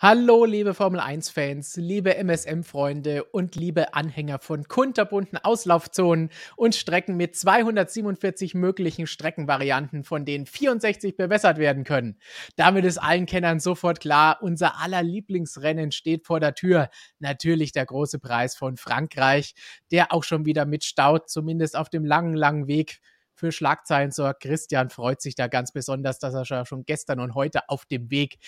[0.00, 7.34] Hallo, liebe Formel 1-Fans, liebe MSM-Freunde und liebe Anhänger von kunterbunten Auslaufzonen und Strecken mit
[7.34, 12.16] 247 möglichen Streckenvarianten, von denen 64 bewässert werden können.
[12.54, 16.90] Damit ist allen Kennern sofort klar, unser aller Lieblingsrennen steht vor der Tür.
[17.18, 19.56] Natürlich der große Preis von Frankreich,
[19.90, 23.00] der auch schon wieder mit Staut, zumindest auf dem langen, langen Weg
[23.38, 24.42] für Schlagzeilen sorgt.
[24.42, 28.38] Christian freut sich da ganz besonders, dass er schon gestern und heute auf dem Weg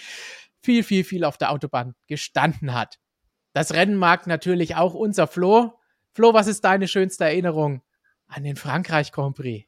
[0.62, 2.98] viel, viel, viel auf der Autobahn gestanden hat.
[3.52, 5.78] Das Rennen mag natürlich auch unser Flo.
[6.12, 7.82] Flo, was ist deine schönste Erinnerung
[8.26, 9.66] an den Frankreich Grand Prix?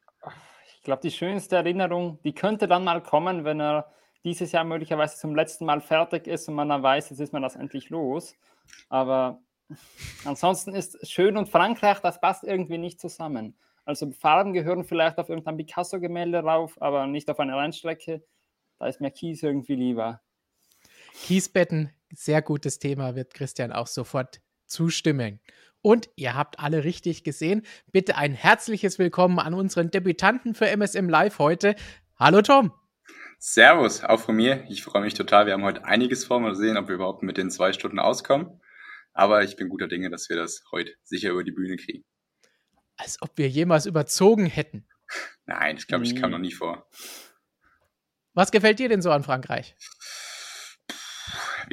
[0.77, 3.93] Ich glaube, die schönste Erinnerung, die könnte dann mal kommen, wenn er
[4.25, 7.43] dieses Jahr möglicherweise zum letzten Mal fertig ist und man dann weiß, jetzt ist man
[7.43, 8.35] das endlich los.
[8.89, 9.41] Aber
[10.25, 13.57] ansonsten ist schön und Frankreich, das passt irgendwie nicht zusammen.
[13.85, 18.25] Also Farben gehören vielleicht auf irgendein Picasso-Gemälde rauf, aber nicht auf eine Rennstrecke.
[18.79, 20.21] Da ist mir Kies irgendwie lieber.
[21.15, 25.41] Kiesbetten, sehr gutes Thema, wird Christian auch sofort zustimmen.
[25.83, 27.63] Und ihr habt alle richtig gesehen.
[27.91, 31.75] Bitte ein herzliches Willkommen an unseren Debütanten für MSM Live heute.
[32.17, 32.73] Hallo Tom.
[33.39, 34.65] Servus, auch von mir.
[34.69, 35.47] Ich freue mich total.
[35.47, 36.39] Wir haben heute einiges vor.
[36.39, 38.61] Mal sehen, ob wir überhaupt mit den zwei Stunden auskommen.
[39.13, 42.05] Aber ich bin guter Dinge, dass wir das heute sicher über die Bühne kriegen.
[42.97, 44.87] Als ob wir jemals überzogen hätten.
[45.47, 46.89] Nein, das glaube ich, kam noch nie vor.
[48.35, 49.75] Was gefällt dir denn so an Frankreich?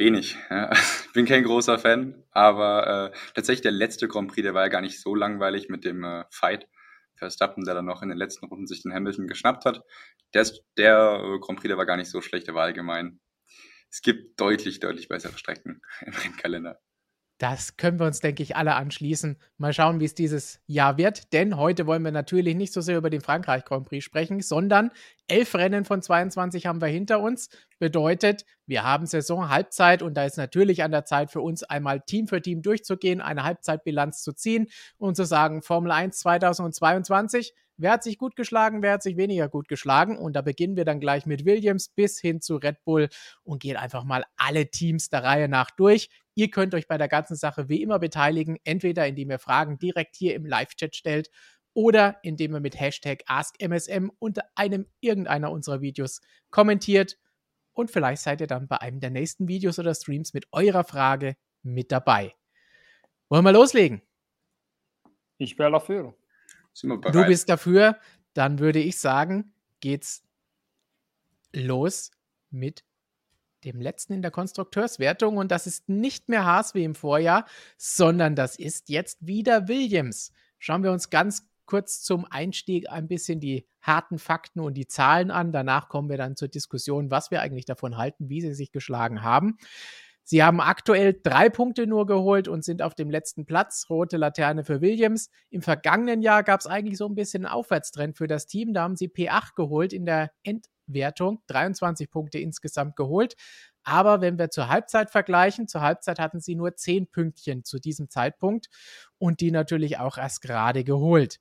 [0.00, 0.36] wenig.
[0.48, 0.72] Ja.
[0.72, 4.68] Ich bin kein großer Fan, aber äh, tatsächlich der letzte Grand Prix, der war ja
[4.68, 6.68] gar nicht so langweilig mit dem äh, Fight.
[7.16, 9.82] Verstappen, der dann noch in den letzten Runden sich den Hamilton geschnappt hat.
[10.32, 10.46] Der,
[10.78, 13.20] der äh, Grand Prix, der war gar nicht so schlecht, der war allgemein.
[13.90, 16.80] Es gibt deutlich, deutlich bessere Strecken im Rennkalender.
[17.40, 19.38] Das können wir uns, denke ich, alle anschließen.
[19.56, 21.32] Mal schauen, wie es dieses Jahr wird.
[21.32, 24.90] Denn heute wollen wir natürlich nicht so sehr über den Frankreich Grand Prix sprechen, sondern
[25.26, 27.48] elf Rennen von 22 haben wir hinter uns.
[27.78, 32.02] Bedeutet, wir haben Saison Halbzeit und da ist natürlich an der Zeit für uns einmal
[32.02, 34.66] Team für Team durchzugehen, eine Halbzeitbilanz zu ziehen
[34.98, 39.48] und zu sagen, Formel 1 2022 Wer hat sich gut geschlagen, wer hat sich weniger
[39.48, 40.18] gut geschlagen?
[40.18, 43.08] Und da beginnen wir dann gleich mit Williams bis hin zu Red Bull
[43.42, 46.10] und gehen einfach mal alle Teams der Reihe nach durch.
[46.34, 50.16] Ihr könnt euch bei der ganzen Sache wie immer beteiligen, entweder indem ihr Fragen direkt
[50.16, 51.30] hier im Live-Chat stellt
[51.74, 56.20] oder indem ihr mit Hashtag AskMSM unter einem irgendeiner unserer Videos
[56.50, 57.18] kommentiert.
[57.72, 61.36] Und vielleicht seid ihr dann bei einem der nächsten Videos oder Streams mit eurer Frage
[61.62, 62.34] mit dabei.
[63.28, 64.02] Wollen wir loslegen?
[65.38, 66.14] Ich wäre dafür.
[66.82, 67.98] Du bist dafür,
[68.34, 70.24] dann würde ich sagen, geht's
[71.52, 72.10] los
[72.50, 72.84] mit
[73.64, 78.34] dem letzten in der Konstrukteurswertung und das ist nicht mehr Haas wie im Vorjahr, sondern
[78.34, 80.32] das ist jetzt wieder Williams.
[80.58, 85.30] Schauen wir uns ganz kurz zum Einstieg ein bisschen die harten Fakten und die Zahlen
[85.30, 85.52] an.
[85.52, 89.22] Danach kommen wir dann zur Diskussion, was wir eigentlich davon halten, wie sie sich geschlagen
[89.22, 89.56] haben.
[90.24, 93.86] Sie haben aktuell drei Punkte nur geholt und sind auf dem letzten Platz.
[93.88, 95.30] Rote Laterne für Williams.
[95.48, 98.72] Im vergangenen Jahr gab es eigentlich so ein bisschen einen Aufwärtstrend für das Team.
[98.72, 100.30] Da haben sie P8 geholt in der
[100.90, 101.42] Endwertung.
[101.46, 103.36] 23 Punkte insgesamt geholt.
[103.82, 108.10] Aber wenn wir zur Halbzeit vergleichen, zur Halbzeit hatten sie nur 10 Pünktchen zu diesem
[108.10, 108.68] Zeitpunkt
[109.18, 111.38] und die natürlich auch erst gerade geholt.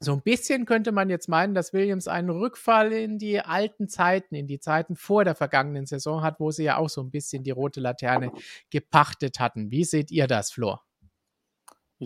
[0.00, 4.34] So ein bisschen könnte man jetzt meinen, dass Williams einen Rückfall in die alten Zeiten,
[4.34, 7.44] in die Zeiten vor der vergangenen Saison hat, wo sie ja auch so ein bisschen
[7.44, 8.32] die rote Laterne
[8.70, 9.70] gepachtet hatten.
[9.70, 10.84] Wie seht ihr das, Flor?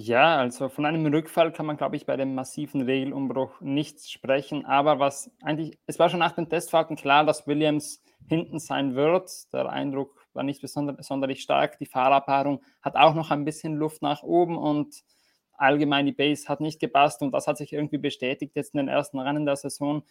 [0.00, 4.64] Ja, also von einem Rückfall kann man, glaube ich, bei dem massiven Regelumbruch nichts sprechen.
[4.64, 9.28] Aber was eigentlich, es war schon nach den Testfahrten klar, dass Williams hinten sein wird.
[9.53, 11.81] Der Eindruck war nicht besonders, sonderlich stark.
[11.81, 15.03] Die Fahrerpaarung hat auch noch ein bisschen Luft nach oben und
[15.54, 18.88] allgemein die Base hat nicht gepasst und das hat sich irgendwie bestätigt jetzt in den
[18.88, 20.05] ersten Rennen der Saison.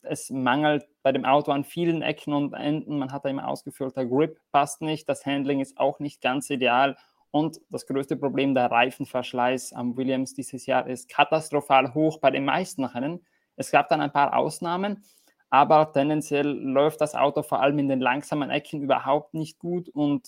[0.00, 2.98] Es mangelt bei dem Auto an vielen Ecken und Enden.
[2.98, 6.48] Man hat da immer ausgefüllt, der Grip passt nicht, das Handling ist auch nicht ganz
[6.48, 6.96] ideal
[7.36, 12.46] und das größte Problem, der Reifenverschleiß am Williams dieses Jahr ist katastrophal hoch bei den
[12.46, 13.26] meisten Rennen.
[13.56, 15.04] Es gab dann ein paar Ausnahmen,
[15.50, 20.26] aber tendenziell läuft das Auto vor allem in den langsamen Ecken überhaupt nicht gut und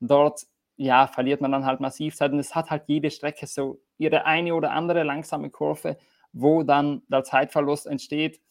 [0.00, 0.42] dort
[0.76, 4.26] ja, verliert man dann halt massiv Zeit und es hat halt jede Strecke so ihre
[4.26, 5.96] eine oder andere langsame Kurve,
[6.34, 8.42] wo dann der Zeitverlust entsteht.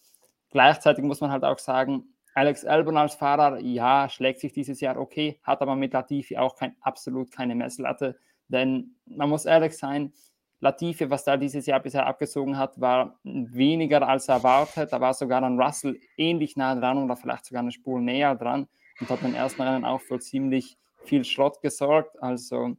[0.50, 4.98] Gleichzeitig muss man halt auch sagen, Alex Albon als Fahrer, ja, schlägt sich dieses Jahr
[4.98, 8.18] okay, hat aber mit Latifi auch kein, absolut keine Messlatte,
[8.48, 10.14] denn man muss ehrlich sein,
[10.62, 14.94] Latifi, was da dieses Jahr bisher abgezogen hat, war weniger als erwartet.
[14.94, 18.68] Da war sogar an Russell ähnlich nah dran oder vielleicht sogar eine Spur näher dran
[19.00, 22.22] und hat den ersten Rennen auch für ziemlich viel Schrott gesorgt.
[22.22, 22.76] Also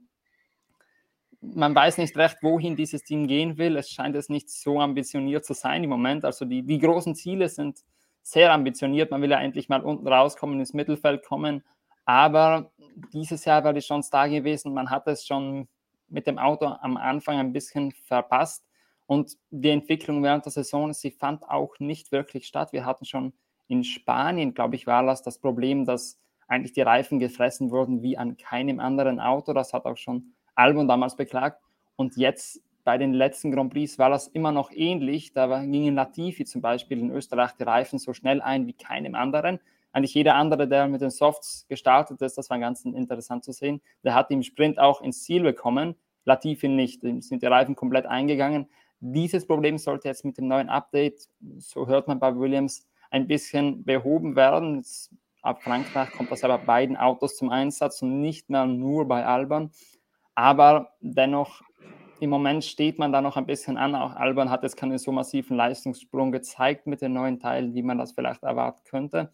[1.41, 3.77] man weiß nicht recht, wohin dieses Team gehen will.
[3.77, 6.25] Es scheint es nicht so ambitioniert zu sein im Moment.
[6.25, 7.81] Also die, die großen Ziele sind
[8.23, 9.11] sehr ambitioniert.
[9.11, 11.65] Man will ja endlich mal unten rauskommen, ins Mittelfeld kommen.
[12.05, 12.71] Aber
[13.13, 14.75] dieses Jahr war die Chance da gewesen.
[14.75, 15.69] Man hat es schon
[16.09, 18.65] mit dem Auto am Anfang ein bisschen verpasst.
[19.07, 22.73] Und die Entwicklung während der Saison, sie fand auch nicht wirklich statt.
[22.73, 23.33] Wir hatten schon
[23.69, 28.19] in Spanien, glaube ich, war das das Problem, dass eigentlich die Reifen gefressen wurden wie
[28.19, 29.53] an keinem anderen Auto.
[29.53, 31.61] Das hat auch schon Albon damals beklagt.
[31.97, 35.33] Und jetzt bei den letzten Grand Prix war das immer noch ähnlich.
[35.33, 39.61] Da gingen Latifi zum Beispiel in Österreich die Reifen so schnell ein wie keinem anderen.
[39.93, 43.83] Eigentlich jeder andere, der mit den Softs gestartet ist, das war ganz interessant zu sehen,
[44.03, 45.95] der hat im Sprint auch ins Ziel bekommen.
[46.25, 48.69] Latifi nicht, dem sind die Reifen komplett eingegangen.
[49.01, 53.85] Dieses Problem sollte jetzt mit dem neuen Update, so hört man bei Williams, ein bisschen
[53.85, 54.77] behoben werden.
[54.77, 55.11] Jetzt,
[55.43, 59.27] ab Frankreich kommt das aber bei beiden Autos zum Einsatz und nicht mehr nur bei
[59.27, 59.73] Albern.
[60.35, 61.63] Aber dennoch,
[62.23, 63.97] im Moment steht man da noch ein bisschen an.
[63.97, 67.99] Auch Albern hat jetzt keinen so massiven Leistungssprung gezeigt mit den neuen Teilen, wie man
[67.99, 69.33] das vielleicht erwarten könnte.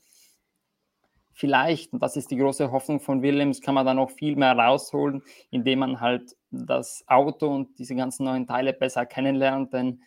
[1.35, 4.57] Vielleicht, und das ist die große Hoffnung von Williams, kann man da noch viel mehr
[4.57, 9.75] rausholen, indem man halt das Auto und diese ganzen neuen Teile besser kennenlernt.
[9.75, 10.03] Denn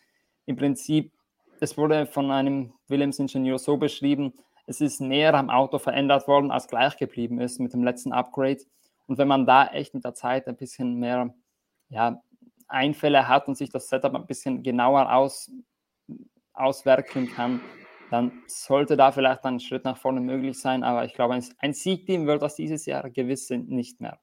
[0.48, 1.14] im Prinzip
[1.60, 4.34] es wurde von einem Williams-Ingenieur so beschrieben,
[4.66, 8.64] es ist näher am Auto verändert worden, als gleich geblieben ist mit dem letzten Upgrade.
[9.06, 11.32] Und wenn man da echt mit der Zeit ein bisschen mehr
[11.90, 12.24] ja,
[12.72, 15.52] Einfälle hat und sich das Setup ein bisschen genauer aus,
[16.54, 17.62] auswerken kann,
[18.10, 20.84] dann sollte da vielleicht ein Schritt nach vorne möglich sein.
[20.84, 24.20] Aber ich glaube, ein Siegteam wird das dieses Jahr gewiss nicht mehr.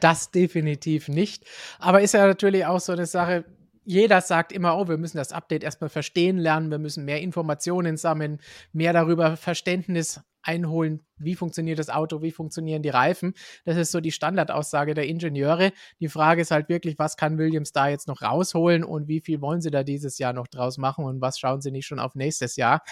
[0.00, 1.44] Das definitiv nicht.
[1.78, 3.44] Aber ist ja natürlich auch so eine Sache,
[3.88, 7.96] jeder sagt immer, oh, wir müssen das Update erstmal verstehen lernen, wir müssen mehr Informationen
[7.96, 8.38] sammeln,
[8.70, 13.32] mehr darüber Verständnis einholen, wie funktioniert das Auto, wie funktionieren die Reifen.
[13.64, 15.72] Das ist so die Standardaussage der Ingenieure.
[16.00, 19.40] Die Frage ist halt wirklich, was kann Williams da jetzt noch rausholen und wie viel
[19.40, 22.14] wollen sie da dieses Jahr noch draus machen und was schauen sie nicht schon auf
[22.14, 22.82] nächstes Jahr.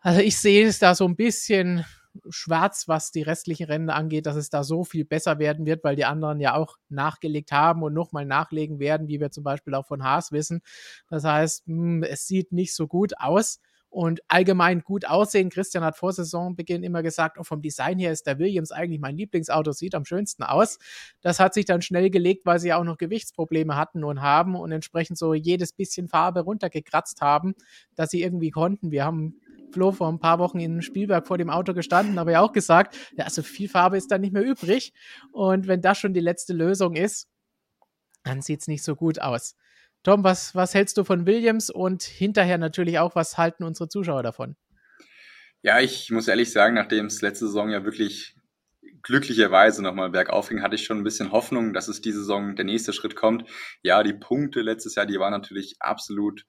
[0.00, 1.86] Also ich sehe es da so ein bisschen
[2.30, 5.96] schwarz, was die restlichen Rennen angeht, dass es da so viel besser werden wird, weil
[5.96, 9.86] die anderen ja auch nachgelegt haben und nochmal nachlegen werden, wie wir zum Beispiel auch
[9.86, 10.60] von Haas wissen.
[11.08, 13.60] Das heißt, hm, es sieht nicht so gut aus
[13.94, 15.50] und allgemein gut aussehen.
[15.50, 19.16] Christian hat vor Saisonbeginn immer gesagt, oh, vom Design her ist der Williams eigentlich mein
[19.16, 20.80] Lieblingsauto, sieht am schönsten aus.
[21.20, 24.72] Das hat sich dann schnell gelegt, weil sie auch noch Gewichtsprobleme hatten und haben und
[24.72, 27.54] entsprechend so jedes bisschen Farbe runtergekratzt haben,
[27.94, 28.90] dass sie irgendwie konnten.
[28.90, 32.40] Wir haben Flo vor ein paar Wochen in Spielberg vor dem Auto gestanden, aber ja
[32.40, 34.92] auch gesagt, ja, also viel Farbe ist da nicht mehr übrig.
[35.30, 37.28] Und wenn das schon die letzte Lösung ist,
[38.24, 39.54] dann sieht es nicht so gut aus.
[40.04, 44.22] Tom, was, was hältst du von Williams und hinterher natürlich auch, was halten unsere Zuschauer
[44.22, 44.54] davon?
[45.62, 48.36] Ja, ich muss ehrlich sagen, nachdem es letzte Saison ja wirklich
[49.02, 52.66] glücklicherweise nochmal bergauf ging, hatte ich schon ein bisschen Hoffnung, dass es diese Saison der
[52.66, 53.48] nächste Schritt kommt.
[53.82, 56.44] Ja, die Punkte letztes Jahr, die waren natürlich absolut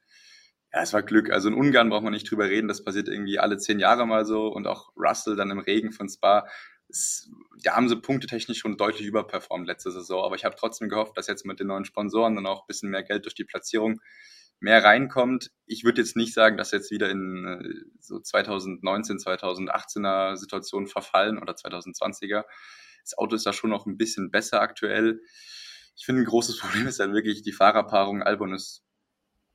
[0.75, 1.31] ja, es war Glück.
[1.31, 4.25] Also in Ungarn braucht man nicht drüber reden, das passiert irgendwie alle zehn Jahre mal
[4.25, 6.45] so und auch Russell dann im Regen von Spa.
[7.63, 11.27] Da haben sie punktetechnisch schon deutlich überperformt letzte Saison, aber ich habe trotzdem gehofft, dass
[11.27, 13.99] jetzt mit den neuen Sponsoren dann auch ein bisschen mehr Geld durch die Platzierung
[14.59, 15.51] mehr reinkommt.
[15.65, 21.37] Ich würde jetzt nicht sagen, dass jetzt wieder in äh, so 2019, 2018er Situationen verfallen
[21.37, 22.43] oder 2020er.
[23.03, 25.21] Das Auto ist da schon noch ein bisschen besser aktuell.
[25.95, 28.23] Ich finde, ein großes Problem ist halt wirklich die Fahrerpaarung.
[28.23, 28.84] Albon ist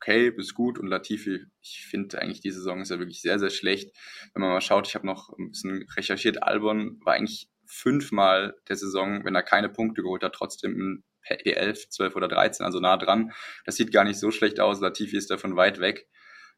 [0.01, 3.51] okay bis gut und Latifi, ich finde eigentlich die Saison ist ja wirklich sehr, sehr
[3.51, 3.95] schlecht.
[4.33, 8.77] Wenn man mal schaut, ich habe noch ein bisschen recherchiert, Albon war eigentlich fünfmal der
[8.77, 12.97] Saison, wenn er keine Punkte geholt hat, trotzdem in P11, 12 oder 13, also nah
[12.97, 13.33] dran.
[13.65, 14.81] Das sieht gar nicht so schlecht aus.
[14.81, 16.09] Latifi ist davon weit weg.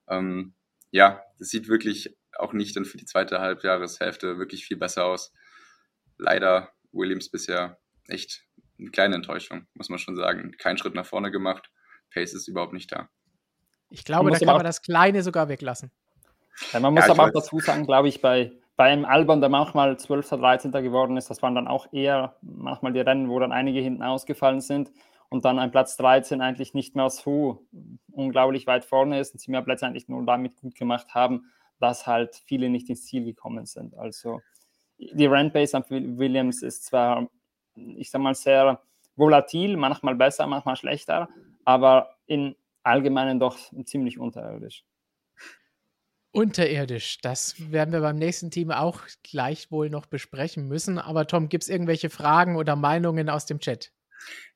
[0.09, 0.55] Ähm,
[0.91, 5.33] ja, das sieht wirklich auch nicht dann für die zweite Halbjahreshälfte wirklich viel besser aus.
[6.17, 8.45] Leider Williams bisher echt
[8.79, 10.53] eine kleine Enttäuschung, muss man schon sagen.
[10.59, 11.71] Kein Schritt nach vorne gemacht.
[12.11, 13.11] Pace ist überhaupt nicht da.
[13.93, 15.91] Ich glaube, da kann man das Kleine sogar weglassen.
[16.73, 19.51] Ja, man muss ja, aber auch dazu sagen, glaube ich, bei, bei einem Albon, der
[19.51, 20.31] manchmal 12.
[20.31, 20.73] 13.
[20.73, 24.61] geworden ist, das waren dann auch eher manchmal die Rennen, wo dann einige hinten ausgefallen
[24.61, 24.91] sind
[25.29, 27.67] und dann ein Platz 13 eigentlich nicht mehr so
[28.11, 32.07] unglaublich weit vorne ist und sie mehr Plätze eigentlich nur damit gut gemacht haben, dass
[32.07, 33.95] halt viele nicht ins Ziel gekommen sind.
[33.97, 34.41] Also
[34.99, 37.29] die Rennbase an Williams ist zwar,
[37.75, 38.81] ich sag mal, sehr
[39.17, 41.29] volatil, manchmal besser, manchmal schlechter,
[41.65, 44.85] aber in Allgemeinen doch ziemlich unterirdisch.
[46.35, 50.99] Unterirdisch, das werden wir beim nächsten Team auch gleich wohl noch besprechen müssen.
[50.99, 53.93] Aber Tom, gibt es irgendwelche Fragen oder Meinungen aus dem Chat?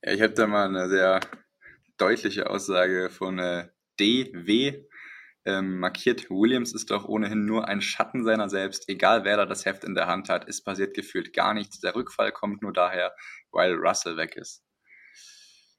[0.02, 1.20] Ja, ich habe da mal eine sehr
[1.98, 3.68] deutliche Aussage von äh,
[4.00, 4.86] DW
[5.44, 6.30] ähm, markiert.
[6.30, 9.94] Williams ist doch ohnehin nur ein Schatten seiner selbst, egal wer da das Heft in
[9.94, 10.48] der Hand hat.
[10.48, 11.80] Es passiert gefühlt gar nichts.
[11.80, 13.14] Der Rückfall kommt nur daher,
[13.52, 14.64] weil Russell weg ist.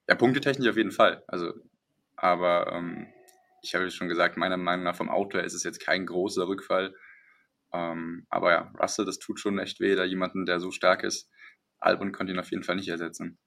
[0.08, 1.24] Ja, punktetechnisch auf jeden Fall.
[1.28, 1.54] Also
[2.18, 3.08] aber ähm,
[3.62, 6.48] ich habe schon gesagt, meiner Meinung nach vom Auto her ist es jetzt kein großer
[6.48, 6.94] Rückfall.
[7.74, 11.30] Ähm, aber ja, Russell, das tut schon echt weh, da jemanden, der so stark ist,
[11.80, 13.38] Albon konnte ihn auf jeden Fall nicht ersetzen.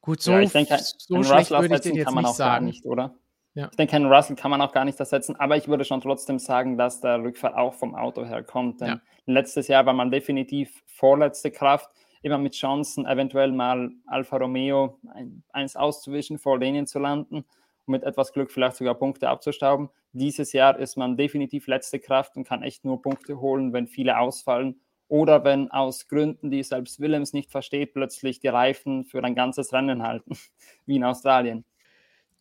[0.00, 2.66] Gut, so, ja, ich denke, so schlecht würde ich den jetzt nicht sagen.
[2.66, 3.14] Nicht, oder?
[3.54, 3.68] Ja.
[3.70, 6.38] Ich denke, einen Russell kann man auch gar nicht ersetzen, aber ich würde schon trotzdem
[6.38, 8.80] sagen, dass der Rückfall auch vom Auto her kommt.
[8.80, 9.00] Denn ja.
[9.26, 11.88] letztes Jahr war man definitiv vorletzte Kraft,
[12.24, 17.92] immer mit Chancen, eventuell mal Alfa Romeo ein, eins auszuwischen, vor denen zu landen und
[17.92, 19.90] mit etwas Glück vielleicht sogar Punkte abzustauben.
[20.12, 24.18] Dieses Jahr ist man definitiv letzte Kraft und kann echt nur Punkte holen, wenn viele
[24.18, 29.34] ausfallen oder wenn aus Gründen, die selbst Willems nicht versteht, plötzlich die Reifen für ein
[29.34, 30.36] ganzes Rennen halten,
[30.86, 31.66] wie in Australien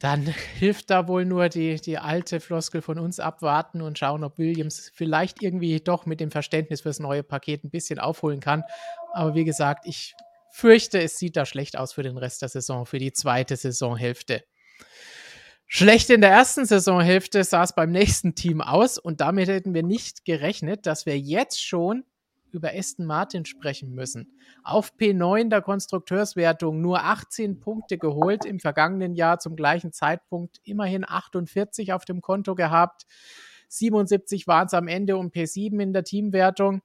[0.03, 4.37] dann hilft da wohl nur die, die alte Floskel von uns abwarten und schauen, ob
[4.37, 8.65] Williams vielleicht irgendwie doch mit dem Verständnis fürs neue Paket ein bisschen aufholen kann.
[9.13, 10.15] Aber wie gesagt, ich
[10.51, 14.43] fürchte, es sieht da schlecht aus für den Rest der Saison, für die zweite Saisonhälfte.
[15.67, 19.83] Schlecht in der ersten Saisonhälfte sah es beim nächsten Team aus und damit hätten wir
[19.83, 22.03] nicht gerechnet, dass wir jetzt schon
[22.51, 24.31] über Aston Martin sprechen müssen.
[24.63, 31.03] Auf P9 der Konstrukteurswertung nur 18 Punkte geholt, im vergangenen Jahr zum gleichen Zeitpunkt immerhin
[31.07, 33.07] 48 auf dem Konto gehabt.
[33.69, 36.83] 77 waren es am Ende um P7 in der Teamwertung.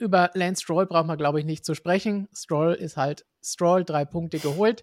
[0.00, 2.26] Über Lance Stroll braucht man, glaube ich, nicht zu sprechen.
[2.32, 4.82] Stroll ist halt Stroll, drei Punkte geholt.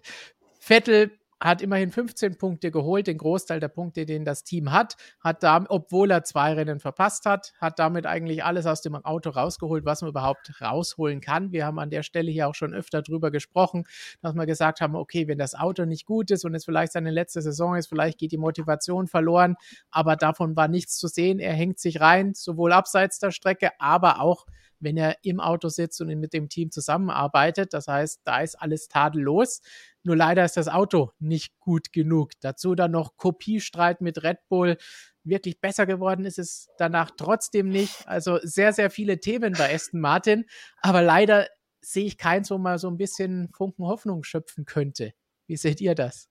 [0.60, 1.10] Vettel
[1.40, 5.64] hat immerhin 15 Punkte geholt, den Großteil der Punkte, den das Team hat, hat da,
[5.68, 10.02] obwohl er zwei Rennen verpasst hat, hat damit eigentlich alles aus dem Auto rausgeholt, was
[10.02, 11.50] man überhaupt rausholen kann.
[11.52, 13.84] Wir haben an der Stelle hier auch schon öfter drüber gesprochen,
[14.20, 17.10] dass wir gesagt haben, okay, wenn das Auto nicht gut ist und es vielleicht seine
[17.10, 19.56] letzte Saison ist, vielleicht geht die Motivation verloren,
[19.90, 21.38] aber davon war nichts zu sehen.
[21.38, 24.46] Er hängt sich rein, sowohl abseits der Strecke, aber auch
[24.80, 27.74] wenn er im Auto sitzt und mit dem Team zusammenarbeitet.
[27.74, 29.60] Das heißt, da ist alles tadellos.
[30.02, 32.32] Nur leider ist das Auto nicht gut genug.
[32.40, 34.76] Dazu dann noch Kopiestreit mit Red Bull.
[35.24, 38.06] Wirklich besser geworden ist es danach trotzdem nicht.
[38.06, 40.46] Also sehr, sehr viele Themen bei Aston Martin.
[40.80, 41.46] Aber leider
[41.80, 45.12] sehe ich keins, wo man so ein bisschen Funken Hoffnung schöpfen könnte.
[45.46, 46.28] Wie seht ihr das?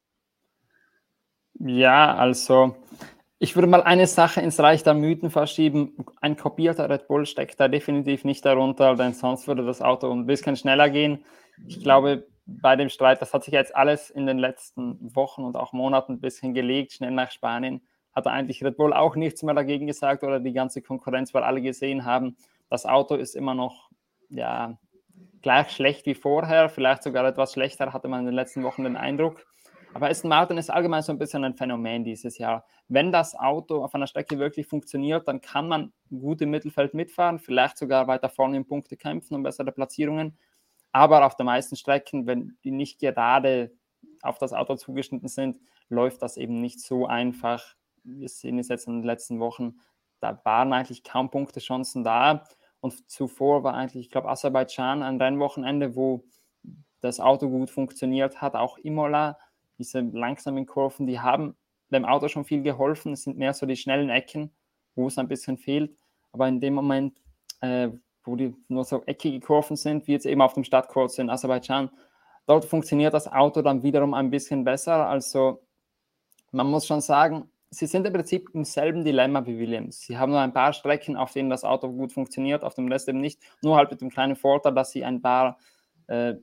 [1.60, 2.76] Ja, also
[3.40, 5.96] ich würde mal eine Sache ins Reich der Mythen verschieben.
[6.22, 10.26] Ein kopierter Red Bull steckt da definitiv nicht darunter, denn sonst würde das Auto ein
[10.26, 11.24] bisschen schneller gehen.
[11.68, 15.56] Ich glaube, bei dem Streit, das hat sich jetzt alles in den letzten Wochen und
[15.56, 17.82] auch Monaten ein bisschen gelegt, schnell nach Spanien,
[18.14, 21.62] hat eigentlich Red Bull auch nichts mehr dagegen gesagt oder die ganze Konkurrenz, weil alle
[21.62, 22.38] gesehen haben,
[22.70, 23.90] das Auto ist immer noch
[24.30, 24.78] ja,
[25.42, 28.98] gleich schlecht wie vorher, vielleicht sogar etwas schlechter, hatte man in den letzten Wochen den
[28.98, 29.46] Eindruck.
[29.98, 32.68] Aber Aston Martin ist allgemein so ein bisschen ein Phänomen dieses Jahr.
[32.88, 37.40] Wenn das Auto auf einer Strecke wirklich funktioniert, dann kann man gut im Mittelfeld mitfahren,
[37.40, 40.38] vielleicht sogar weiter vorne in Punkte kämpfen und bessere Platzierungen.
[40.92, 43.72] Aber auf den meisten Strecken, wenn die nicht gerade
[44.22, 47.66] auf das Auto zugeschnitten sind, läuft das eben nicht so einfach.
[48.04, 49.80] Wir sehen es jetzt in den letzten Wochen,
[50.20, 52.44] da waren eigentlich kaum Punktechancen da.
[52.82, 56.24] Und zuvor war eigentlich, ich glaube, Aserbaidschan ein Rennwochenende, wo
[57.02, 58.56] das Auto gut funktioniert hat.
[58.56, 59.40] Auch Imola,
[59.78, 61.56] diese langsamen Kurven, die haben
[61.92, 63.14] dem Auto schon viel geholfen.
[63.14, 64.52] Es sind mehr so die schnellen Ecken,
[64.96, 65.96] wo es ein bisschen fehlt.
[66.32, 67.18] Aber in dem Moment,
[67.62, 67.90] äh,
[68.24, 71.90] wo die nur so eckige Kurven sind, wie jetzt eben auf dem Stadtkurs in Aserbaidschan.
[72.46, 75.08] Dort funktioniert das Auto dann wiederum ein bisschen besser.
[75.08, 75.64] Also
[76.52, 80.02] man muss schon sagen, sie sind im Prinzip im selben Dilemma wie Williams.
[80.02, 83.10] Sie haben nur ein paar Strecken, auf denen das Auto gut funktioniert, auf dem Rest
[83.10, 83.42] eben nicht.
[83.62, 85.58] Nur halt mit dem kleinen Vorteil, dass sie ein paar,
[86.08, 86.36] äh,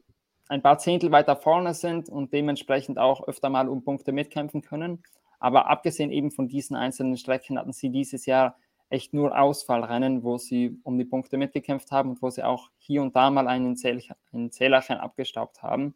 [0.48, 5.02] ein paar Zehntel weiter vorne sind und dementsprechend auch öfter mal um Punkte mitkämpfen können.
[5.38, 8.56] Aber abgesehen eben von diesen einzelnen Strecken hatten sie dieses Jahr
[8.90, 13.02] echt nur Ausfallrennen, wo sie um die Punkte mitgekämpft haben und wo sie auch hier
[13.02, 15.94] und da mal einen, Zähl einen Zählerchen abgestaubt haben.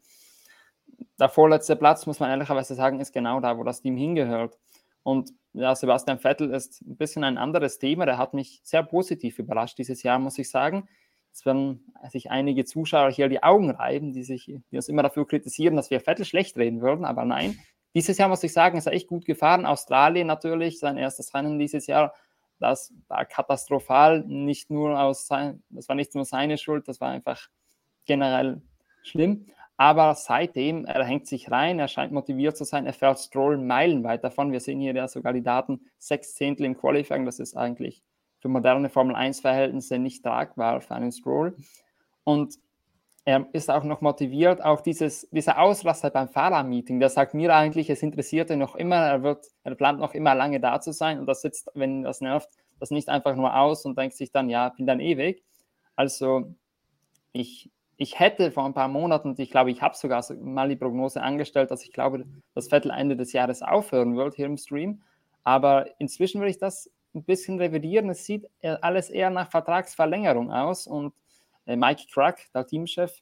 [1.20, 4.58] Der vorletzte Platz, muss man ehrlicherweise sagen, ist genau da, wo das Team hingehört.
[5.02, 8.04] Und ja, Sebastian Vettel ist ein bisschen ein anderes Thema.
[8.06, 10.88] Der hat mich sehr positiv überrascht dieses Jahr, muss ich sagen.
[11.38, 15.26] Es werden sich einige Zuschauer hier die Augen reiben, die, sich, die uns immer dafür
[15.26, 17.04] kritisieren, dass wir Vettel schlecht reden würden.
[17.04, 17.56] Aber nein,
[17.94, 19.64] dieses Jahr muss ich sagen, ist er echt gut gefahren.
[19.64, 22.12] Australien natürlich, sein erstes Rennen dieses Jahr
[22.58, 27.10] das war katastrophal, nicht nur aus sein, das war nicht nur seine Schuld, das war
[27.10, 27.48] einfach
[28.04, 28.62] generell
[29.02, 29.46] schlimm.
[29.76, 34.24] Aber seitdem, er hängt sich rein, er scheint motiviert zu sein, er fährt Stroll meilenweit
[34.24, 34.50] davon.
[34.50, 38.02] Wir sehen hier ja sogar die Daten, sechs Zehntel im Qualifying, das ist eigentlich
[38.40, 41.56] für moderne Formel 1-Verhältnisse nicht tragbar für einen Stroll.
[42.24, 42.54] Und
[43.28, 47.90] er ist auch noch motiviert, auch dieses, dieser Ausraster beim Fahrermeeting, der sagt mir eigentlich,
[47.90, 51.18] es interessiert ihn noch immer, er wird, er plant noch immer lange da zu sein
[51.18, 52.48] und das sitzt, wenn das nervt,
[52.80, 55.44] das nicht einfach nur aus und denkt sich dann, ja, bin dann ewig.
[55.94, 56.54] Also
[57.32, 61.20] ich, ich hätte vor ein paar Monaten, ich glaube, ich habe sogar mal die Prognose
[61.20, 65.02] angestellt, dass ich glaube, dass Vettel Ende des Jahres aufhören wird hier im Stream.
[65.44, 68.10] Aber inzwischen würde ich das ein bisschen revidieren.
[68.10, 71.12] Es sieht alles eher nach Vertragsverlängerung aus und
[71.66, 73.12] äh, Mike Crack, der Teamchef,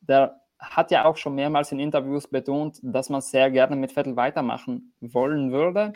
[0.00, 4.16] der hat ja auch schon mehrmals in Interviews betont, dass man sehr gerne mit Vettel
[4.16, 5.92] weitermachen wollen würde.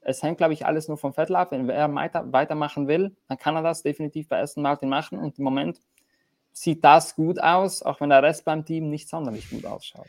[0.00, 1.52] Es hängt, glaube ich, alles nur vom Vettel ab.
[1.52, 5.18] Wenn er weiter, weitermachen will, dann kann er das definitiv bei Aston Martin machen.
[5.18, 5.80] Und im Moment
[6.52, 10.06] sieht das gut aus, auch wenn der Rest beim Team nicht sonderlich gut ausschaut.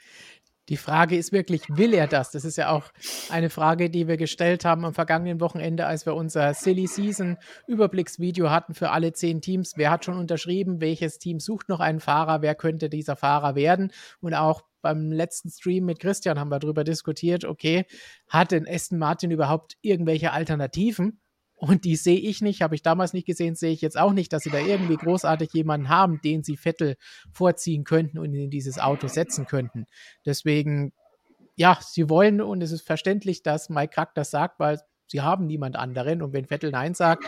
[0.70, 2.32] Die Frage ist wirklich, will er das?
[2.32, 2.86] Das ist ja auch
[3.30, 8.50] eine Frage, die wir gestellt haben am vergangenen Wochenende, als wir unser Silly Season Überblicksvideo
[8.50, 9.74] hatten für alle zehn Teams.
[9.76, 10.80] Wer hat schon unterschrieben?
[10.80, 12.42] Welches Team sucht noch einen Fahrer?
[12.42, 13.92] Wer könnte dieser Fahrer werden?
[14.22, 17.86] Und auch beim letzten Stream mit Christian haben wir darüber diskutiert, okay,
[18.28, 21.23] hat denn Aston Martin überhaupt irgendwelche Alternativen?
[21.66, 24.34] Und die sehe ich nicht, habe ich damals nicht gesehen, sehe ich jetzt auch nicht,
[24.34, 26.98] dass sie da irgendwie großartig jemanden haben, den sie Vettel
[27.32, 29.86] vorziehen könnten und in dieses Auto setzen könnten.
[30.26, 30.92] Deswegen,
[31.56, 35.46] ja, sie wollen und es ist verständlich, dass Mike Krack das sagt, weil sie haben
[35.46, 36.22] niemand anderen.
[36.22, 37.24] Und wenn Vettel Nein sagt,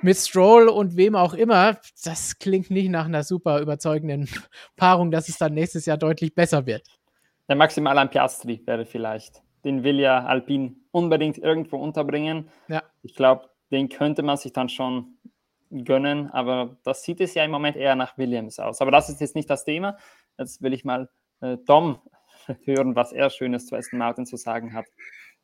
[0.00, 4.30] mit Stroll und wem auch immer, das klingt nicht nach einer super überzeugenden
[4.76, 6.88] Paarung, dass es dann nächstes Jahr deutlich besser wird.
[7.50, 12.48] Der Maximilian Piastri wäre vielleicht den will ja Alpine unbedingt irgendwo unterbringen.
[12.68, 12.82] Ja.
[13.02, 15.18] Ich glaube, den könnte man sich dann schon
[15.70, 18.80] gönnen, aber das sieht es ja im Moment eher nach Williams aus.
[18.80, 19.96] Aber das ist jetzt nicht das Thema.
[20.38, 21.08] Jetzt will ich mal
[21.40, 21.98] äh, Dom
[22.64, 24.86] hören, was er Schönes zu Aston Martin zu sagen hat.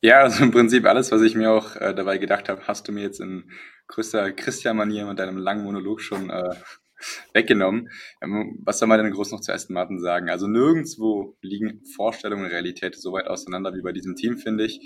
[0.01, 2.93] Ja, also im Prinzip alles, was ich mir auch äh, dabei gedacht habe, hast du
[2.93, 3.51] mir jetzt in
[3.89, 6.55] größter Christian-Manier mit deinem langen Monolog schon äh,
[7.35, 7.89] weggenommen.
[8.23, 10.31] Ähm, was soll man denn groß noch zu Aston Martin sagen?
[10.31, 14.81] Also nirgendwo liegen Vorstellung und Realität so weit auseinander wie bei diesem Team, finde ich.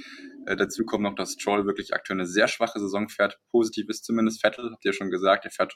[0.47, 3.38] Äh, dazu kommt noch, dass Stroll wirklich aktuell eine sehr schwache Saison fährt.
[3.50, 5.45] Positiv ist zumindest Vettel, habt ihr schon gesagt.
[5.45, 5.75] Er fährt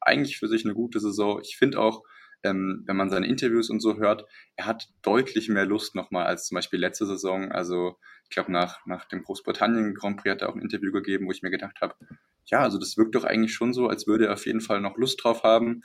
[0.00, 1.40] eigentlich für sich eine gute Saison.
[1.42, 2.02] Ich finde auch,
[2.42, 4.24] ähm, wenn man seine Interviews und so hört,
[4.56, 7.50] er hat deutlich mehr Lust nochmal als zum Beispiel letzte Saison.
[7.50, 7.96] Also
[8.28, 11.30] ich glaube, nach, nach dem Großbritannien Grand Prix hat er auch ein Interview gegeben, wo
[11.30, 11.94] ich mir gedacht habe,
[12.46, 14.96] ja, also das wirkt doch eigentlich schon so, als würde er auf jeden Fall noch
[14.96, 15.82] Lust drauf haben.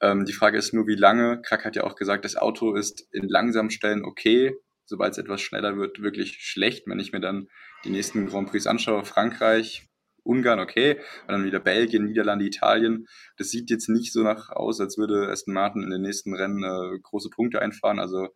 [0.00, 1.42] Ähm, die Frage ist nur, wie lange.
[1.42, 4.54] Krack hat ja auch gesagt, das Auto ist in langsamen Stellen okay,
[4.86, 6.86] sobald es etwas schneller wird, wirklich schlecht.
[6.86, 7.48] Wenn ich mir dann
[7.84, 9.88] die nächsten Grand Prix anschaue, Frankreich,
[10.22, 13.06] Ungarn, okay, und dann wieder Belgien, Niederlande, Italien.
[13.36, 16.62] Das sieht jetzt nicht so nach aus, als würde Aston Martin in den nächsten Rennen
[16.62, 17.98] äh, große Punkte einfahren.
[17.98, 18.28] Also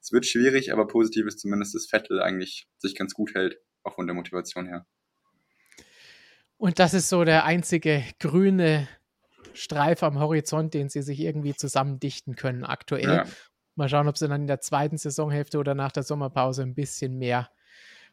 [0.00, 3.94] es wird schwierig, aber positiv ist zumindest, dass Vettel eigentlich sich ganz gut hält, auch
[3.94, 4.86] von der Motivation her.
[6.56, 8.88] Und das ist so der einzige grüne
[9.54, 13.04] Streif am Horizont, den sie sich irgendwie zusammendichten können aktuell.
[13.04, 13.24] Ja.
[13.76, 17.16] Mal schauen, ob sie dann in der zweiten Saisonhälfte oder nach der Sommerpause ein bisschen
[17.16, 17.48] mehr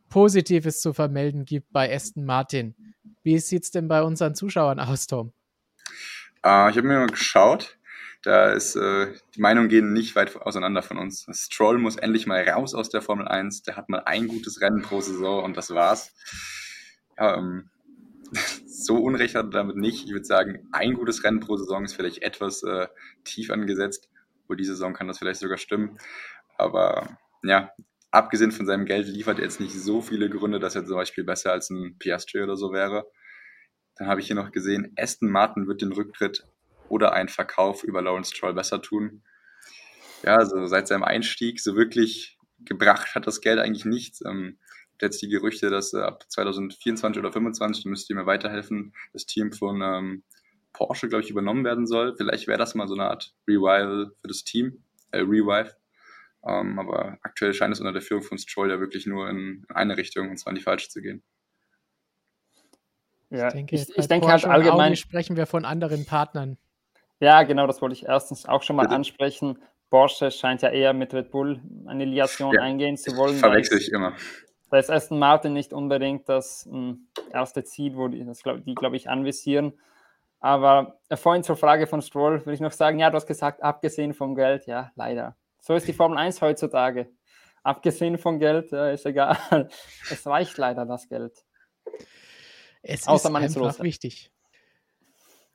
[0.10, 2.76] Positives zu vermelden gibt bei Aston Martin.
[3.24, 5.34] Wie sieht es denn bei unseren Zuschauern aus, Tom?
[6.46, 7.80] Uh, ich habe mir mal geschaut.
[8.26, 11.28] Da ist, äh, die Meinungen gehen nicht weit auseinander von uns.
[11.32, 13.62] Stroll muss endlich mal raus aus der Formel 1.
[13.62, 16.12] Der hat mal ein gutes Rennen pro Saison und das war's.
[17.20, 17.70] Ja, ähm,
[18.66, 20.06] so unrecht hat er damit nicht.
[20.06, 22.88] Ich würde sagen, ein gutes Rennen pro Saison ist vielleicht etwas äh,
[23.26, 24.10] tief angesetzt.
[24.48, 26.00] Wohl diese Saison kann das vielleicht sogar stimmen.
[26.58, 27.74] Aber ja,
[28.10, 31.26] abgesehen von seinem Geld liefert er jetzt nicht so viele Gründe, dass er zum Beispiel
[31.26, 33.06] besser als ein Piastri oder so wäre.
[33.98, 36.44] Dann habe ich hier noch gesehen, Aston Martin wird den Rücktritt
[36.90, 39.24] oder einen Verkauf über Lawrence Stroll besser tun.
[40.24, 44.24] Ja, also seit seinem Einstieg so wirklich gebracht hat das Geld eigentlich nichts.
[44.26, 44.58] Ähm,
[45.02, 49.52] jetzt die Gerüchte, dass äh, ab 2024 oder 2025, müsst ihr mir weiterhelfen, das Team
[49.52, 50.24] von ähm,
[50.74, 52.16] Porsche, glaube ich, übernommen werden soll.
[52.16, 55.76] Vielleicht wäre das mal so eine Art Revival für das Team, äh, Revive.
[56.46, 59.98] Ähm, aber aktuell scheint es unter der Führung von Stroll ja wirklich nur in eine
[59.98, 61.24] Richtung, und zwar in die falsche zu gehen.
[63.32, 66.58] Ja, ich denke, ich, ich denke halt allgemein Audi sprechen wir von anderen Partnern.
[67.26, 68.98] Ja, genau, das wollte ich erstens auch schon mal Bitte?
[68.98, 69.58] ansprechen.
[69.90, 73.38] Porsche scheint ja eher mit Red Bull eine Liation ja, eingehen zu wollen.
[73.38, 74.14] Verwechsel ich immer.
[74.70, 78.76] Da ist Aston Martin nicht unbedingt das hm, erste Ziel, wo die, das, glaub, die
[78.76, 79.74] glaube ich, anvisieren.
[80.40, 83.64] Aber äh, vorhin zur Frage von Stroll würde ich noch sagen, ja, du hast gesagt,
[83.64, 85.36] abgesehen vom Geld, ja, leider.
[85.62, 87.10] So ist die Formel 1 heutzutage.
[87.64, 89.40] Abgesehen vom Geld äh, ist egal.
[90.12, 91.44] Es reicht leider das Geld.
[92.84, 94.32] Es Außer ist man einfach ist wichtig.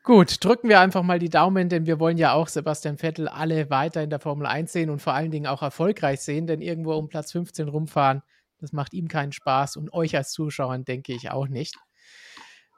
[0.03, 3.69] Gut, drücken wir einfach mal die Daumen, denn wir wollen ja auch Sebastian Vettel alle
[3.69, 6.95] weiter in der Formel 1 sehen und vor allen Dingen auch erfolgreich sehen, denn irgendwo
[6.95, 8.23] um Platz 15 rumfahren,
[8.59, 11.77] das macht ihm keinen Spaß und euch als Zuschauern denke ich auch nicht.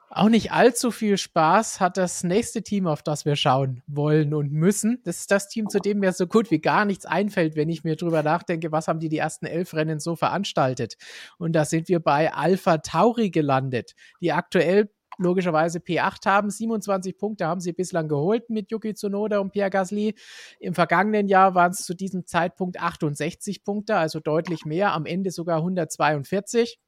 [0.09, 4.51] Auch nicht allzu viel Spaß hat das nächste Team, auf das wir schauen wollen und
[4.51, 5.01] müssen.
[5.05, 7.83] Das ist das Team, zu dem mir so gut wie gar nichts einfällt, wenn ich
[7.83, 10.97] mir drüber nachdenke, was haben die die ersten elf Rennen so veranstaltet.
[11.39, 16.49] Und da sind wir bei Alpha Tauri gelandet, die aktuell logischerweise P8 haben.
[16.49, 20.15] 27 Punkte haben sie bislang geholt mit Yuki Tsunoda und Pierre Gasly.
[20.59, 24.93] Im vergangenen Jahr waren es zu diesem Zeitpunkt 68 Punkte, also deutlich mehr.
[24.93, 26.79] Am Ende sogar 142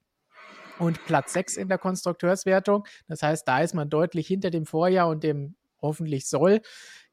[0.79, 2.85] und Platz 6 in der Konstrukteurswertung.
[3.07, 6.61] Das heißt, da ist man deutlich hinter dem Vorjahr und dem hoffentlich soll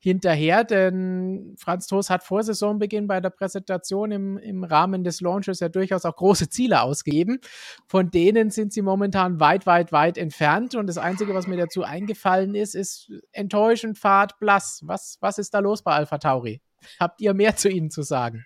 [0.03, 5.61] hinterher, denn Franz Toast hat vor Saisonbeginn bei der Präsentation im, im Rahmen des Launches
[5.61, 7.39] ja durchaus auch große Ziele ausgegeben.
[7.87, 10.75] Von denen sind sie momentan weit, weit, weit entfernt.
[10.75, 14.83] Und das Einzige, was mir dazu eingefallen ist, ist enttäuschend, fad, blass.
[14.85, 16.61] Was, was ist da los bei Alpha Tauri?
[16.99, 18.45] Habt ihr mehr zu ihnen zu sagen?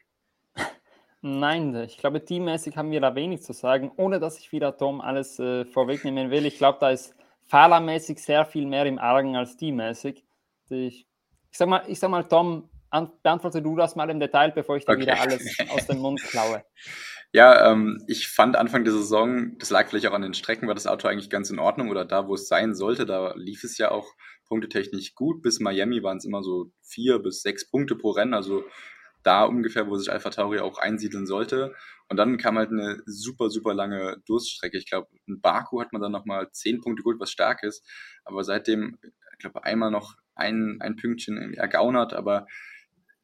[1.22, 5.00] Nein, ich glaube, teammäßig haben wir da wenig zu sagen, ohne dass ich wieder Tom
[5.00, 6.44] alles äh, vorwegnehmen will.
[6.44, 7.14] Ich glaube, da ist
[7.46, 10.22] fahrermäßig sehr viel mehr im Argen als teammäßig.
[10.68, 11.06] Ich
[11.56, 12.68] ich sag mal, ich sag mal Tom,
[13.22, 15.02] beantworte du das mal im Detail, bevor ich dir okay.
[15.02, 16.62] wieder alles aus dem Mund klaue.
[17.32, 20.74] Ja, ähm, ich fand Anfang der Saison, das lag vielleicht auch an den Strecken, war
[20.74, 23.04] das Auto eigentlich ganz in Ordnung oder da, wo es sein sollte.
[23.04, 24.06] Da lief es ja auch
[24.46, 25.42] punktetechnisch gut.
[25.42, 28.64] Bis Miami waren es immer so vier bis sechs Punkte pro Rennen, also
[29.24, 31.74] da ungefähr, wo sich Alpha Tauri auch einsiedeln sollte.
[32.08, 34.78] Und dann kam halt eine super, super lange Durststrecke.
[34.78, 37.84] Ich glaube, in Baku hat man dann nochmal zehn Punkte geholt, was stark ist.
[38.24, 42.46] Aber seitdem, ich glaube, einmal noch ein, ein Pünktchen ergaunert, aber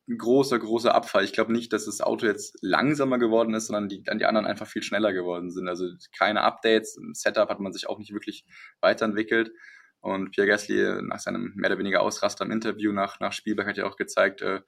[0.08, 1.24] ein großer, großer Abfall.
[1.24, 4.66] Ich glaube nicht, dass das Auto jetzt langsamer geworden ist, sondern die, die anderen einfach
[4.66, 5.68] viel schneller geworden sind.
[5.68, 8.44] Also keine Updates, im Setup hat man sich auch nicht wirklich
[8.80, 9.52] weiterentwickelt.
[10.00, 13.76] Und Pierre Gasly nach seinem mehr oder weniger Ausraster im Interview nach, nach Spielberg hat
[13.76, 14.60] ja auch gezeigt, äh,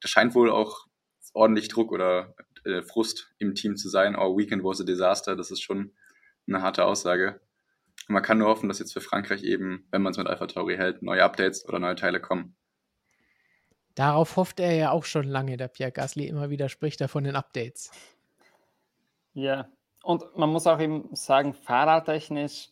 [0.00, 0.86] da scheint wohl auch
[1.32, 2.34] ordentlich Druck oder
[2.64, 4.16] äh, Frust im Team zu sein.
[4.16, 5.34] Our weekend was a disaster.
[5.34, 5.92] Das ist schon
[6.46, 7.40] eine harte Aussage.
[8.12, 10.46] Und man kann nur hoffen, dass jetzt für Frankreich eben, wenn man es mit Alpha
[10.46, 12.54] Tauri hält, neue Updates oder neue Teile kommen.
[13.94, 17.24] Darauf hofft er ja auch schon lange, der Pierre Gasly immer wieder spricht er von
[17.24, 17.90] den Updates.
[19.32, 19.66] Ja,
[20.02, 22.68] und man muss auch eben sagen, fahrertechnisch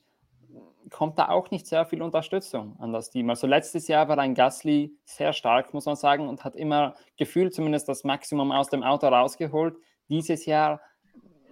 [0.90, 3.30] kommt da auch nicht sehr viel Unterstützung an das Team.
[3.30, 7.54] Also letztes Jahr war ein Gasly sehr stark, muss man sagen, und hat immer gefühlt
[7.54, 9.78] zumindest das Maximum aus dem Auto rausgeholt.
[10.10, 10.82] Dieses Jahr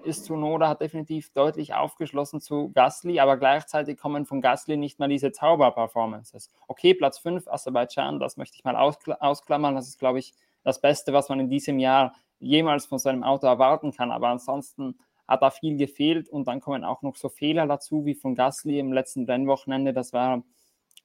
[0.04, 5.08] ist Tsunoda hat definitiv deutlich aufgeschlossen zu Gasly, aber gleichzeitig kommen von Gasly nicht mal
[5.08, 6.50] diese Zauber-Performances.
[6.66, 9.74] Okay, Platz 5, Aserbaidschan, das möchte ich mal ausklammern.
[9.74, 10.34] Das ist, glaube ich,
[10.64, 14.10] das Beste, was man in diesem Jahr jemals von seinem Auto erwarten kann.
[14.10, 18.14] Aber ansonsten hat da viel gefehlt und dann kommen auch noch so Fehler dazu, wie
[18.14, 19.92] von Gasly im letzten Rennwochenende.
[19.92, 20.42] Das war,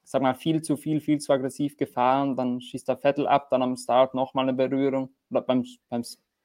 [0.04, 2.36] sag mal, viel zu viel, viel zu aggressiv gefahren.
[2.36, 6.04] Dann schießt der Vettel ab, dann am Start nochmal eine Berührung oder beim, beim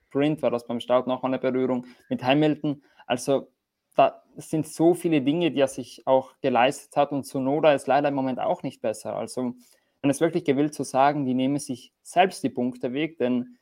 [0.08, 2.82] Sprint war das beim Start nochmal eine Berührung mit Hamilton.
[3.06, 3.50] Also
[3.94, 8.08] da sind so viele Dinge, die er sich auch geleistet hat und Sonoda ist leider
[8.08, 9.16] im Moment auch nicht besser.
[9.16, 9.54] Also
[10.00, 13.58] wenn es wirklich gewillt zu sagen, die nehmen sich selbst die Punkte weg, denn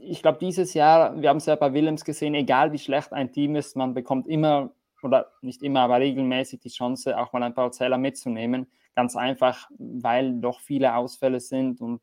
[0.00, 3.32] ich glaube, dieses Jahr, wir haben es ja bei Willems gesehen, egal wie schlecht ein
[3.32, 7.54] Team ist, man bekommt immer oder nicht immer, aber regelmäßig die Chance, auch mal ein
[7.54, 8.70] paar Zähler mitzunehmen.
[8.94, 12.00] Ganz einfach, weil doch viele Ausfälle sind und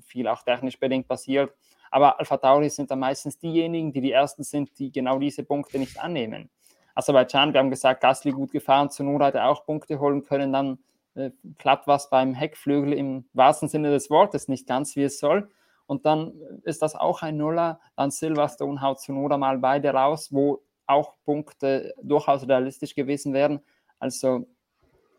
[0.00, 1.52] viel auch technisch bedingt passiert.
[1.92, 5.78] Aber Alpha Tauri sind dann meistens diejenigen, die die Ersten sind, die genau diese Punkte
[5.78, 6.48] nicht annehmen.
[6.94, 10.78] Aserbaidschan, wir haben gesagt, Gasly gut gefahren, Zunoda hätte auch Punkte holen können, dann
[11.14, 15.50] äh, klappt was beim Heckflügel im wahrsten Sinne des Wortes nicht ganz, wie es soll.
[15.86, 17.78] Und dann ist das auch ein Nuller.
[17.94, 23.60] Dann Silverstone haut Zunoda mal beide raus, wo auch Punkte durchaus realistisch gewesen wären.
[23.98, 24.46] Also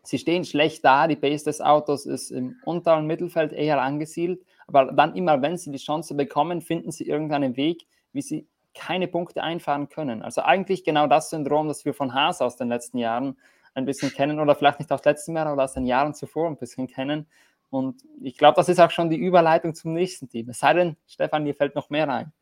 [0.02, 4.92] sie stehen schlecht da, die Base des Autos ist im unteren Mittelfeld eher angesiedelt, aber
[4.92, 9.42] dann immer, wenn sie die Chance bekommen, finden sie irgendeinen Weg, wie sie keine Punkte
[9.42, 10.22] einfahren können.
[10.22, 13.36] Also eigentlich genau das Syndrom, das wir von Haas aus den letzten Jahren
[13.74, 16.56] ein bisschen kennen oder vielleicht nicht aus letzten Jahr, aber aus den Jahren zuvor ein
[16.56, 17.26] bisschen kennen.
[17.70, 20.48] Und ich glaube, das ist auch schon die Überleitung zum nächsten Team.
[20.50, 22.32] Es sei denn, Stefan, dir fällt noch mehr ein.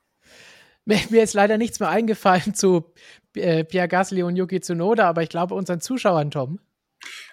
[0.84, 2.92] Mir ist leider nichts mehr eingefallen zu
[3.36, 6.58] äh, Pierre Gasly und Yuki Tsunoda, aber ich glaube unseren Zuschauern, Tom.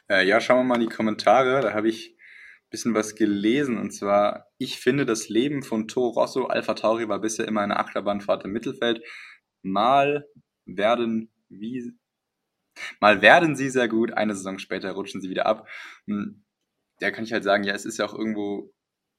[0.09, 1.61] Äh, ja, schauen wir mal in die Kommentare.
[1.61, 2.15] Da habe ich
[2.69, 3.77] bisschen was gelesen.
[3.77, 7.79] Und zwar, ich finde, das Leben von Toro Rosso, Alpha Tauri, war bisher immer eine
[7.79, 9.01] Achterbahnfahrt im Mittelfeld.
[9.61, 10.27] Mal
[10.65, 11.93] werden wie
[12.99, 15.67] mal werden sie sehr gut, eine Saison später rutschen sie wieder ab.
[16.07, 16.43] Hm,
[16.99, 18.73] da kann ich halt sagen, ja, es ist ja auch irgendwo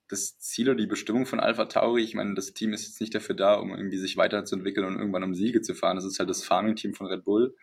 [0.09, 2.03] das Ziel oder die Bestimmung von Alpha Tauri.
[2.03, 5.23] Ich meine, das Team ist jetzt nicht dafür da, um irgendwie sich weiterzuentwickeln und irgendwann
[5.23, 5.97] um Siege zu fahren.
[5.97, 7.55] Das ist halt das Farming-Team von Red Bull.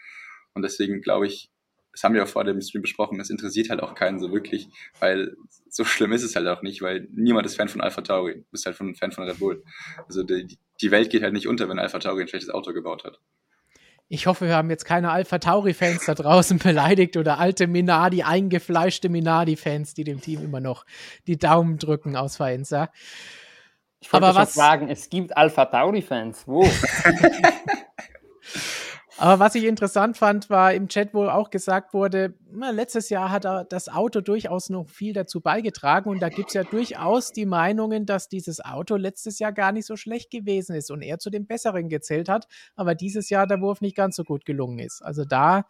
[0.54, 1.52] Und deswegen glaube ich,
[1.97, 4.69] das haben wir auch vor dem Stream besprochen, es interessiert halt auch keinen so wirklich,
[4.99, 5.36] weil
[5.67, 8.45] so schlimm ist es halt auch nicht, weil niemand ist Fan von Alpha Tauri, du
[8.51, 9.63] bist halt von, Fan von Red Bull.
[10.07, 13.03] Also die, die Welt geht halt nicht unter, wenn Alpha Tauri ein schlechtes Auto gebaut
[13.03, 13.19] hat.
[14.10, 19.10] Ich hoffe, wir haben jetzt keine Alpha Tauri-Fans da draußen beleidigt oder alte Minardi, eingefleischte
[19.10, 20.86] Minardi-Fans, die dem Team immer noch
[21.25, 22.91] die Daumen drücken aus Faenza.
[24.01, 26.43] Ich wollte Aber was sagen, es gibt Alpha Tauri-Fans.
[26.45, 26.63] Wo?
[29.19, 33.32] Aber was ich interessant fand, war im Chat, wo auch gesagt wurde, na, letztes Jahr
[33.32, 37.47] hat das Auto durchaus noch viel dazu beigetragen und da gibt es ja durchaus die
[37.47, 41.32] Meinungen, dass dieses Auto letztes Jahr gar nicht so schlecht gewesen ist und er zu
[41.32, 45.01] den Besseren gezählt hat, aber dieses Jahr der Wurf nicht ganz so gut gelungen ist.
[45.01, 45.65] Also da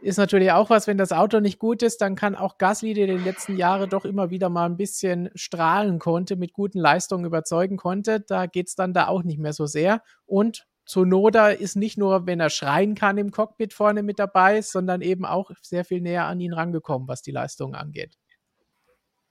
[0.00, 3.08] ist natürlich auch was, wenn das Auto nicht gut ist, dann kann auch Gasly, der
[3.08, 7.76] den letzten Jahre doch immer wieder mal ein bisschen strahlen konnte, mit guten Leistungen überzeugen
[7.76, 10.02] konnte, da geht es dann da auch nicht mehr so sehr.
[10.26, 15.02] Und Sonoda ist nicht nur, wenn er schreien kann im Cockpit vorne mit dabei, sondern
[15.02, 18.16] eben auch sehr viel näher an ihn rangekommen, was die Leistungen angeht.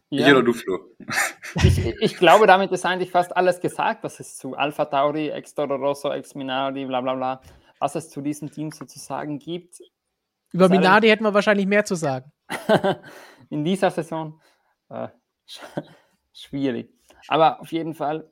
[0.10, 0.26] Ja.
[0.26, 0.80] Ich oder du, Flo?
[1.64, 5.54] Ich, ich, glaube, damit ist eigentlich fast alles gesagt, was es zu Alpha Tauri, ex
[5.54, 7.42] Toro Rosso, ex Minardi, bla bla bla,
[7.80, 9.80] was es zu diesem Team sozusagen gibt.
[10.52, 12.32] Über Minardi hätten wir wahrscheinlich mehr zu sagen.
[13.50, 14.42] In dieser Saison
[14.90, 15.10] äh,
[16.34, 16.92] schwierig.
[17.28, 18.32] Aber auf jeden Fall,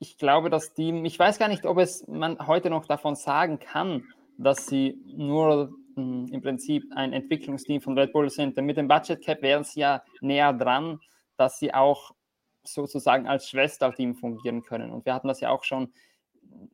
[0.00, 3.58] ich glaube, das Team, ich weiß gar nicht, ob es man heute noch davon sagen
[3.58, 4.04] kann,
[4.38, 8.56] dass sie nur mh, hm, im Prinzip ein Entwicklungsteam von Red Bull sind.
[8.56, 11.00] Denn mit dem Budget Cap wären sie ja näher dran,
[11.36, 12.12] dass sie auch
[12.64, 14.90] sozusagen als Schwesterteam fungieren können.
[14.90, 15.92] Und wir hatten das ja auch schon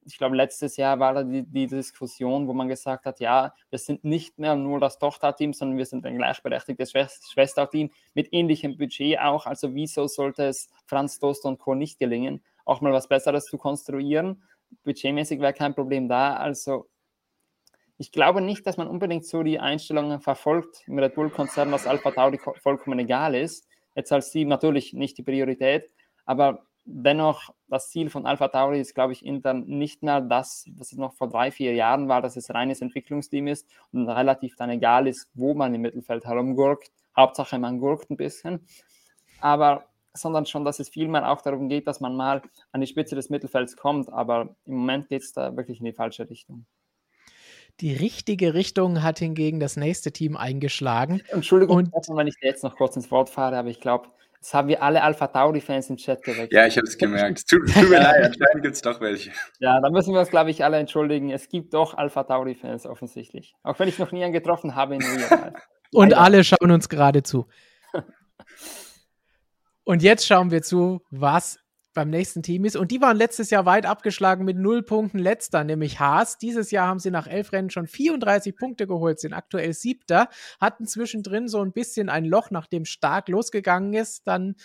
[0.04, 3.78] ich glaube, letztes Jahr war da die, die, Diskussion, wo man gesagt hat, ja, wir
[3.78, 6.92] sind nicht mehr nur das Tochterteam, sondern wir sind ein gleichberechtigtes
[7.30, 9.46] Schwesterteam mit ähnlichem Budget auch.
[9.46, 11.74] Also wieso sollte es Franz Dost und Co.
[11.74, 14.42] nicht gelingen, auch mal was Besseres zu konstruieren?
[14.84, 16.36] Budgetmäßig wäre kein Problem da.
[16.36, 16.88] Also
[17.96, 22.10] ich glaube nicht, dass man unbedingt so die Einstellungen verfolgt im Red Bull-Konzern, dass Alpha
[22.10, 23.66] Tauri vollkommen egal ist.
[23.94, 25.90] Jetzt als Team natürlich nicht die Priorität,
[26.26, 30.92] aber dennoch, das Ziel von Alpha Tauri ist, glaube ich, intern nicht mehr das, was
[30.92, 34.70] es noch vor drei, vier Jahren war, dass es reines Entwicklungsteam ist und relativ dann
[34.70, 36.92] egal ist, wo man im Mittelfeld herumgurkt.
[37.16, 38.66] Hauptsache, man gurkt ein bisschen.
[39.40, 43.14] Aber sondern schon, dass es vielmehr auch darum geht, dass man mal an die Spitze
[43.14, 44.12] des Mittelfelds kommt.
[44.12, 46.66] Aber im Moment geht es da wirklich in die falsche Richtung.
[47.80, 51.20] Die richtige Richtung hat hingegen das nächste Team eingeschlagen.
[51.28, 54.08] Entschuldigung, und, wenn ich jetzt noch kurz ins Wort fahre, aber ich glaube,
[54.40, 56.52] das haben wir alle Alpha Tauri-Fans im Chat geweckt.
[56.52, 57.48] Ja, ich habe es gemerkt.
[57.48, 59.30] Tut, tut mir leid, anscheinend gibt es doch welche.
[59.58, 61.30] Ja, da müssen wir uns, glaube ich, alle entschuldigen.
[61.30, 63.54] Es gibt doch Alpha Tauri-Fans offensichtlich.
[63.62, 65.52] Auch wenn ich noch nie einen getroffen habe in Real
[65.92, 67.46] Und alle schauen uns gerade zu.
[69.86, 71.60] Und jetzt schauen wir zu, was
[71.94, 72.74] beim nächsten Team ist.
[72.74, 76.38] Und die waren letztes Jahr weit abgeschlagen mit null Punkten letzter, nämlich Haas.
[76.38, 80.28] Dieses Jahr haben sie nach elf Rennen schon 34 Punkte geholt, sind aktuell siebter,
[80.60, 84.56] hatten zwischendrin so ein bisschen ein Loch, nachdem stark losgegangen ist, dann ein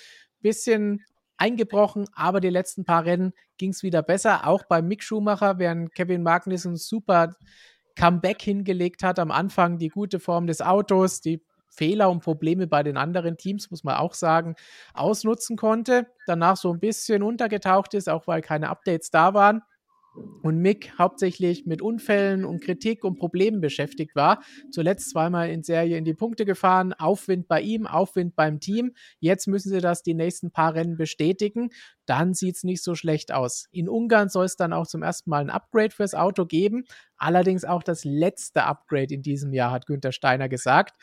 [0.42, 1.06] bisschen
[1.38, 4.48] eingebrochen, aber die letzten paar Rennen ging es wieder besser.
[4.48, 7.36] Auch bei Mick Schumacher, während Kevin Magnussen super
[7.96, 12.84] Comeback hingelegt hat am Anfang, die gute Form des Autos, die Fehler und Probleme bei
[12.84, 14.56] den anderen Teams, muss man auch sagen,
[14.94, 16.08] ausnutzen konnte.
[16.28, 19.64] Danach so ein bisschen untergetaucht ist, auch weil keine Updates da waren
[20.42, 24.44] und Mick hauptsächlich mit Unfällen und Kritik und Problemen beschäftigt war.
[24.70, 28.94] Zuletzt zweimal in Serie in die Punkte gefahren, Aufwind bei ihm, Aufwind beim Team.
[29.20, 31.70] Jetzt müssen sie das die nächsten paar Rennen bestätigen.
[32.06, 33.68] Dann sieht es nicht so schlecht aus.
[33.72, 36.84] In Ungarn soll es dann auch zum ersten Mal ein Upgrade fürs Auto geben.
[37.16, 40.96] Allerdings auch das letzte Upgrade in diesem Jahr, hat Günther Steiner gesagt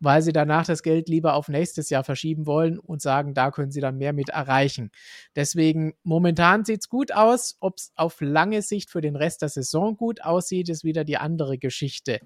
[0.00, 3.70] weil sie danach das Geld lieber auf nächstes Jahr verschieben wollen und sagen, da können
[3.70, 4.90] sie dann mehr mit erreichen.
[5.36, 7.56] Deswegen momentan sieht es gut aus.
[7.60, 11.18] Ob es auf lange Sicht für den Rest der Saison gut aussieht, ist wieder die
[11.18, 12.20] andere Geschichte.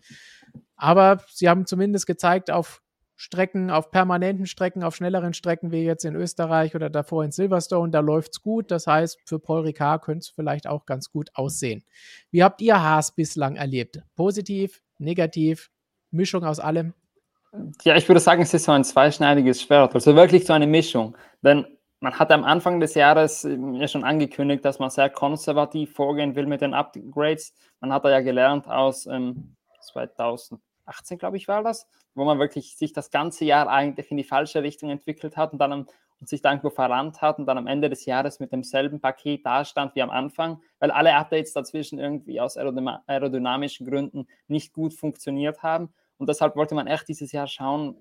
[0.76, 2.80] Aber sie haben zumindest gezeigt, auf
[3.16, 7.92] Strecken, auf permanenten Strecken, auf schnelleren Strecken wie jetzt in Österreich oder davor in Silverstone,
[7.92, 8.70] da läuft es gut.
[8.70, 11.84] Das heißt, für Paul Ricard könnte es vielleicht auch ganz gut aussehen.
[12.30, 14.02] Wie habt ihr Haas bislang erlebt?
[14.16, 15.70] Positiv, negativ,
[16.10, 16.94] Mischung aus allem?
[17.84, 21.16] Ja, ich würde sagen, es ist so ein zweischneidiges Schwert, also wirklich so eine Mischung.
[21.42, 21.66] Denn
[22.00, 26.34] man hat am Anfang des Jahres ähm, ja schon angekündigt, dass man sehr konservativ vorgehen
[26.34, 27.54] will mit den Upgrades.
[27.80, 32.76] Man hat da ja gelernt aus ähm, 2018, glaube ich, war das, wo man wirklich
[32.76, 35.86] sich das ganze Jahr eigentlich in die falsche Richtung entwickelt hat und dann
[36.20, 39.94] und sich dann verrannt hat und dann am Ende des Jahres mit demselben Paket dastand
[39.94, 45.92] wie am Anfang, weil alle Updates dazwischen irgendwie aus aerodynamischen Gründen nicht gut funktioniert haben.
[46.24, 47.98] Und deshalb wollte man echt dieses Jahr schauen,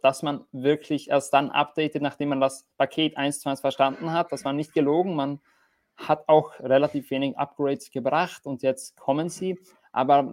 [0.00, 4.32] dass man wirklich erst dann updatet, nachdem man das Paket 1 zu 1 verstanden hat.
[4.32, 5.14] Das war nicht gelogen.
[5.14, 5.40] Man
[5.98, 9.58] hat auch relativ wenig Upgrades gebracht und jetzt kommen sie.
[9.92, 10.32] Aber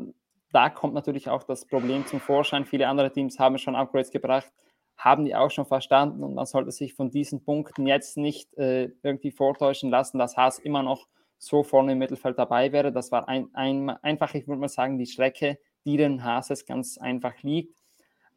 [0.54, 2.64] da kommt natürlich auch das Problem zum Vorschein.
[2.64, 4.54] Viele andere Teams haben schon Upgrades gebracht,
[4.96, 8.90] haben die auch schon verstanden und man sollte sich von diesen Punkten jetzt nicht äh,
[9.04, 12.94] irgendwie vortäuschen lassen, dass Haas immer noch so vorne im Mittelfeld dabei wäre.
[12.94, 16.98] Das war ein, ein, einfach, ich würde mal sagen, die Strecke, die den Hases ganz
[16.98, 17.78] einfach liegt.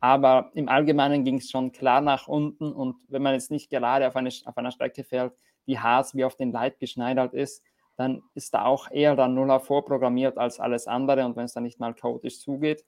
[0.00, 4.06] Aber im Allgemeinen ging es schon klar nach unten und wenn man jetzt nicht gerade
[4.06, 7.62] auf, eine, auf einer Strecke fährt, die Haas wie auf den Leib geschneidert ist,
[7.96, 11.62] dann ist da auch eher dann Nuller vorprogrammiert als alles andere und wenn es dann
[11.62, 12.84] nicht mal chaotisch zugeht.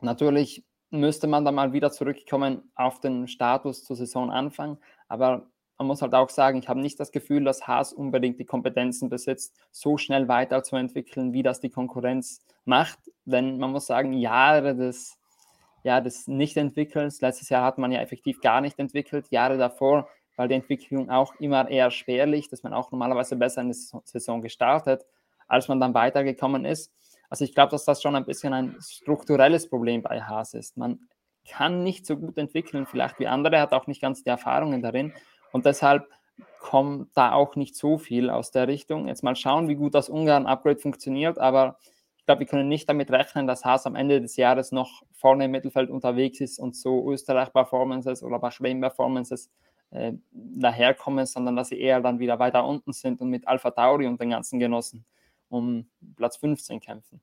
[0.00, 5.50] Natürlich müsste man dann mal wieder zurückkommen auf den Status zu Saisonanfang, aber
[5.82, 9.08] man muss halt auch sagen, ich habe nicht das Gefühl, dass Haas unbedingt die Kompetenzen
[9.08, 12.98] besitzt, so schnell weiterzuentwickeln, wie das die Konkurrenz macht.
[13.24, 15.18] Denn man muss sagen, Jahre des,
[15.82, 20.48] ja, des Nicht-Entwickelns, letztes Jahr hat man ja effektiv gar nicht entwickelt, Jahre davor weil
[20.48, 25.04] die Entwicklung auch immer eher spärlich, dass man auch normalerweise besser in die Saison gestartet,
[25.46, 26.92] als man dann weitergekommen ist.
[27.28, 30.76] Also ich glaube, dass das schon ein bisschen ein strukturelles Problem bei Haas ist.
[30.76, 31.00] Man
[31.48, 35.12] kann nicht so gut entwickeln, vielleicht wie andere, hat auch nicht ganz die Erfahrungen darin.
[35.52, 36.08] Und deshalb
[36.58, 39.08] kommt da auch nicht so viel aus der Richtung.
[39.08, 41.78] Jetzt mal schauen, wie gut das Ungarn-Upgrade funktioniert, aber
[42.16, 45.46] ich glaube, wir können nicht damit rechnen, dass Haas am Ende des Jahres noch vorne
[45.46, 49.50] im Mittelfeld unterwegs ist und so Österreich-Performances oder Bahrain-Performances
[49.90, 54.06] äh, daherkommen, sondern dass sie eher dann wieder weiter unten sind und mit Alpha Tauri
[54.06, 55.04] und den ganzen Genossen
[55.48, 57.20] um Platz 15 kämpfen.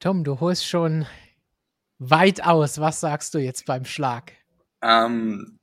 [0.00, 1.06] Tom, du holst schon
[1.98, 2.80] weit aus.
[2.80, 4.32] Was sagst du jetzt beim Schlag?
[4.80, 5.58] Ähm,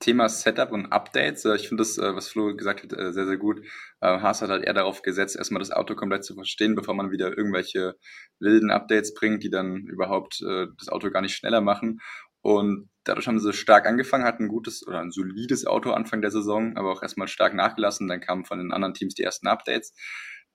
[0.00, 1.44] Thema Setup und Updates.
[1.44, 3.60] Äh, ich finde das, äh, was Flo gesagt hat, äh, sehr, sehr gut.
[4.00, 7.38] Haas hat halt eher darauf gesetzt, erstmal das Auto komplett zu verstehen, bevor man wieder
[7.38, 7.94] irgendwelche
[8.38, 12.00] wilden Updates bringt, die dann überhaupt das Auto gar nicht schneller machen.
[12.42, 16.30] Und dadurch haben sie stark angefangen, hatten ein gutes oder ein solides Auto Anfang der
[16.30, 18.08] Saison, aber auch erstmal stark nachgelassen.
[18.08, 19.94] Dann kamen von den anderen Teams die ersten Updates.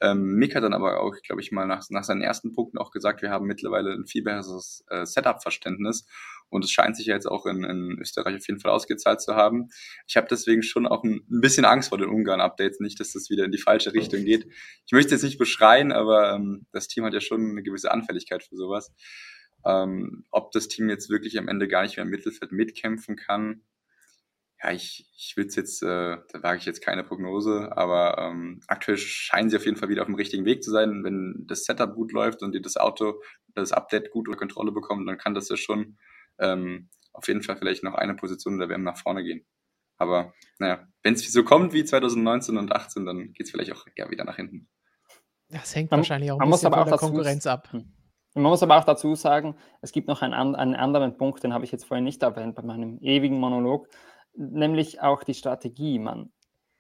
[0.02, 2.92] Ähm, Mick hat dann aber auch, glaube ich mal, nach, nach seinen ersten Punkten auch
[2.92, 6.08] gesagt, wir haben mittlerweile ein viel besseres äh, Setup-Verständnis
[6.50, 9.36] und es scheint sich ja jetzt auch in, in Österreich auf jeden Fall ausgezahlt zu
[9.36, 9.70] haben.
[10.08, 13.30] Ich habe deswegen schon auch ein, ein, bisschen Angst vor den Ungarn-Updates, nicht, dass das
[13.30, 14.48] wieder in die falsche Richtung geht.
[14.86, 18.44] Ich möchte jetzt nicht beschreien, aber ähm, das Team hat ja schon eine gewisse Anfälligkeit
[18.44, 18.94] für sowas.
[19.66, 23.62] Ähm, ob das Team jetzt wirklich am Ende gar nicht mehr im Mittelfeld mitkämpfen kann,
[24.62, 28.60] ja, ich, ich will es jetzt, äh, da wage ich jetzt keine Prognose, aber ähm,
[28.68, 31.04] aktuell scheinen sie auf jeden Fall wieder auf dem richtigen Weg zu sein.
[31.04, 33.22] Wenn das Setup gut läuft und die das Auto,
[33.56, 35.98] das Update gut unter Kontrolle bekommen, dann kann das ja schon
[36.40, 39.46] ähm, auf jeden Fall vielleicht noch eine Position der WM nach vorne gehen.
[39.98, 43.86] Aber naja, wenn es so kommt wie 2019 und 18, dann geht es vielleicht auch
[43.96, 44.70] eher wieder nach hinten.
[45.50, 47.72] Das hängt man, wahrscheinlich auch ein bisschen von der Konkurrenz ab.
[47.72, 47.94] Hm.
[48.36, 51.66] Man muss aber auch dazu sagen, es gibt noch einen, einen anderen Punkt, den habe
[51.66, 53.88] ich jetzt vorhin nicht erwähnt bei meinem ewigen Monolog,
[54.40, 56.00] nämlich auch die Strategie.
[56.00, 56.32] Man,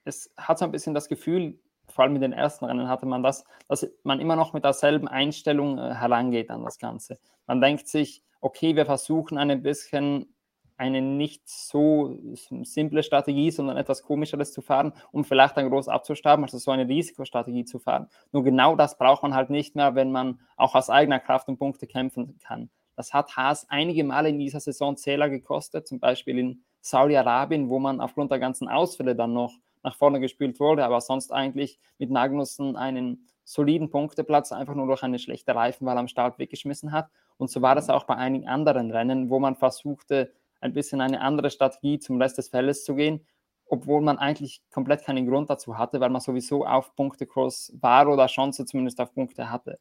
[0.05, 3.23] es hat so ein bisschen das Gefühl, vor allem in den ersten Rennen hatte man
[3.23, 7.19] das, dass man immer noch mit derselben Einstellung äh, herangeht an das Ganze.
[7.47, 10.33] Man denkt sich, okay, wir versuchen ein bisschen
[10.77, 12.17] eine nicht so
[12.63, 16.87] simple Strategie, sondern etwas komischeres zu fahren, um vielleicht dann groß abzustaben, also so eine
[16.87, 18.07] Risikostrategie zu fahren.
[18.31, 21.57] Nur genau das braucht man halt nicht mehr, wenn man auch aus eigener Kraft um
[21.57, 22.69] Punkte kämpfen kann.
[22.95, 27.79] Das hat Haas einige Male in dieser Saison Zähler gekostet, zum Beispiel in Saudi-Arabien, wo
[27.79, 32.09] man aufgrund der ganzen Ausfälle dann noch nach vorne gespielt wurde, aber sonst eigentlich mit
[32.09, 37.09] Magnussen einen soliden Punkteplatz einfach nur durch eine schlechte Reifenwahl am Start weggeschmissen hat.
[37.37, 41.21] Und so war das auch bei einigen anderen Rennen, wo man versuchte, ein bisschen eine
[41.21, 43.25] andere Strategie zum Rest des Feldes zu gehen,
[43.65, 48.07] obwohl man eigentlich komplett keinen Grund dazu hatte, weil man sowieso auf Punkte Cross war
[48.07, 49.79] oder Chance zumindest auf Punkte hatte.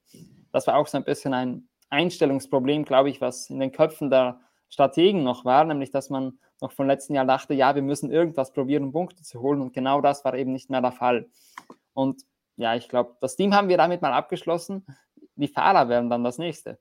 [0.53, 4.41] Das war auch so ein bisschen ein Einstellungsproblem, glaube ich, was in den Köpfen der
[4.69, 8.53] Strategen noch war, nämlich dass man noch vom letzten Jahr dachte, ja, wir müssen irgendwas
[8.53, 11.29] probieren, Punkte zu holen und genau das war eben nicht mehr der Fall.
[11.95, 12.23] Und
[12.57, 14.85] ja, ich glaube, das Team haben wir damit mal abgeschlossen.
[15.37, 16.79] Die Fahrer werden dann das nächste.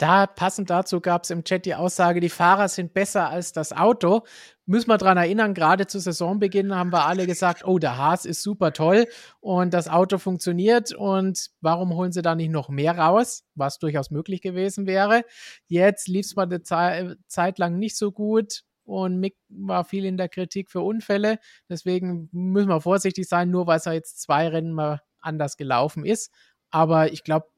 [0.00, 3.74] Da passend dazu gab es im Chat die Aussage, die Fahrer sind besser als das
[3.74, 4.22] Auto.
[4.64, 8.42] Müssen wir daran erinnern, gerade zu Saisonbeginn haben wir alle gesagt, oh, der Haas ist
[8.42, 9.06] super toll
[9.40, 14.10] und das Auto funktioniert und warum holen sie da nicht noch mehr raus, was durchaus
[14.10, 15.22] möglich gewesen wäre.
[15.66, 20.06] Jetzt lief es mal eine Ze Zeit lang nicht so gut und Mick war viel
[20.06, 21.38] in der Kritik für Unfälle.
[21.68, 26.32] Deswegen müssen wir vorsichtig sein, nur weil es jetzt zwei Rennen mal anders gelaufen ist.
[26.70, 27.48] Aber ich glaube,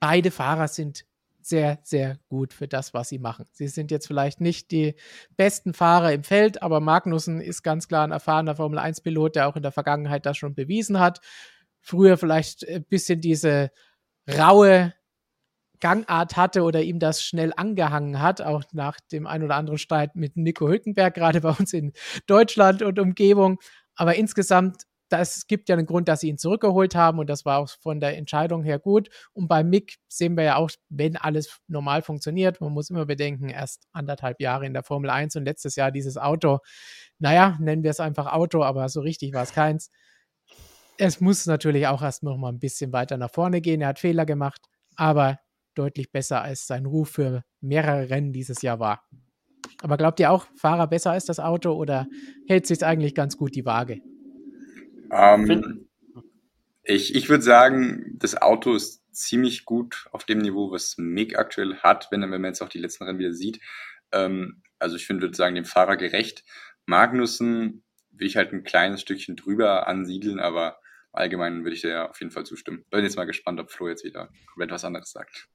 [0.00, 1.04] beide Fahrer sind
[1.46, 3.46] sehr, sehr gut für das, was sie machen.
[3.52, 4.94] Sie sind jetzt vielleicht nicht die
[5.36, 9.62] besten Fahrer im Feld, aber Magnussen ist ganz klar ein erfahrener Formel-1-Pilot, der auch in
[9.62, 11.20] der Vergangenheit das schon bewiesen hat.
[11.80, 13.70] Früher vielleicht ein bisschen diese
[14.28, 14.94] raue
[15.80, 20.14] Gangart hatte oder ihm das schnell angehangen hat, auch nach dem ein oder anderen Streit
[20.14, 21.92] mit Nico Hülkenberg, gerade bei uns in
[22.26, 23.58] Deutschland und Umgebung.
[23.96, 27.58] Aber insgesamt das gibt ja einen Grund, dass sie ihn zurückgeholt haben und das war
[27.58, 29.10] auch von der Entscheidung her gut.
[29.32, 33.48] Und bei Mick sehen wir ja auch, wenn alles normal funktioniert, man muss immer bedenken,
[33.48, 36.58] erst anderthalb Jahre in der Formel 1 und letztes Jahr dieses Auto,
[37.18, 39.90] naja, nennen wir es einfach Auto, aber so richtig war es keins.
[40.98, 43.80] Es muss natürlich auch erst noch mal ein bisschen weiter nach vorne gehen.
[43.80, 44.60] Er hat Fehler gemacht,
[44.96, 45.38] aber
[45.74, 49.02] deutlich besser als sein Ruf für mehrere Rennen dieses Jahr war.
[49.82, 52.06] Aber glaubt ihr auch, Fahrer besser als das Auto oder
[52.46, 54.00] hält sich eigentlich ganz gut die Waage?
[55.12, 55.88] Ähm,
[56.82, 61.76] ich ich würde sagen, das Auto ist ziemlich gut auf dem Niveau, was Mick aktuell
[61.76, 63.60] hat, wenn, wenn man jetzt auch die letzten Rennen wieder sieht.
[64.10, 66.44] Ähm, also ich finde, würde sagen, dem Fahrer gerecht.
[66.86, 70.78] Magnussen will ich halt ein kleines Stückchen drüber ansiedeln, aber
[71.12, 72.84] allgemein würde ich dir auf jeden Fall zustimmen.
[72.90, 75.48] Bin jetzt mal gespannt, ob Flo jetzt wieder etwas anderes sagt.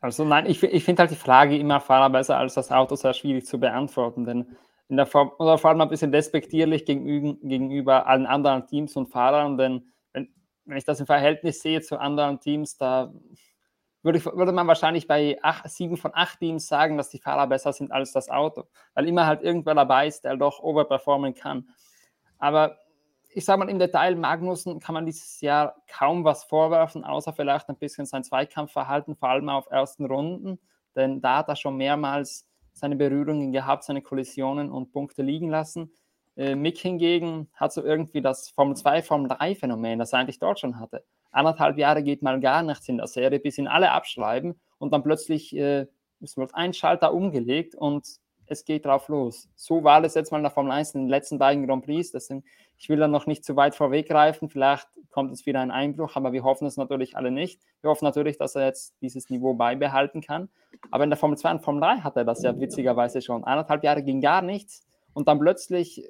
[0.00, 3.12] Also nein, ich, ich finde halt die Frage immer Fahrer besser als das Auto sehr
[3.12, 4.56] schwierig zu beantworten, denn
[4.90, 9.06] in der Form, oder vor allem ein bisschen despektierlich gegenüber, gegenüber allen anderen Teams und
[9.06, 10.28] Fahrern, denn wenn,
[10.64, 13.12] wenn ich das im Verhältnis sehe zu anderen Teams, da
[14.02, 17.46] würde, ich, würde man wahrscheinlich bei acht, sieben von acht Teams sagen, dass die Fahrer
[17.46, 18.64] besser sind als das Auto,
[18.94, 21.68] weil immer halt irgendwer dabei ist, der doch overperformen kann.
[22.38, 22.76] Aber
[23.32, 27.68] ich sage mal, im Detail, Magnussen kann man dieses Jahr kaum was vorwerfen, außer vielleicht
[27.68, 30.58] ein bisschen sein Zweikampfverhalten, vor allem auf ersten Runden,
[30.96, 32.49] denn da hat er schon mehrmals
[32.80, 35.92] seine Berührungen gehabt, seine Kollisionen und Punkte liegen lassen.
[36.36, 40.38] Äh, Mick hingegen hat so irgendwie das Formel 2, Formel 3 Phänomen, das er eigentlich
[40.38, 43.92] dort schon hatte anderthalb Jahre geht mal gar nichts in der Serie, bis ihn alle
[43.92, 45.86] abschreiben und dann plötzlich äh,
[46.20, 48.06] es wird ein Schalter umgelegt und
[48.50, 49.48] es geht drauf los.
[49.54, 52.10] So war es jetzt mal in der Formel 1 in den letzten beiden Grand Prix.
[52.10, 52.44] Deswegen,
[52.78, 54.48] ich will da noch nicht zu weit vorweggreifen.
[54.48, 57.60] Vielleicht kommt es wieder ein Einbruch, aber wir hoffen es natürlich alle nicht.
[57.80, 60.48] Wir hoffen natürlich, dass er jetzt dieses Niveau beibehalten kann.
[60.90, 63.44] Aber in der Formel 2 und Formel 3 hat er das ja witzigerweise schon.
[63.44, 66.08] Eineinhalb Jahre ging gar nichts und dann plötzlich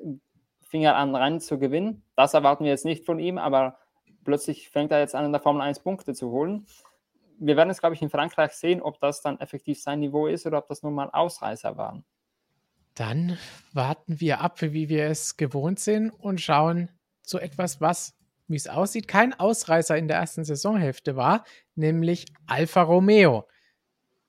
[0.62, 2.02] fing er an, rein zu gewinnen.
[2.16, 3.76] Das erwarten wir jetzt nicht von ihm, aber
[4.24, 6.66] plötzlich fängt er jetzt an, in der Formel 1 Punkte zu holen.
[7.38, 10.46] Wir werden es, glaube ich, in Frankreich sehen, ob das dann effektiv sein Niveau ist
[10.46, 12.04] oder ob das nur mal Ausreißer waren.
[12.94, 13.38] Dann
[13.72, 16.90] warten wir ab, wie wir es gewohnt sind und schauen
[17.22, 18.14] zu etwas, was,
[18.48, 23.46] wie es aussieht, kein Ausreißer in der ersten Saisonhälfte war, nämlich Alfa Romeo.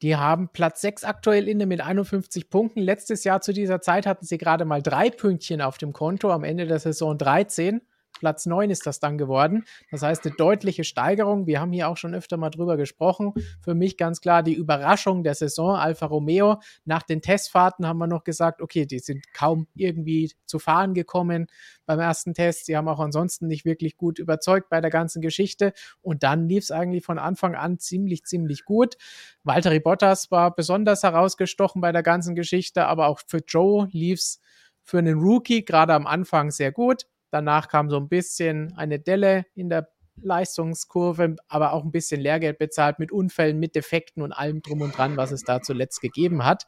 [0.01, 2.81] Die haben Platz 6 aktuell inne mit 51 Punkten.
[2.81, 6.43] Letztes Jahr zu dieser Zeit hatten sie gerade mal drei Pünktchen auf dem Konto, am
[6.43, 7.81] Ende der Saison 13.
[8.21, 9.65] Platz 9 ist das dann geworden.
[9.89, 11.47] Das heißt, eine deutliche Steigerung.
[11.47, 13.33] Wir haben hier auch schon öfter mal drüber gesprochen.
[13.63, 16.61] Für mich ganz klar die Überraschung der Saison Alfa Romeo.
[16.85, 21.47] Nach den Testfahrten haben wir noch gesagt, okay, die sind kaum irgendwie zu fahren gekommen
[21.87, 22.67] beim ersten Test.
[22.67, 25.73] Sie haben auch ansonsten nicht wirklich gut überzeugt bei der ganzen Geschichte.
[26.03, 28.97] Und dann lief es eigentlich von Anfang an ziemlich, ziemlich gut.
[29.43, 34.39] Valtteri Bottas war besonders herausgestochen bei der ganzen Geschichte, aber auch für Joe lief es
[34.83, 37.07] für einen Rookie gerade am Anfang sehr gut.
[37.31, 39.89] Danach kam so ein bisschen eine Delle in der
[40.21, 44.95] Leistungskurve, aber auch ein bisschen Lehrgeld bezahlt mit Unfällen, mit Defekten und allem drum und
[44.95, 46.67] dran, was es da zuletzt gegeben hat.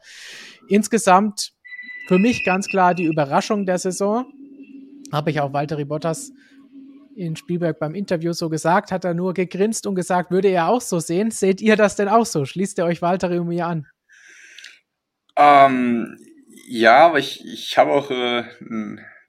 [0.67, 1.53] Insgesamt
[2.07, 4.25] für mich ganz klar die Überraschung der Saison.
[5.11, 6.31] Habe ich auch Walter Bottas
[7.15, 10.81] in Spielberg beim Interview so gesagt, hat er nur gegrinst und gesagt, würde er auch
[10.81, 11.29] so sehen.
[11.29, 12.45] Seht ihr das denn auch so?
[12.45, 13.85] Schließt ihr euch Walter um mir an?
[15.35, 16.17] Ähm,
[16.67, 18.43] ja, aber ich, ich habe auch äh,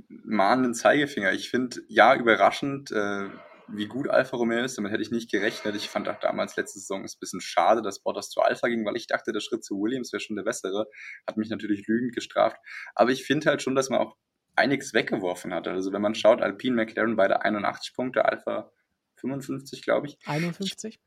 [0.09, 1.33] mahnenden Zeigefinger.
[1.33, 3.29] Ich finde, ja, überraschend, äh,
[3.69, 4.77] wie gut Alfa Romeo ist.
[4.77, 5.75] Damit hätte ich nicht gerechnet.
[5.75, 8.85] Ich fand auch damals letzte Saison ist ein bisschen schade, dass Bottas zu Alpha ging,
[8.85, 10.87] weil ich dachte, der Schritt zu Williams wäre schon der bessere.
[11.27, 12.59] Hat mich natürlich lügend gestraft.
[12.95, 14.17] Aber ich finde halt schon, dass man auch
[14.57, 15.69] einiges weggeworfen hat.
[15.69, 18.71] Also wenn man schaut, Alpine, McLaren beide 81 Punkte, Alpha
[19.17, 20.19] 55, glaube ich.
[20.27, 21.01] 51.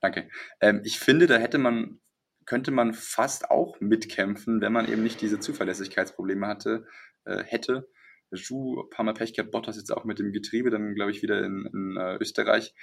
[0.00, 0.28] Danke.
[0.60, 2.00] Ähm, ich finde, da hätte man,
[2.44, 6.86] könnte man fast auch mitkämpfen, wenn man eben nicht diese Zuverlässigkeitsprobleme hatte,
[7.24, 7.88] äh, hätte.
[8.32, 11.22] Ju, ein paar Mal Pech gehabt, Bottas jetzt auch mit dem Getriebe, dann glaube ich
[11.22, 12.74] wieder in, in uh, Österreich.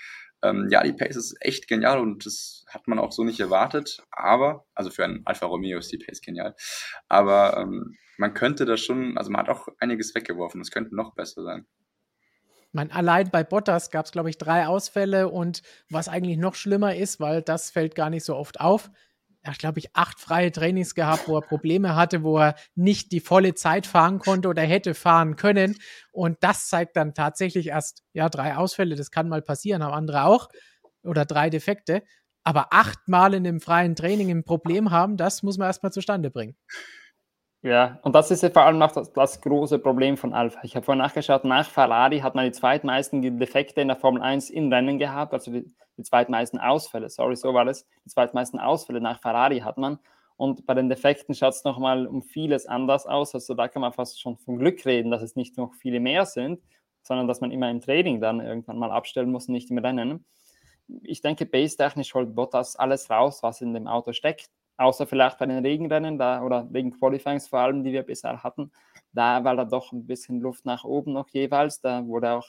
[0.41, 4.03] Ähm, ja, die Pace ist echt genial und das hat man auch so nicht erwartet,
[4.11, 6.55] aber, also für einen Alfa Romeo ist die Pace genial,
[7.09, 11.15] aber ähm, man könnte da schon, also man hat auch einiges weggeworfen, es könnte noch
[11.15, 11.65] besser sein.
[12.71, 16.95] Man, allein bei Bottas gab es, glaube ich, drei Ausfälle und was eigentlich noch schlimmer
[16.95, 18.91] ist, weil das fällt gar nicht so oft auf,
[19.57, 23.53] glaube ich, acht freie Trainings gehabt, wo er Probleme hatte, wo er nicht die volle
[23.55, 25.77] Zeit fahren konnte oder hätte fahren können.
[26.11, 30.25] Und das zeigt dann tatsächlich erst, ja, drei Ausfälle, das kann mal passieren, haben andere
[30.25, 30.49] auch,
[31.03, 32.03] oder drei Defekte.
[32.43, 36.55] Aber achtmal in einem freien Training ein Problem haben, das muss man erstmal zustande bringen.
[37.61, 40.61] Ja, und das ist ja vor allem auch das, das große Problem von Alpha.
[40.63, 44.49] Ich habe vorhin nachgeschaut, nach Ferrari hat man die zweitmeisten Defekte in der Formel 1
[44.49, 45.65] in Rennen gehabt, also die,
[45.99, 49.99] die zweitmeisten Ausfälle, sorry, so war das, die zweitmeisten Ausfälle nach Ferrari hat man.
[50.37, 53.35] Und bei den Defekten schaut es nochmal um vieles anders aus.
[53.35, 56.25] Also da kann man fast schon von Glück reden, dass es nicht noch viele mehr
[56.25, 56.61] sind,
[57.03, 60.25] sondern dass man immer im Training dann irgendwann mal abstellen muss, nicht im Rennen.
[61.03, 65.45] Ich denke, base-technisch holt Bottas alles raus, was in dem Auto steckt außer vielleicht bei
[65.45, 68.71] den Regenrennen da, oder Regen-Qualifyings vor allem, die wir bisher hatten.
[69.11, 71.81] Da war da doch ein bisschen Luft nach oben noch jeweils.
[71.81, 72.47] Da wurde auch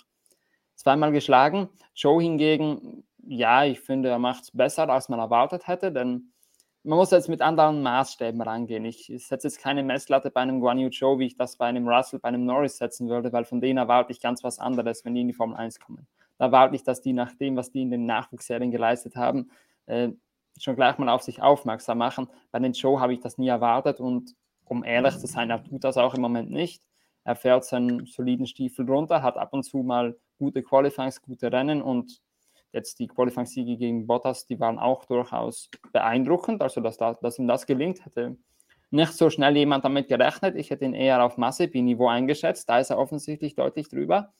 [0.76, 1.68] zweimal geschlagen.
[1.94, 6.32] Joe hingegen, ja, ich finde, er macht es besser, als man erwartet hätte, denn
[6.82, 8.84] man muss jetzt mit anderen Maßstäben rangehen.
[8.84, 11.86] Ich setze jetzt keine Messlatte bei einem Guan Yu Zhou, wie ich das bei einem
[11.86, 15.14] Russell, bei einem Norris setzen würde, weil von denen erwarte ich ganz was anderes, wenn
[15.14, 16.06] die in die Formel 1 kommen.
[16.38, 19.50] Da erwarte ich, dass die nach dem, was die in den Nachwuchsserien geleistet haben,
[19.86, 20.08] äh,
[20.58, 22.28] schon gleich mal auf sich aufmerksam machen.
[22.50, 25.84] Bei den Show habe ich das nie erwartet und um ehrlich zu sein, er tut
[25.84, 26.82] das auch im Moment nicht.
[27.24, 31.82] Er fährt seinen soliden Stiefel runter, hat ab und zu mal gute Qualifyings, gute Rennen
[31.82, 32.22] und
[32.72, 36.62] jetzt die Qualifying-Siege gegen Bottas, die waren auch durchaus beeindruckend.
[36.62, 38.36] Also, dass, da, dass ihm das gelingt, hätte
[38.90, 40.56] nicht so schnell jemand damit gerechnet.
[40.56, 42.68] Ich hätte ihn eher auf Mazepin-Niveau eingeschätzt.
[42.68, 44.32] Da ist er offensichtlich deutlich drüber.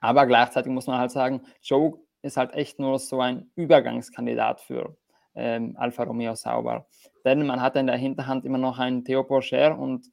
[0.00, 4.96] Aber gleichzeitig muss man halt sagen, Joe ist halt echt nur so ein Übergangskandidat für
[5.34, 6.86] ähm, Alfa Romeo Sauber.
[7.24, 10.10] Denn man hat in der Hinterhand immer noch einen Theo Porcher und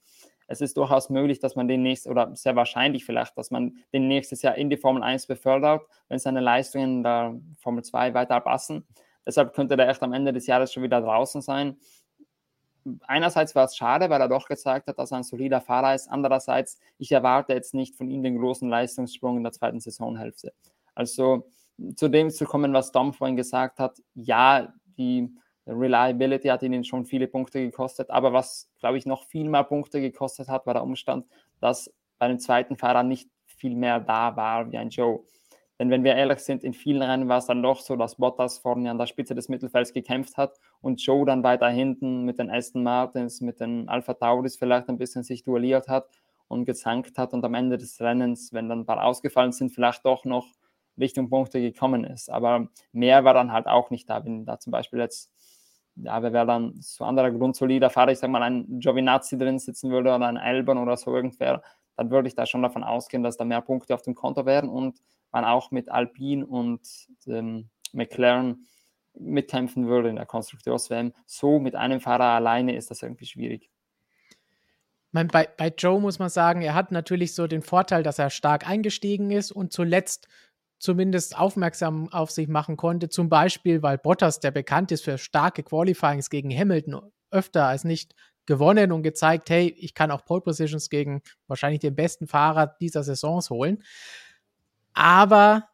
[0.47, 4.07] es ist durchaus möglich, dass man den nächsten, oder sehr wahrscheinlich vielleicht, dass man den
[4.07, 8.39] nächstes Jahr in die Formel 1 befördert, wenn seine Leistungen in der Formel 2 weiter
[8.39, 8.87] passen.
[9.25, 11.77] Deshalb könnte der echt am Ende des Jahres schon wieder draußen sein.
[13.05, 16.07] Einerseits war es schade, weil er doch gezeigt hat, dass er ein solider Fahrer ist.
[16.07, 20.53] Andererseits, ich erwarte jetzt nicht von ihm den großen Leistungssprung in der zweiten Saisonhälfte.
[20.95, 21.49] Also
[21.97, 25.29] zu dem zu kommen, was Dom vorhin gesagt hat, ja, die
[25.67, 30.01] Reliability hat ihnen schon viele Punkte gekostet, aber was, glaube ich, noch viel mehr Punkte
[30.01, 31.25] gekostet hat, war der Umstand,
[31.59, 35.23] dass bei dem zweiten Fahrer nicht viel mehr da war wie ein Joe.
[35.79, 38.57] Denn wenn wir ehrlich sind, in vielen Rennen war es dann doch so, dass Bottas
[38.57, 42.49] vorne an der Spitze des Mittelfelds gekämpft hat und Joe dann weiter hinten mit den
[42.49, 46.07] Aston Martins, mit den Alpha Tauris vielleicht ein bisschen sich duelliert hat
[46.47, 50.03] und gezankt hat und am Ende des Rennens, wenn dann ein paar ausgefallen sind, vielleicht
[50.03, 50.47] doch noch
[50.99, 52.31] Richtung Punkte gekommen ist.
[52.31, 54.25] Aber mehr war dann halt auch nicht da.
[54.25, 55.31] Wenn da zum Beispiel jetzt,
[56.03, 59.89] ja, wer wäre dann so anderer grundsolider Fahrer, ich sag mal, ein Giovinazzi drin sitzen
[59.89, 61.61] würde oder ein Albon oder so irgendwer,
[61.95, 64.69] dann würde ich da schon davon ausgehen, dass da mehr Punkte auf dem Konto wären
[64.69, 64.99] und
[65.31, 66.81] man auch mit Alpine und
[67.27, 68.67] ähm, McLaren
[69.15, 71.13] mitkämpfen würde in der Konstrukteurs-WM.
[71.25, 73.69] So mit einem Fahrer alleine ist das irgendwie schwierig.
[75.11, 78.69] Bei, bei Joe muss man sagen, er hat natürlich so den Vorteil, dass er stark
[78.69, 80.27] eingestiegen ist und zuletzt
[80.79, 83.09] zumindest aufmerksam auf sich machen konnte.
[83.09, 88.13] Zum Beispiel, weil Bottas, der bekannt ist für starke Qualifyings gegen Hamilton, öfter als nicht
[88.45, 93.03] gewonnen und gezeigt, hey, ich kann auch Pole Positions gegen wahrscheinlich den besten Fahrer dieser
[93.03, 93.83] Saisons holen.
[94.93, 95.67] Aber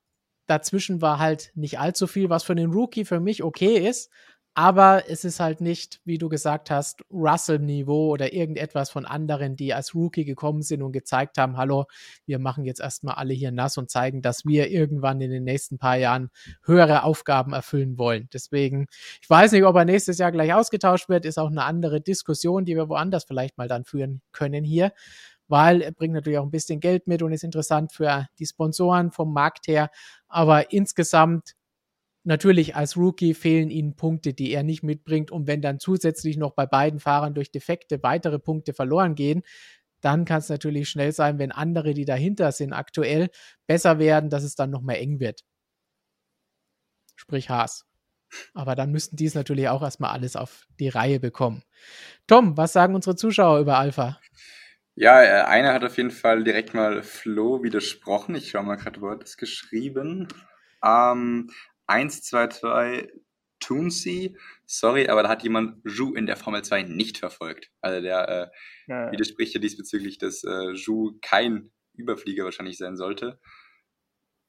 [0.48, 4.12] dazwischen war halt nicht allzu viel, was für den Rookie für mich okay ist.
[4.56, 9.74] Aber es ist halt nicht, wie du gesagt hast, Russell-Niveau oder irgendetwas von anderen, die
[9.74, 11.86] als Rookie gekommen sind und gezeigt haben, hallo,
[12.28, 15.80] wir machen jetzt erstmal alle hier nass und zeigen, dass wir irgendwann in den nächsten
[15.80, 16.30] paar Jahren
[16.64, 18.30] höhere Aufgaben erfüllen wollen.
[18.32, 18.86] Deswegen,
[19.22, 22.64] ich weiß nicht, ob er nächstes Jahr gleich ausgetauscht wird, ist auch eine andere Diskussion,
[22.64, 24.92] die wir woanders vielleicht mal dann führen können hier
[25.50, 29.12] weil er bringt natürlich auch ein bisschen Geld mit und ist interessant für die Sponsoren
[29.12, 29.90] vom Markt her.
[30.28, 31.54] Aber insgesamt
[32.24, 35.30] Natürlich als Rookie fehlen ihnen Punkte, die er nicht mitbringt.
[35.30, 39.44] Und wenn dann zusätzlich noch bei beiden Fahrern durch Defekte weitere Punkte verloren gehen,
[40.00, 43.30] dann kann es natürlich schnell sein, wenn andere, die dahinter sind, aktuell
[43.68, 45.44] besser werden, dass es dann noch mehr eng wird.
[47.16, 47.86] Sprich Haas.
[48.54, 51.64] Aber dann müssten die es natürlich auch erstmal alles auf die Reihe bekommen.
[52.28, 54.20] Tom, was sagen unsere Zuschauer über Alpha?
[54.96, 58.36] Ja, äh, einer hat auf jeden Fall direkt mal Flo widersprochen.
[58.36, 60.28] Ich schaue mal gerade, wo er das geschrieben.
[60.84, 61.50] Ähm,
[61.88, 63.08] 1, 2, 2
[63.60, 64.38] Toonsy.
[64.66, 67.72] Sorry, aber da hat jemand Ju in der Formel 2 nicht verfolgt.
[67.82, 68.48] Also der äh,
[68.88, 69.12] ja, ja.
[69.12, 73.40] widerspricht ja diesbezüglich, dass äh, Ju kein Überflieger wahrscheinlich sein sollte.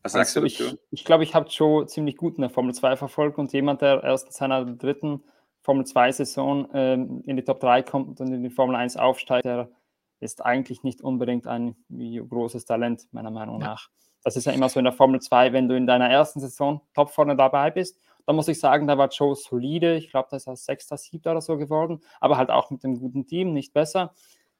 [0.03, 0.79] Was sagst also du dazu?
[0.91, 3.83] Ich, ich glaube, ich habe Joe ziemlich gut in der Formel 2 verfolgt und jemand,
[3.83, 5.25] der erst in seiner dritten
[5.63, 9.71] Formel 2-Saison ähm, in die Top 3 kommt und in die Formel 1 aufsteigt, der
[10.21, 13.77] ist eigentlich nicht unbedingt ein großes Talent, meiner Meinung ja.
[14.25, 16.81] Das ist ja immer so in der Formel 2, wenn du in deiner ersten Saison
[16.95, 18.01] top vorne dabei bist.
[18.27, 19.97] Da muss ich sagen, da war Joe solide.
[19.97, 22.01] Ich glaube, da ist er Sechster, Siebter oder so geworden.
[22.21, 24.15] Aber halt auch mit dem guten Team, nicht besser.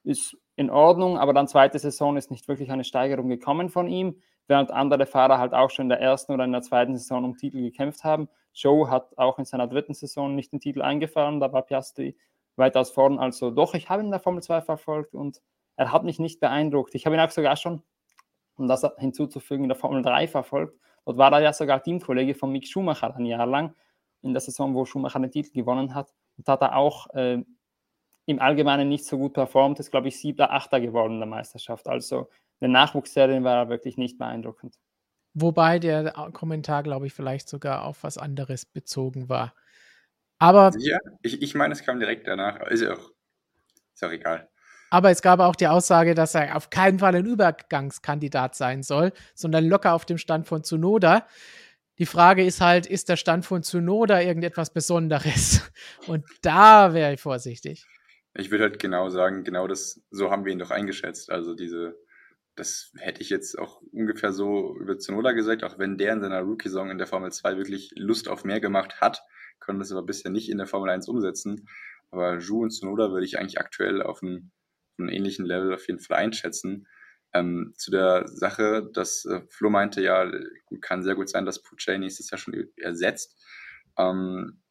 [0.05, 4.21] Ist in Ordnung, aber dann zweite Saison ist nicht wirklich eine Steigerung gekommen von ihm,
[4.47, 7.37] während andere Fahrer halt auch schon in der ersten oder in der zweiten Saison um
[7.39, 8.29] Titel gekämpft haben.
[8.53, 12.17] Joe hat auch in seiner dritten Saison nicht den Titel eingefahren, da war Piastri
[12.57, 13.19] weitaus vorn.
[13.19, 15.41] Also doch, ich habe ihn in der Formel 2 verfolgt und
[15.77, 16.95] er hat mich nicht beeindruckt.
[16.95, 17.83] Ich habe ihn auch sogar schon
[18.57, 20.79] um das hinzuzufügen, in der Formel 3 verfolgt.
[21.05, 23.75] Dort war er ja sogar Teamkollege von Mick Schumacher ein Jahr lang,
[24.23, 26.13] in der Saison, wo Schumacher den Titel gewonnen hat.
[26.37, 27.43] Und hat er auch äh,
[28.27, 31.89] im Allgemeinen nicht so gut performt, ist, glaube ich, siebter, achter geworden in der Meisterschaft.
[31.89, 32.31] Also
[32.61, 34.79] in den Nachwuchsserien war er wirklich nicht beeindruckend.
[35.35, 39.55] Wobei der Kommentar, glaube ich, vielleicht sogar auf was anderes bezogen war.
[40.39, 40.73] Aber.
[40.79, 42.61] Ja, ich, ich meine, es kam direkt danach.
[42.69, 43.11] Ist ja auch,
[43.93, 44.49] ist auch egal.
[44.95, 49.11] Aber es gab auch die Aussage, dass er auf keinen Fall ein Übergangskandidat sein soll,
[49.35, 51.27] sondern locker auf dem Stand von Zunoda.
[51.99, 55.69] Die Frage ist halt, ist der Stand von Zunoda irgendetwas Besonderes?
[56.07, 57.89] Und da wäre ich vorsichtig.
[58.35, 61.29] Ich würde halt genau sagen, genau das, so haben wir ihn doch eingeschätzt.
[61.29, 61.97] Also diese,
[62.55, 66.43] das hätte ich jetzt auch ungefähr so über Zunoda gesagt, auch wenn der in seiner
[66.43, 69.25] Rookie-Song in der Formel 2 wirklich Lust auf mehr gemacht hat,
[69.59, 71.69] konnte das aber bisher nicht in der Formel 1 umsetzen.
[72.13, 74.53] Aber Ju und Zunoda würde ich eigentlich aktuell auf ein
[74.99, 76.87] einem ähnlichen Level auf jeden Fall einschätzen.
[77.33, 80.31] Ähm, zu der Sache, dass äh, Flo meinte, ja,
[80.81, 83.37] kann sehr gut sein, dass Puchet nächstes Jahr schon ersetzt.
[83.99, 84.63] Ähm,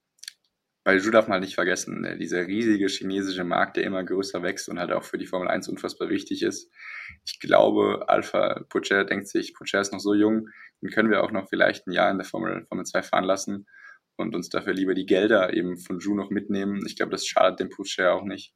[0.85, 4.43] bei Ju darf man halt nicht vergessen, ne, dieser riesige chinesische Markt, der immer größer
[4.43, 6.69] wächst und halt auch für die Formel 1 unfassbar wichtig ist.
[7.25, 10.49] Ich glaube, Alpha Pucher denkt sich, Pucher ist noch so jung,
[10.81, 13.65] den können wir auch noch vielleicht ein Jahr in der Formel, Formel 2 fahren lassen
[14.17, 16.85] und uns dafür lieber die Gelder eben von Ju noch mitnehmen.
[16.85, 18.53] Ich glaube, das schadet dem Pucher auch nicht.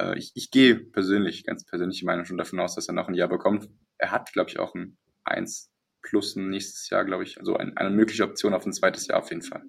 [0.00, 3.14] Äh, ich, ich gehe persönlich, ganz persönliche Meinung schon davon aus, dass er noch ein
[3.14, 3.68] Jahr bekommt.
[3.98, 5.70] Er hat, glaube ich, auch ein 1
[6.02, 7.38] plus ein nächstes Jahr, glaube ich.
[7.38, 9.62] Also ein, eine mögliche Option auf ein zweites Jahr auf jeden Fall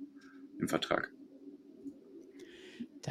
[0.59, 1.11] im Vertrag.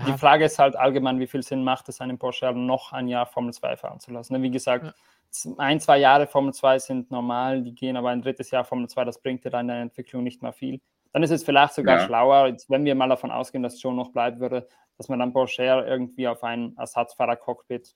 [0.06, 3.26] Die Frage ist halt allgemein, wie viel Sinn macht es, einen Porsche noch ein Jahr
[3.26, 4.40] Formel 2 fahren zu lassen.
[4.40, 5.54] Wie gesagt, ja.
[5.58, 9.04] ein, zwei Jahre Formel 2 sind normal, die gehen aber ein drittes Jahr Formel 2,
[9.04, 10.80] das bringt dir dann in der Entwicklung nicht mehr viel.
[11.12, 12.06] Dann ist es vielleicht sogar ja.
[12.06, 15.32] schlauer, jetzt, wenn wir mal davon ausgehen, dass Joe noch bleiben würde, dass man dann
[15.32, 17.94] Porsche irgendwie auf ein Ersatzfahrer-Cockpit,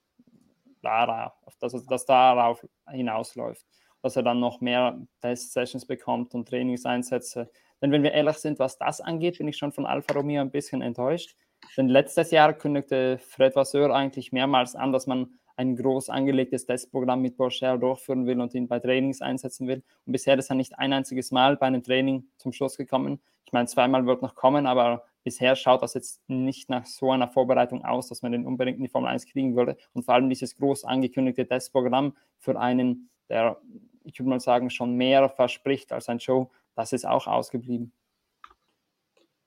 [0.83, 3.65] dass, dass darauf hinausläuft,
[4.03, 7.51] dass er dann noch mehr Test-Sessions bekommt und Trainingseinsätze.
[7.81, 10.51] Denn wenn wir ehrlich sind, was das angeht, bin ich schon von Alfa Romeo ein
[10.51, 11.37] bisschen enttäuscht
[11.77, 17.23] denn letztes Jahr kündigte Fred Vasseur eigentlich mehrmals an, dass man ein groß angelegtes Testprogramm
[17.23, 19.83] mit Porsche durchführen will und ihn bei Trainings einsetzen will.
[20.07, 23.21] Und bisher ist er nicht ein einziges Mal bei einem Training zum Schluss gekommen.
[23.47, 27.29] Ich meine, zweimal wird noch kommen, aber bisher schaut das jetzt nicht nach so einer
[27.29, 29.77] Vorbereitung aus, dass man den unbedingt in die Formel 1 kriegen würde.
[29.93, 33.61] Und vor allem dieses groß angekündigte Testprogramm für einen, der,
[34.05, 37.93] ich würde mal sagen, schon mehr verspricht als ein Show, das ist auch ausgeblieben.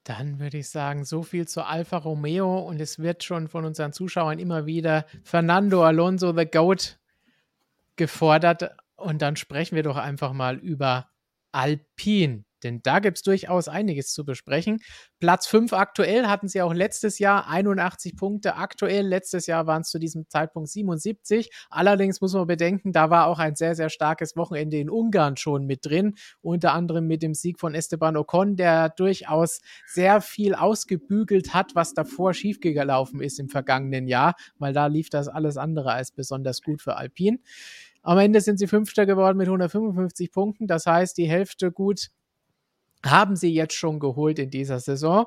[0.08, 3.92] Dann würde ich sagen, so viel zu Alfa Romeo und es wird schon von unseren
[3.92, 6.98] Zuschauern immer wieder Fernando Alonso, the GOAT,
[7.98, 8.72] gefordert.
[8.96, 11.10] Und dann sprechen wir doch einfach mal über
[11.52, 12.46] Alpine.
[12.64, 14.80] Denn da gibt es durchaus einiges zu besprechen.
[15.20, 19.06] Platz 5 aktuell hatten sie auch letztes Jahr 81 Punkte aktuell.
[19.06, 21.50] Letztes Jahr waren es zu diesem Zeitpunkt 77.
[21.70, 25.66] Allerdings muss man bedenken, da war auch ein sehr, sehr starkes Wochenende in Ungarn schon
[25.66, 26.16] mit drin.
[26.42, 31.94] Unter anderem mit dem Sieg von Esteban Ocon, der durchaus sehr viel ausgebügelt hat, was
[31.94, 36.82] davor schiefgelaufen ist im vergangenen Jahr, weil da lief das alles andere als besonders gut
[36.82, 37.40] für Alpine.
[38.08, 40.66] Am Ende sind sie Fünfter geworden mit 155 Punkten.
[40.66, 42.08] Das heißt, die Hälfte gut
[43.06, 45.26] haben sie jetzt schon geholt in dieser Saison.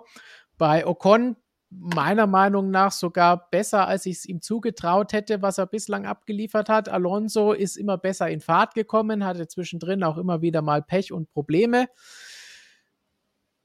[0.58, 1.36] Bei Ocon
[1.70, 6.68] meiner Meinung nach sogar besser, als ich es ihm zugetraut hätte, was er bislang abgeliefert
[6.68, 6.88] hat.
[6.88, 11.30] Alonso ist immer besser in Fahrt gekommen, hatte zwischendrin auch immer wieder mal Pech und
[11.30, 11.86] Probleme.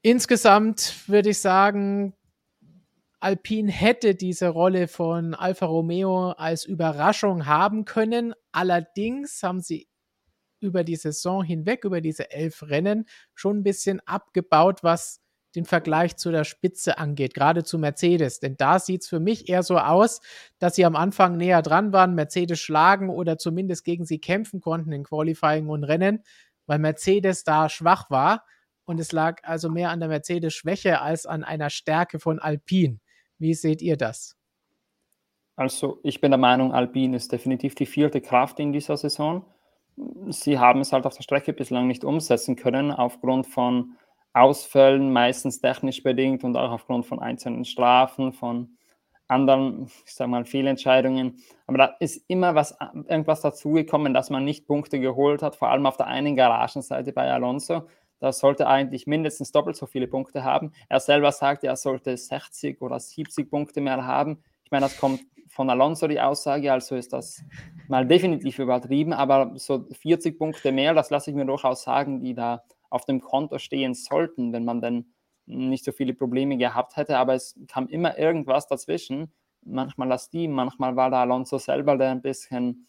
[0.02, 2.14] Insgesamt würde ich sagen,
[3.18, 8.34] Alpine hätte diese Rolle von Alfa Romeo als Überraschung haben können.
[8.52, 9.88] Allerdings haben sie
[10.60, 15.20] über die Saison hinweg, über diese elf Rennen, schon ein bisschen abgebaut, was
[15.56, 18.40] den Vergleich zu der Spitze angeht, gerade zu Mercedes.
[18.40, 20.20] Denn da sieht es für mich eher so aus,
[20.58, 24.92] dass sie am Anfang näher dran waren, Mercedes schlagen oder zumindest gegen sie kämpfen konnten
[24.92, 26.22] in Qualifying und Rennen,
[26.66, 28.44] weil Mercedes da schwach war.
[28.84, 33.00] Und es lag also mehr an der Mercedes-Schwäche als an einer Stärke von Alpine.
[33.38, 34.36] Wie seht ihr das?
[35.56, 39.44] Also, ich bin der Meinung, Alpine ist definitiv die vierte Kraft in dieser Saison
[40.28, 43.96] sie haben es halt auf der Strecke bislang nicht umsetzen können, aufgrund von
[44.32, 48.76] Ausfällen, meistens technisch bedingt und auch aufgrund von einzelnen Strafen, von
[49.28, 51.38] anderen, ich sage mal, Fehlentscheidungen.
[51.66, 52.76] Aber da ist immer was,
[53.08, 57.30] irgendwas dazugekommen, dass man nicht Punkte geholt hat, vor allem auf der einen Garagenseite bei
[57.30, 57.88] Alonso.
[58.18, 60.72] Da sollte eigentlich mindestens doppelt so viele Punkte haben.
[60.88, 64.42] Er selber sagt, er sollte 60 oder 70 Punkte mehr haben.
[64.64, 65.20] Ich meine, das kommt
[65.56, 67.42] von Alonso die Aussage, also ist das
[67.88, 72.34] mal definitiv übertrieben, aber so 40 Punkte mehr, das lasse ich mir durchaus sagen, die
[72.34, 75.06] da auf dem Konto stehen sollten, wenn man dann
[75.46, 79.32] nicht so viele Probleme gehabt hätte, aber es kam immer irgendwas dazwischen.
[79.62, 82.86] Manchmal das Team, manchmal war da Alonso selber, der ein bisschen,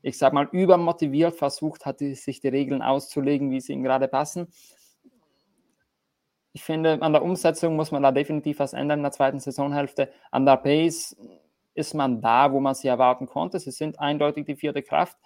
[0.00, 4.46] ich sag mal, übermotiviert versucht hat, sich die Regeln auszulegen, wie sie ihm gerade passen.
[6.52, 10.10] Ich finde, an der Umsetzung muss man da definitiv was ändern in der zweiten Saisonhälfte.
[10.30, 11.16] An der Pace
[11.76, 13.60] ist man da, wo man sie erwarten konnte.
[13.60, 15.16] Sie sind eindeutig die vierte Kraft.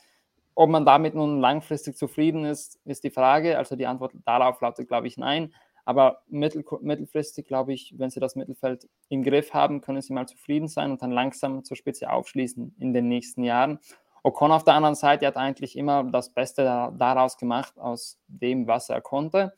[0.54, 3.56] Ob man damit nun langfristig zufrieden ist, ist die Frage.
[3.56, 5.54] Also die Antwort darauf lautet, glaube ich, nein.
[5.84, 10.26] Aber mittel, mittelfristig, glaube ich, wenn sie das Mittelfeld im Griff haben, können sie mal
[10.26, 13.78] zufrieden sein und dann langsam zur Spitze aufschließen in den nächsten Jahren.
[14.22, 18.90] Ocon auf der anderen Seite hat eigentlich immer das Beste daraus gemacht, aus dem, was
[18.90, 19.54] er konnte.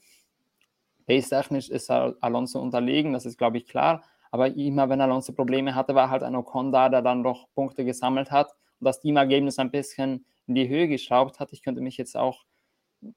[1.06, 4.02] Pace-technisch ist Alonso unterlegen, das ist, glaube ich, klar.
[4.32, 7.84] Aber immer wenn Alonso Probleme hatte, war halt ein Ocon da, der dann doch Punkte
[7.84, 11.52] gesammelt hat und das Teamergebnis ein bisschen in die Höhe geschraubt hat.
[11.52, 12.44] Ich könnte mich jetzt auch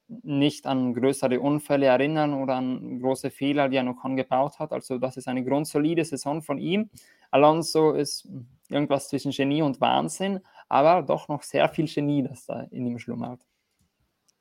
[0.07, 4.74] nicht an größere Unfälle erinnern oder an große Fehler, die ein Ocon gebaut hat.
[4.74, 6.89] Also das ist eine grundsolide Saison von ihm.
[7.32, 8.28] Alonso ist
[8.70, 12.99] irgendwas zwischen Genie und Wahnsinn, aber doch noch sehr viel Genie, das da in ihm
[12.99, 13.41] schlummert.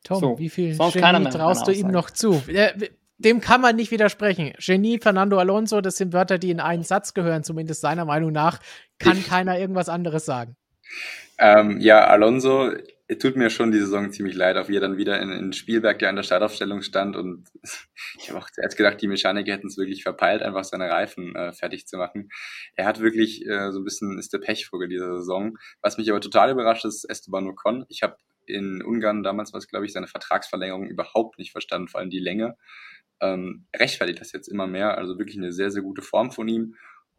[0.03, 2.43] Tom, so, wie viel Genie traust du ihm noch zu?
[3.19, 4.53] Dem kann man nicht widersprechen.
[4.59, 8.59] Genie, Fernando Alonso, das sind Wörter, die in einen Satz gehören, zumindest seiner Meinung nach.
[8.99, 10.57] Kann keiner irgendwas anderes sagen.
[11.39, 12.73] Ähm, ja, Alonso
[13.19, 15.99] tut mir schon die Saison ziemlich leid, auch wie er dann wieder in, in Spielberg,
[15.99, 17.17] der an der Startaufstellung stand.
[17.17, 17.49] Und
[18.19, 21.53] ich habe auch zuerst gedacht, die Mechaniker hätten es wirklich verpeilt, einfach seine Reifen äh,
[21.53, 22.31] fertig zu machen.
[22.77, 25.57] Er hat wirklich äh, so ein bisschen, ist der Pechvogel dieser Saison.
[25.83, 27.85] Was mich aber total überrascht, ist Esteban Ocon.
[27.89, 32.11] Ich habe in Ungarn damals, was glaube ich, seine Vertragsverlängerung überhaupt nicht verstanden, vor allem
[32.11, 32.57] die Länge.
[33.25, 36.75] Ähm, rechtfertigt das jetzt immer mehr, also wirklich eine sehr, sehr gute Form von ihm.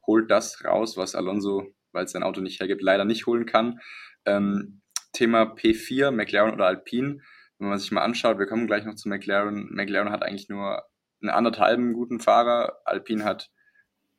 [0.05, 3.79] Holt das raus, was Alonso, weil es sein Auto nicht hergibt, leider nicht holen kann.
[4.25, 4.81] Ähm,
[5.13, 7.21] Thema P4, McLaren oder Alpine,
[7.57, 9.67] wenn man sich mal anschaut, wir kommen gleich noch zu McLaren.
[9.71, 10.83] McLaren hat eigentlich nur
[11.21, 13.49] einen anderthalben guten Fahrer, Alpine hat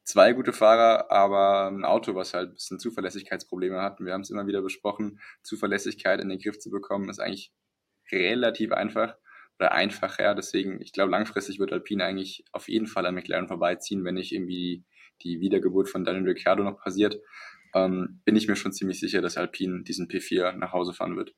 [0.03, 4.01] zwei gute Fahrer, aber ein Auto, was halt ein bisschen Zuverlässigkeitsprobleme hat.
[4.01, 7.53] wir haben es immer wieder besprochen, Zuverlässigkeit in den Griff zu bekommen, ist eigentlich
[8.11, 9.15] relativ einfach
[9.59, 10.35] oder einfacher.
[10.35, 14.33] Deswegen, ich glaube, langfristig wird Alpine eigentlich auf jeden Fall an McLaren vorbeiziehen, wenn nicht
[14.33, 14.85] irgendwie
[15.23, 17.19] die Wiedergeburt von Daniel Ricciardo noch passiert
[17.77, 21.35] ähm, bin ich mir schon ziemlich sicher, dass Alpine diesen P4 nach Hause fahren wird.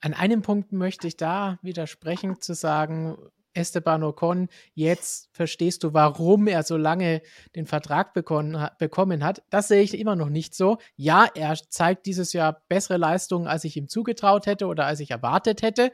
[0.00, 3.16] An einem Punkt möchte ich da widersprechen, zu sagen,
[3.54, 7.22] Esteban Ocon, jetzt verstehst du, warum er so lange
[7.54, 9.42] den Vertrag bekommen, bekommen hat.
[9.50, 10.78] Das sehe ich immer noch nicht so.
[10.96, 15.10] Ja, er zeigt dieses Jahr bessere Leistungen, als ich ihm zugetraut hätte oder als ich
[15.10, 15.92] erwartet hätte.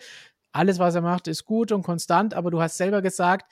[0.59, 3.49] Alles, was er macht, ist gut und konstant, aber du hast selber gesagt,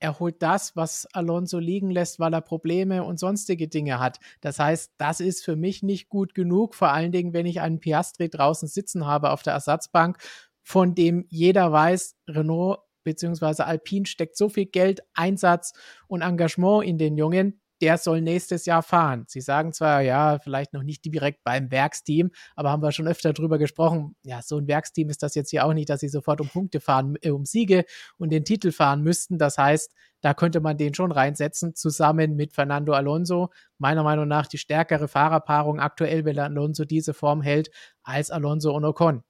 [0.00, 4.18] er holt das, was Alonso liegen lässt, weil er Probleme und sonstige Dinge hat.
[4.40, 7.78] Das heißt, das ist für mich nicht gut genug, vor allen Dingen, wenn ich einen
[7.78, 10.18] Piastri draußen sitzen habe auf der Ersatzbank,
[10.64, 13.62] von dem jeder weiß, Renault bzw.
[13.62, 15.72] Alpine steckt so viel Geld, Einsatz
[16.08, 19.24] und Engagement in den Jungen, der soll nächstes Jahr fahren.
[19.28, 23.32] Sie sagen zwar, ja, vielleicht noch nicht direkt beim Werksteam, aber haben wir schon öfter
[23.32, 24.16] drüber gesprochen.
[24.22, 26.80] Ja, so ein Werksteam ist das jetzt hier auch nicht, dass sie sofort um Punkte
[26.80, 27.84] fahren, äh, um Siege
[28.18, 29.38] und den Titel fahren müssten.
[29.38, 33.50] Das heißt, da könnte man den schon reinsetzen, zusammen mit Fernando Alonso.
[33.78, 37.70] Meiner Meinung nach die stärkere Fahrerpaarung aktuell, wenn Alonso diese Form hält,
[38.02, 39.22] als Alonso und Ocon.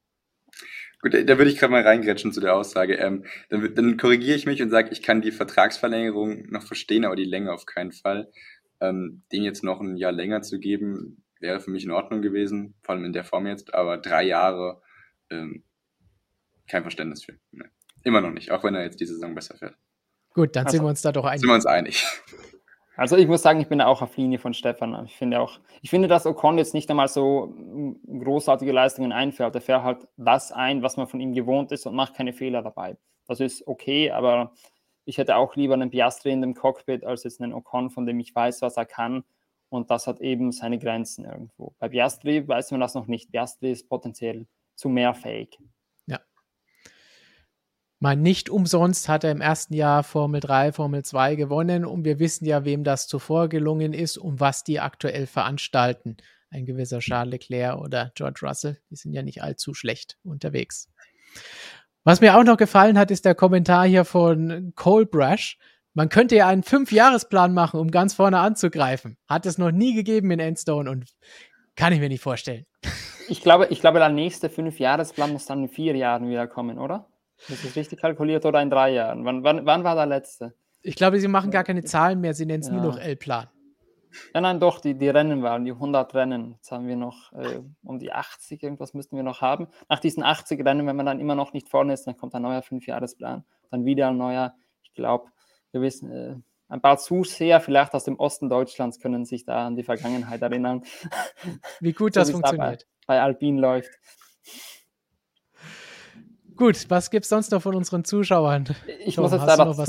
[1.03, 2.95] Gut, da würde ich gerade mal reingrätschen zu der Aussage.
[2.95, 7.17] Ähm, dann, dann korrigiere ich mich und sage, ich kann die Vertragsverlängerung noch verstehen, aber
[7.17, 8.31] die Länge auf keinen Fall.
[8.81, 12.75] Ähm, den jetzt noch ein Jahr länger zu geben, wäre für mich in Ordnung gewesen,
[12.83, 14.83] vor allem in der Form jetzt, aber drei Jahre,
[15.31, 15.65] ähm,
[16.69, 17.35] kein Verständnis für.
[17.51, 17.65] Nee.
[18.05, 19.77] Immer noch nicht, auch wenn er jetzt die Saison besser fährt.
[20.33, 21.41] Gut, dann also, sind wir uns da doch einig.
[21.41, 22.07] Sind wir uns einig.
[22.97, 25.05] Also ich muss sagen, ich bin auch auf Linie von Stefan.
[25.07, 27.55] Ich finde auch, ich finde, dass Ocon jetzt nicht einmal so
[28.07, 29.55] großartige Leistungen einfährt.
[29.55, 32.62] Er fährt halt das ein, was man von ihm gewohnt ist und macht keine Fehler
[32.62, 32.97] dabei.
[33.26, 34.53] Das ist okay, aber
[35.05, 38.20] ich hätte auch lieber einen Piastri in dem Cockpit als jetzt einen Ocon, von dem
[38.20, 39.24] ich weiß, was er kann.
[39.68, 41.74] Und das hat eben seine Grenzen irgendwo.
[41.78, 43.30] Bei Piastri weiß man das noch nicht.
[43.30, 45.59] Piastri ist potenziell zu mehr fähig.
[48.03, 52.19] Mal nicht umsonst hat er im ersten Jahr Formel 3, Formel 2 gewonnen und wir
[52.19, 56.17] wissen ja, wem das zuvor gelungen ist und was die aktuell veranstalten.
[56.51, 60.89] Ein gewisser Charles Leclerc oder George Russell, die sind ja nicht allzu schlecht unterwegs.
[62.03, 65.59] Was mir auch noch gefallen hat, ist der Kommentar hier von Cole Brush.
[65.93, 69.19] Man könnte ja einen Fünfjahresplan machen, um ganz vorne anzugreifen.
[69.29, 71.05] Hat es noch nie gegeben in Endstone und
[71.77, 72.65] kann ich mir nicht vorstellen.
[73.29, 77.07] Ich glaube, ich glaube, der nächste Fünfjahresplan muss dann in vier Jahren wieder kommen, oder?
[77.49, 79.24] Ist das richtig kalkuliert oder in drei Jahren?
[79.24, 80.55] Wann, wann, wann war der letzte?
[80.82, 82.74] Ich glaube, sie machen gar keine Zahlen mehr, sie nennen es ja.
[82.74, 83.49] nur noch L-Plan.
[84.34, 86.55] Ja, nein, doch, die, die Rennen waren, die 100 Rennen.
[86.55, 89.68] Jetzt haben wir noch äh, um die 80, irgendwas müssten wir noch haben.
[89.88, 92.43] Nach diesen 80 Rennen, wenn man dann immer noch nicht vorne ist, dann kommt ein
[92.43, 93.45] neuer Fünfjahresplan.
[93.70, 95.30] Dann wieder ein neuer, ich glaube,
[95.70, 96.36] wir wissen, äh,
[96.68, 100.84] ein paar Zuseher, vielleicht aus dem Osten Deutschlands, können sich da an die Vergangenheit erinnern.
[101.80, 102.82] Wie gut so, das funktioniert.
[102.82, 103.91] Da bei, bei Alpine läuft.
[106.61, 108.69] Gut, was gibt es sonst noch von unseren Zuschauern?
[109.07, 109.89] Ich Tom, muss jetzt da noch was.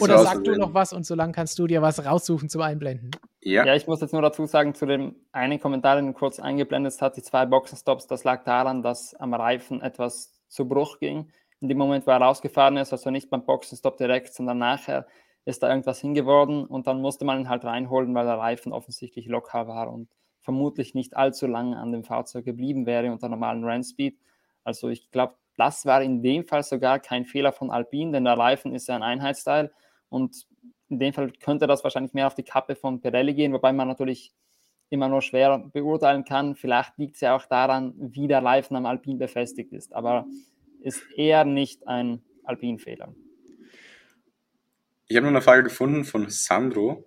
[0.00, 3.10] Oder sag du noch was und so lange kannst du dir was raussuchen zum Einblenden.
[3.42, 3.66] Ja.
[3.66, 6.96] ja, ich muss jetzt nur dazu sagen, zu dem einen Kommentar, den du kurz eingeblendet
[7.02, 11.30] hast, die zwei Boxenstops, das lag daran, dass am Reifen etwas zu Bruch ging.
[11.60, 15.06] In dem Moment, wo er rausgefahren ist, also nicht beim Boxenstopp direkt, sondern nachher,
[15.44, 19.26] ist da irgendwas hingeworden und dann musste man ihn halt reinholen, weil der Reifen offensichtlich
[19.26, 20.08] locker war und
[20.40, 24.18] vermutlich nicht allzu lange an dem Fahrzeug geblieben wäre unter normalen Rennspeed.
[24.64, 28.38] Also ich glaube, das war in dem Fall sogar kein Fehler von Alpine, denn der
[28.38, 29.70] Reifen ist ja ein Einheitsteil
[30.08, 30.46] und
[30.88, 33.86] in dem Fall könnte das wahrscheinlich mehr auf die Kappe von Pirelli gehen, wobei man
[33.86, 34.32] natürlich
[34.88, 36.56] immer nur schwer beurteilen kann.
[36.56, 40.26] Vielleicht liegt es ja auch daran, wie der Reifen am Alpine befestigt ist, aber
[40.80, 43.14] ist eher nicht ein Alpine-Fehler.
[45.06, 47.06] Ich habe noch eine Frage gefunden von Sandro.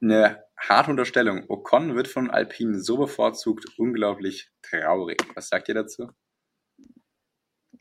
[0.00, 1.44] Eine harte Unterstellung.
[1.48, 5.22] Ocon wird von Alpine so bevorzugt, unglaublich traurig.
[5.34, 6.08] Was sagt ihr dazu?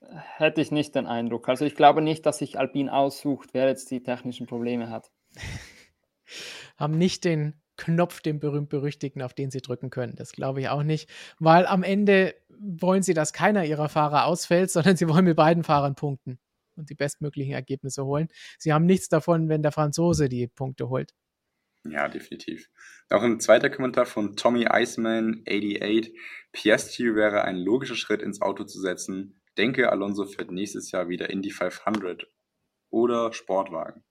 [0.09, 1.49] Hätte ich nicht den Eindruck.
[1.49, 5.11] Also ich glaube nicht, dass sich Alpine aussucht, wer jetzt die technischen Probleme hat.
[6.77, 10.15] Haben nicht den Knopf, den berühmt-berüchtigten, auf den sie drücken können.
[10.15, 14.71] Das glaube ich auch nicht, weil am Ende wollen sie, dass keiner ihrer Fahrer ausfällt,
[14.71, 16.39] sondern sie wollen mit beiden Fahrern punkten
[16.75, 18.27] und die bestmöglichen Ergebnisse holen.
[18.57, 21.13] Sie haben nichts davon, wenn der Franzose die Punkte holt.
[21.83, 22.69] Ja, definitiv.
[23.09, 26.13] Auch ein zweiter Kommentar von Tommy Iceman 88.
[26.51, 29.36] Piastri wäre ein logischer Schritt ins Auto zu setzen.
[29.57, 32.27] Denke, Alonso fährt nächstes Jahr wieder Indy 500
[32.89, 34.03] oder Sportwagen.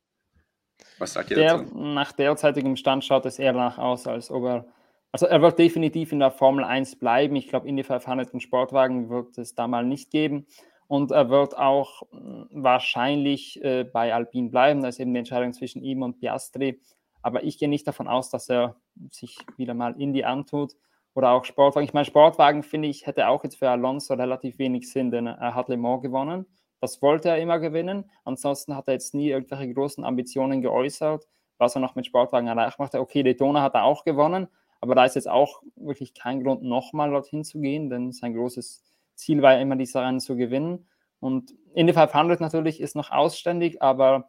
[0.99, 1.79] Was sagt ihr der, dazu?
[1.79, 4.67] Nach derzeitigem Stand schaut es eher danach aus, als ob er.
[5.13, 7.37] Also er wird definitiv in der Formel 1 bleiben.
[7.37, 10.47] Ich glaube, Indy 500 und Sportwagen wird es da mal nicht geben.
[10.89, 14.83] Und er wird auch hm, wahrscheinlich äh, bei Alpine bleiben.
[14.83, 16.81] Da ist eben die Entscheidung zwischen ihm und Piastri.
[17.23, 18.77] Aber ich gehe nicht davon aus, dass er
[19.11, 20.75] sich wieder mal Indy antut
[21.17, 21.87] oder auch Sportwagen.
[21.87, 25.55] Ich meine, Sportwagen finde ich, hätte auch jetzt für Alonso relativ wenig Sinn, denn er
[25.55, 26.45] hat Le Mans gewonnen.
[26.79, 28.11] Das wollte er immer gewinnen.
[28.25, 32.79] Ansonsten hat er jetzt nie irgendwelche großen Ambitionen geäußert, was er noch mit Sportwagen erreicht
[32.79, 33.01] machte.
[33.01, 34.47] Okay, Daytona hat er auch gewonnen,
[34.83, 38.85] aber da ist jetzt auch wirklich kein Grund, nochmal dorthin zu gehen, denn sein großes
[39.15, 40.87] Ziel war ja immer, diese Rennen zu gewinnen.
[41.19, 44.29] Und Indy 500 natürlich ist noch ausständig, aber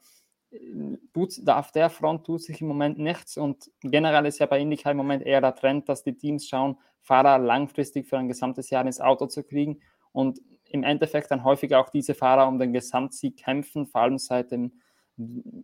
[1.14, 3.38] tut, auf der Front tut sich im Moment nichts.
[3.38, 6.78] Und generell ist ja bei Indycar im Moment eher der Trend, dass die Teams schauen,
[7.02, 9.80] Fahrer langfristig für ein gesamtes Jahr ins Auto zu kriegen.
[10.12, 14.52] Und im Endeffekt dann häufig auch diese Fahrer um den Gesamtsieg kämpfen, vor allem seit
[14.52, 14.74] dem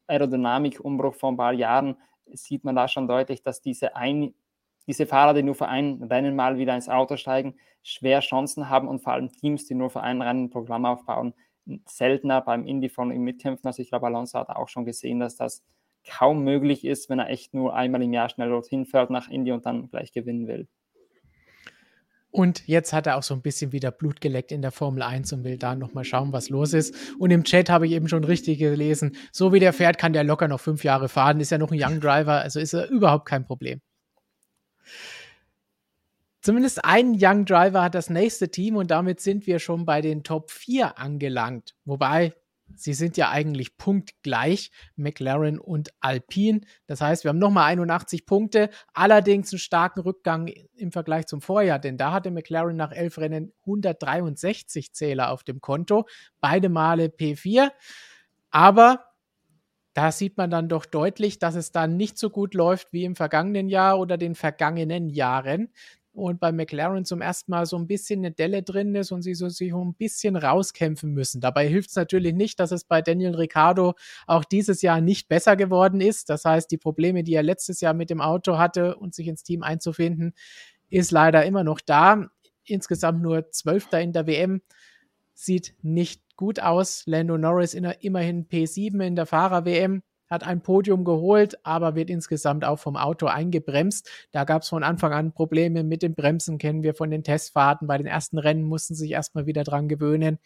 [0.08, 1.98] Aerodynamikumbruch vor ein paar Jahren
[2.34, 4.34] sieht man da schon deutlich, dass diese, ein,
[4.88, 8.88] diese Fahrer, die nur für ein Rennen mal wieder ins Auto steigen, schwer Chancen haben
[8.88, 11.34] und vor allem Teams, die nur für ein Rennen ein Programm aufbauen,
[11.86, 13.68] seltener beim Indy von ihm mitkämpfen.
[13.68, 15.64] Also ich glaube, Alonso hat auch schon gesehen, dass das
[16.08, 19.52] kaum möglich ist, wenn er echt nur einmal im Jahr schnell dorthin fährt nach Indy
[19.52, 20.68] und dann gleich gewinnen will.
[22.34, 25.32] Und jetzt hat er auch so ein bisschen wieder Blut geleckt in der Formel 1
[25.34, 26.96] und will da nochmal schauen, was los ist.
[27.20, 30.24] Und im Chat habe ich eben schon richtig gelesen, so wie der fährt, kann der
[30.24, 33.28] locker noch fünf Jahre fahren, ist ja noch ein Young Driver, also ist er überhaupt
[33.28, 33.82] kein Problem.
[36.44, 40.24] Zumindest ein Young Driver hat das nächste Team und damit sind wir schon bei den
[40.24, 41.74] Top 4 angelangt.
[41.86, 42.34] Wobei
[42.76, 46.62] Sie sind ja eigentlich punktgleich, McLaren und Alpine.
[46.88, 51.80] Das heißt, wir haben nochmal 81 Punkte, allerdings einen starken Rückgang im Vergleich zum Vorjahr,
[51.80, 56.08] denn da hatte McLaren nach elf Rennen 163 Zähler auf dem Konto,
[56.42, 57.72] beide Male P4.
[58.50, 59.06] Aber
[59.94, 63.16] da sieht man dann doch deutlich, dass es da nicht so gut läuft wie im
[63.16, 65.70] vergangenen Jahr oder den vergangenen Jahren
[66.14, 69.34] und bei McLaren zum ersten Mal so ein bisschen eine Delle drin ist und sie
[69.34, 71.42] so sich ein bisschen rauskämpfen müssen.
[71.42, 73.96] Dabei hilft es natürlich nicht, dass es bei Daniel Ricciardo
[74.28, 76.30] auch dieses Jahr nicht besser geworden ist.
[76.30, 79.44] Das heißt, die Probleme, die er letztes Jahr mit dem Auto hatte und sich ins
[79.44, 80.34] Team einzufinden,
[80.90, 82.28] ist leider immer noch da.
[82.66, 84.62] Insgesamt nur Zwölfter in der WM.
[85.34, 87.04] Sieht nicht gut aus.
[87.08, 90.04] Lando Norris immerhin P7 in der Fahrer-WM
[90.34, 94.10] hat ein Podium geholt, aber wird insgesamt auch vom Auto eingebremst.
[94.32, 97.88] Da gab es von Anfang an Probleme mit den Bremsen, kennen wir von den Testfahrten.
[97.88, 100.40] Bei den ersten Rennen mussten sie sich erstmal wieder dran gewöhnen.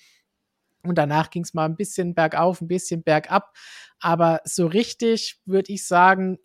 [0.83, 3.55] Und danach ging es mal ein bisschen bergauf, ein bisschen bergab.
[3.99, 6.37] Aber so richtig würde ich sagen,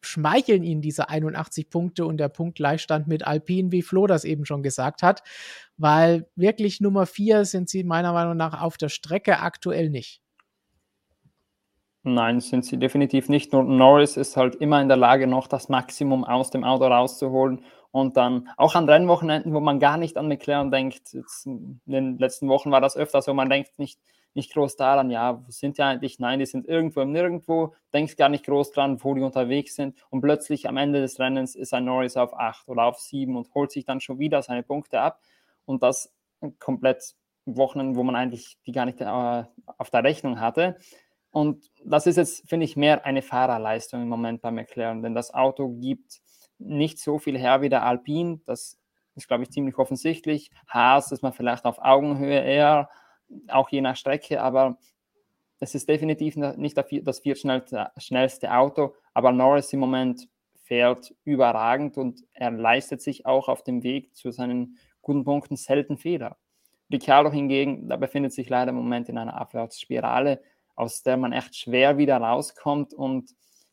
[0.00, 4.62] schmeicheln ihnen diese 81 Punkte und der Punktgleichstand mit Alpine, wie Flo das eben schon
[4.62, 5.22] gesagt hat.
[5.76, 10.22] Weil wirklich Nummer vier sind sie meiner Meinung nach auf der Strecke aktuell nicht.
[12.08, 13.52] Nein, sind sie definitiv nicht.
[13.52, 17.64] Nur Norris ist halt immer in der Lage, noch das Maximum aus dem Auto rauszuholen.
[17.90, 21.12] Und dann auch an Rennwochenenden, wo man gar nicht an McLaren denkt.
[21.12, 23.98] Jetzt in den letzten Wochen war das öfter so, man denkt nicht,
[24.34, 26.20] nicht groß daran, ja, wo sind die eigentlich?
[26.20, 29.96] Nein, die sind irgendwo im Nirgendwo, denkt gar nicht groß dran, wo die unterwegs sind.
[30.08, 33.52] Und plötzlich am Ende des Rennens ist ein Norris auf 8 oder auf 7 und
[33.52, 35.20] holt sich dann schon wieder seine Punkte ab.
[35.64, 36.14] Und das
[36.60, 39.04] komplett Wochen, wo man eigentlich die gar nicht äh,
[39.78, 40.76] auf der Rechnung hatte.
[41.36, 45.34] Und das ist jetzt, finde ich, mehr eine Fahrerleistung im Moment bei McLaren, denn das
[45.34, 46.22] Auto gibt
[46.56, 48.40] nicht so viel her wie der Alpine.
[48.46, 48.78] Das
[49.16, 50.50] ist, glaube ich, ziemlich offensichtlich.
[50.66, 52.88] Haas ist man vielleicht auf Augenhöhe eher,
[53.48, 54.78] auch je nach Strecke, aber
[55.60, 60.30] es ist definitiv nicht das viertschnellste Auto, aber Norris im Moment
[60.62, 65.98] fährt überragend und er leistet sich auch auf dem Weg zu seinen guten Punkten selten
[65.98, 66.38] Fehler.
[66.90, 70.40] Ricciardo hingegen, da befindet sich leider im Moment in einer Abwärtsspirale
[70.76, 73.30] aus der man echt schwer wieder rauskommt und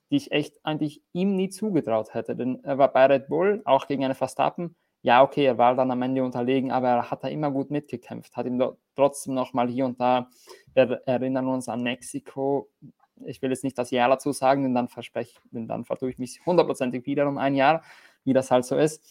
[0.10, 2.36] die ich echt eigentlich ihm nie zugetraut hätte.
[2.36, 4.76] Denn er war bei Red Bull, auch gegen eine Verstappen.
[5.02, 8.38] Ja, okay, er war dann am Ende unterlegen, aber er hat da immer gut mitgekämpft,
[8.38, 8.64] hat ihm
[8.96, 10.30] trotzdem noch mal hier und da,
[10.74, 12.70] wir erinnern uns an Mexiko,
[13.26, 16.18] ich will jetzt nicht das Jahr dazu sagen, denn dann verspreche, denn dann vertue ich
[16.18, 17.84] mich hundertprozentig wieder um ein Jahr,
[18.24, 19.04] wie das halt so ist.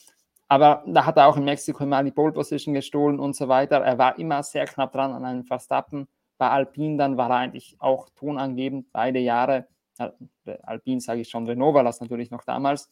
[0.48, 3.78] Aber da hat er auch in Mexiko immer die Pole Position gestohlen und so weiter.
[3.78, 6.08] Er war immer sehr knapp dran an einem Verstappen.
[6.38, 9.66] Bei Alpine dann war er eigentlich auch tonangebend beide Jahre.
[10.62, 12.90] Alpine sage ich schon, Renault war das natürlich noch damals.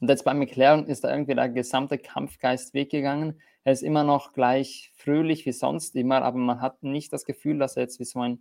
[0.00, 3.40] Und jetzt bei McLaren ist da irgendwie der gesamte Kampfgeist weggegangen.
[3.62, 7.58] Er ist immer noch gleich fröhlich wie sonst immer, aber man hat nicht das Gefühl,
[7.58, 8.40] dass er jetzt wie so ein,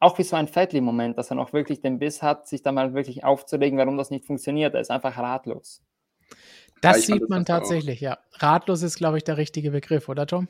[0.00, 2.92] auch wie so ein Fettli-Moment, dass er noch wirklich den Biss hat, sich da mal
[2.92, 4.74] wirklich aufzulegen, warum das nicht funktioniert.
[4.74, 5.84] Er ist einfach ratlos.
[6.80, 8.02] Das ja, sieht man das tatsächlich, auch.
[8.02, 8.18] ja.
[8.32, 10.48] Ratlos ist, glaube ich, der richtige Begriff, oder Tom?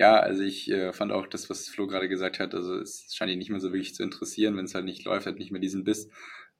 [0.00, 3.32] Ja, also ich äh, fand auch das, was Flo gerade gesagt hat, also es scheint
[3.32, 5.60] ihn nicht mehr so wirklich zu interessieren, wenn es halt nicht läuft, hat nicht mehr
[5.60, 6.08] diesen Biss.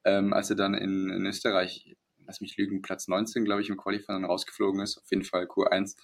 [0.03, 3.77] Ähm, als er dann in, in Österreich lass mich lügen, Platz 19, glaube ich, im
[3.77, 5.95] Qualifying rausgeflogen ist, auf jeden Fall Q1,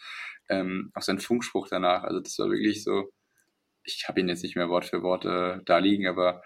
[0.49, 3.11] ähm, auch sein Funkspruch danach, also das war wirklich so,
[3.83, 6.41] ich habe ihn jetzt nicht mehr Wort für Wort äh, da liegen, aber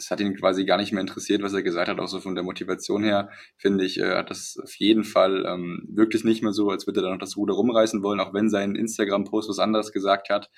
[0.00, 2.34] es hat ihn quasi gar nicht mehr interessiert, was er gesagt hat, auch so von
[2.34, 6.52] der Motivation her, finde ich, äh, hat das auf jeden Fall ähm, wirklich nicht mehr
[6.52, 9.58] so, als würde er dann noch das Ruder rumreißen wollen, auch wenn sein Instagram-Post was
[9.58, 10.50] anderes gesagt hat.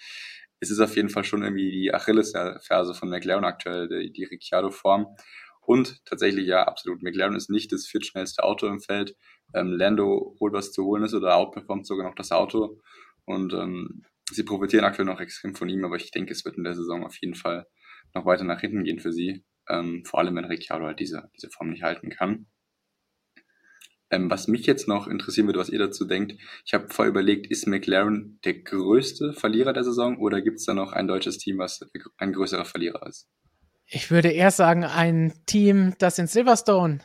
[0.60, 5.08] Es ist auf jeden Fall schon irgendwie die Achillesferse von McLaren aktuell, die, die Ricciardo-Form.
[5.60, 7.02] Und tatsächlich, ja, absolut.
[7.02, 9.16] McLaren ist nicht das viertschnellste Auto im Feld.
[9.54, 12.80] Ähm, Lando holt was zu holen ist oder outperformt sogar noch das Auto.
[13.24, 16.64] Und ähm, sie profitieren aktuell noch extrem von ihm, aber ich denke, es wird in
[16.64, 17.66] der Saison auf jeden Fall
[18.14, 19.44] noch weiter nach hinten gehen für sie.
[19.68, 22.46] Ähm, vor allem, wenn Ricciardo halt diese, diese Form nicht halten kann.
[24.10, 26.34] Ähm, was mich jetzt noch interessieren würde, was ihr dazu denkt,
[26.66, 30.74] ich habe vorher überlegt, ist McLaren der größte Verlierer der Saison oder gibt es da
[30.74, 31.80] noch ein deutsches Team, was
[32.18, 33.28] ein größerer Verlierer ist?
[33.86, 37.00] Ich würde eher sagen, ein Team, das in Silverstone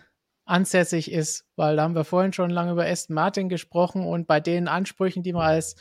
[0.46, 4.40] ansässig ist, weil da haben wir vorhin schon lange über Aston Martin gesprochen und bei
[4.40, 5.76] den Ansprüchen, die man als,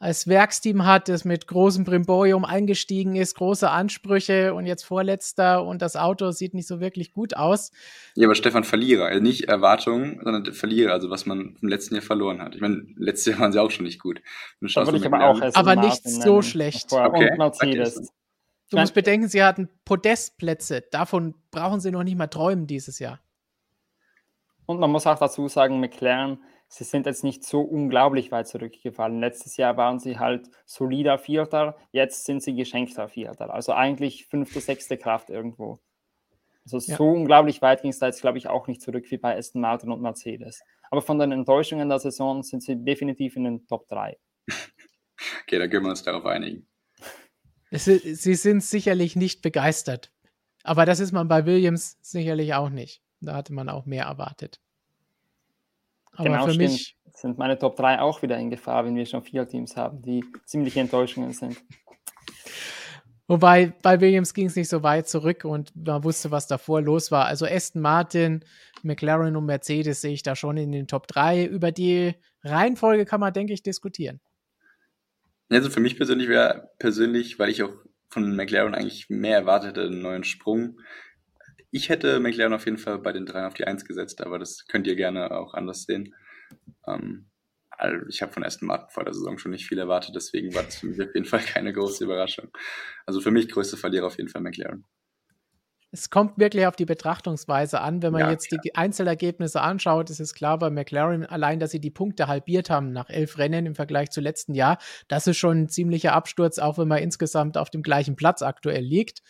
[0.00, 5.82] als Werksteam hat, das mit großem Brimborium eingestiegen ist, große Ansprüche und jetzt Vorletzter und
[5.82, 7.70] das Auto sieht nicht so wirklich gut aus.
[8.14, 12.02] Ja, aber Stefan Verlierer, also nicht Erwartungen, sondern Verlierer, also was man im letzten Jahr
[12.02, 12.54] verloren hat.
[12.54, 14.22] Ich meine, letztes Jahr waren sie auch schon nicht gut.
[14.74, 16.90] Aber, auch aber nicht so schlecht.
[16.92, 17.32] Okay.
[17.32, 18.10] Und Mercedes.
[18.70, 20.82] Du musst bedenken, sie hatten Podestplätze.
[20.90, 23.20] Davon brauchen sie noch nicht mal träumen dieses Jahr.
[24.64, 26.38] Und man muss auch dazu sagen, McLaren,
[26.70, 29.20] sie sind jetzt nicht so unglaublich weit zurückgefallen.
[29.20, 33.52] Letztes Jahr waren sie halt solider Vierter, jetzt sind sie geschenkter Vierter.
[33.52, 35.80] Also eigentlich fünfte, sechste Kraft irgendwo.
[36.64, 36.96] Also ja.
[36.96, 39.60] so unglaublich weit ging es da jetzt, glaube ich, auch nicht zurück wie bei Aston
[39.60, 40.60] Martin und Mercedes.
[40.90, 44.16] Aber von den Enttäuschungen der Saison sind sie definitiv in den Top 3.
[45.42, 46.66] Okay, da können wir uns darauf einigen.
[47.72, 50.12] Sie sind sicherlich nicht begeistert.
[50.62, 53.02] Aber das ist man bei Williams sicherlich auch nicht.
[53.20, 54.60] Da hatte man auch mehr erwartet.
[56.12, 56.70] Aber genau, für stimmt.
[56.70, 60.02] mich sind meine Top 3 auch wieder in Gefahr, wenn wir schon vier Teams haben,
[60.02, 61.56] die ziemliche Enttäuschungen sind.
[63.30, 67.12] Wobei bei Williams ging es nicht so weit zurück und man wusste, was davor los
[67.12, 67.26] war.
[67.26, 68.44] Also Aston Martin,
[68.82, 71.44] McLaren und Mercedes sehe ich da schon in den Top 3.
[71.44, 74.20] Über die Reihenfolge kann man, denke ich, diskutieren.
[75.48, 77.72] Also für mich persönlich wäre persönlich, weil ich auch
[78.08, 80.80] von McLaren eigentlich mehr erwartete, einen neuen Sprung.
[81.70, 84.66] Ich hätte McLaren auf jeden Fall bei den dreien auf die Eins gesetzt, aber das
[84.66, 86.14] könnt ihr gerne auch anders sehen.
[86.86, 87.30] Ähm,
[87.70, 90.64] also ich habe von Aston Martin vor der Saison schon nicht viel erwartet, deswegen war
[90.64, 92.48] das für mich auf jeden Fall keine große Überraschung.
[93.06, 94.84] Also für mich größte Verlierer auf jeden Fall McLaren
[95.92, 98.02] es kommt wirklich auf die Betrachtungsweise an.
[98.02, 101.80] Wenn man ja, jetzt die Einzelergebnisse anschaut, ist es klar bei McLaren allein, dass sie
[101.80, 104.78] die Punkte halbiert haben nach elf Rennen im Vergleich zu letzten Jahr.
[105.08, 108.84] Das ist schon ein ziemlicher Absturz, auch wenn man insgesamt auf dem gleichen Platz aktuell
[108.84, 109.22] liegt.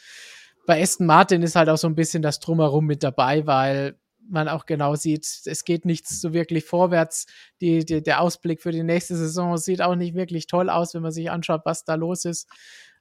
[0.66, 3.98] Bei Aston Martin ist halt auch so ein bisschen das Drumherum mit dabei, weil
[4.28, 7.26] man auch genau sieht, es geht nichts so wirklich vorwärts.
[7.61, 11.02] Die, die, der Ausblick für die nächste Saison sieht auch nicht wirklich toll aus, wenn
[11.02, 12.48] man sich anschaut, was da los ist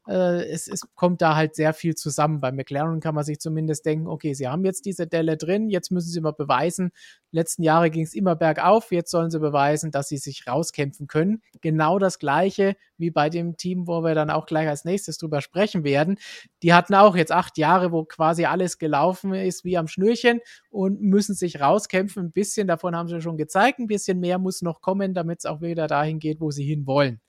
[0.09, 2.41] äh, es, es kommt da halt sehr viel zusammen.
[2.41, 5.91] Bei McLaren kann man sich zumindest denken, okay, sie haben jetzt diese Delle drin, jetzt
[5.91, 6.91] müssen sie mal beweisen.
[7.31, 11.43] Letzten Jahre ging es immer bergauf, jetzt sollen sie beweisen, dass sie sich rauskämpfen können.
[11.61, 15.41] Genau das gleiche wie bei dem Team, wo wir dann auch gleich als nächstes drüber
[15.41, 16.17] sprechen werden.
[16.63, 20.39] Die hatten auch jetzt acht Jahre, wo quasi alles gelaufen ist wie am Schnürchen
[20.71, 22.25] und müssen sich rauskämpfen.
[22.25, 25.45] Ein bisschen davon haben sie schon gezeigt, ein bisschen mehr muss noch kommen, damit es
[25.45, 27.21] auch wieder dahin geht, wo sie hin wollen.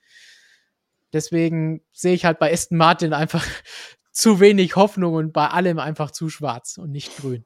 [1.12, 3.46] Deswegen sehe ich halt bei Aston Martin einfach
[4.12, 7.44] zu wenig Hoffnung und bei allem einfach zu schwarz und nicht grün.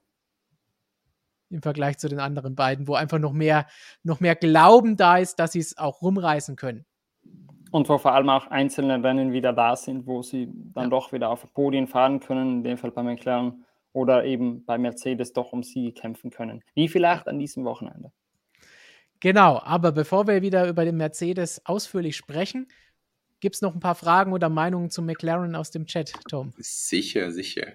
[1.50, 3.66] Im Vergleich zu den anderen beiden, wo einfach noch mehr,
[4.02, 6.84] noch mehr Glauben da ist, dass sie es auch rumreißen können.
[7.70, 10.90] Und wo vor allem auch einzelne Rennen wieder da sind, wo sie dann ja.
[10.90, 15.32] doch wieder auf Podien fahren können, in dem Fall bei McLaren oder eben bei Mercedes
[15.32, 16.62] doch um sie kämpfen können.
[16.74, 18.12] Wie vielleicht an diesem Wochenende.
[19.20, 22.68] Genau, aber bevor wir wieder über den Mercedes ausführlich sprechen,
[23.44, 26.54] Gibt es noch ein paar Fragen oder Meinungen zu McLaren aus dem Chat, Tom?
[26.56, 27.74] Sicher, sicher.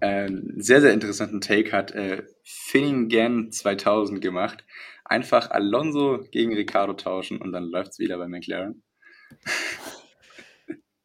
[0.00, 4.64] Äh, sehr, sehr interessanten Take hat äh, Finningen 2000 gemacht.
[5.04, 8.82] Einfach Alonso gegen Ricardo tauschen und dann läuft es wieder bei McLaren.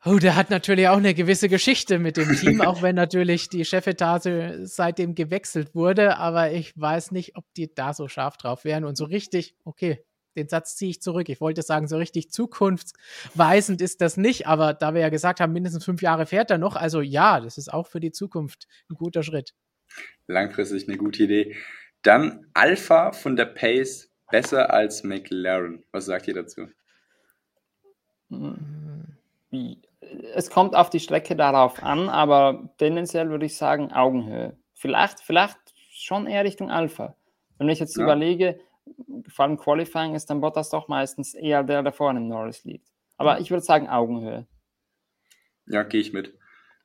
[0.03, 3.63] Oh, der hat natürlich auch eine gewisse Geschichte mit dem Team, auch wenn natürlich die
[3.63, 6.17] Chefetage seitdem gewechselt wurde.
[6.17, 10.03] Aber ich weiß nicht, ob die da so scharf drauf wären und so richtig, okay,
[10.35, 11.29] den Satz ziehe ich zurück.
[11.29, 15.53] Ich wollte sagen, so richtig zukunftsweisend ist das nicht, aber da wir ja gesagt haben,
[15.53, 18.95] mindestens fünf Jahre fährt er noch, also ja, das ist auch für die Zukunft ein
[18.95, 19.53] guter Schritt.
[20.27, 21.55] Langfristig eine gute Idee.
[22.01, 25.83] Dann Alpha von der Pace besser als McLaren.
[25.91, 26.67] Was sagt ihr dazu?
[30.33, 34.57] Es kommt auf die Strecke darauf an, aber tendenziell würde ich sagen Augenhöhe.
[34.73, 35.59] Vielleicht, vielleicht
[35.91, 37.15] schon eher Richtung Alpha.
[37.57, 38.03] Wenn ich jetzt ja.
[38.03, 38.59] überlege,
[39.27, 42.87] vor allem Qualifying ist dann Bottas doch meistens eher der, der vorne im Norris liegt.
[43.17, 44.47] Aber ich würde sagen Augenhöhe.
[45.67, 46.33] Ja, gehe ich mit.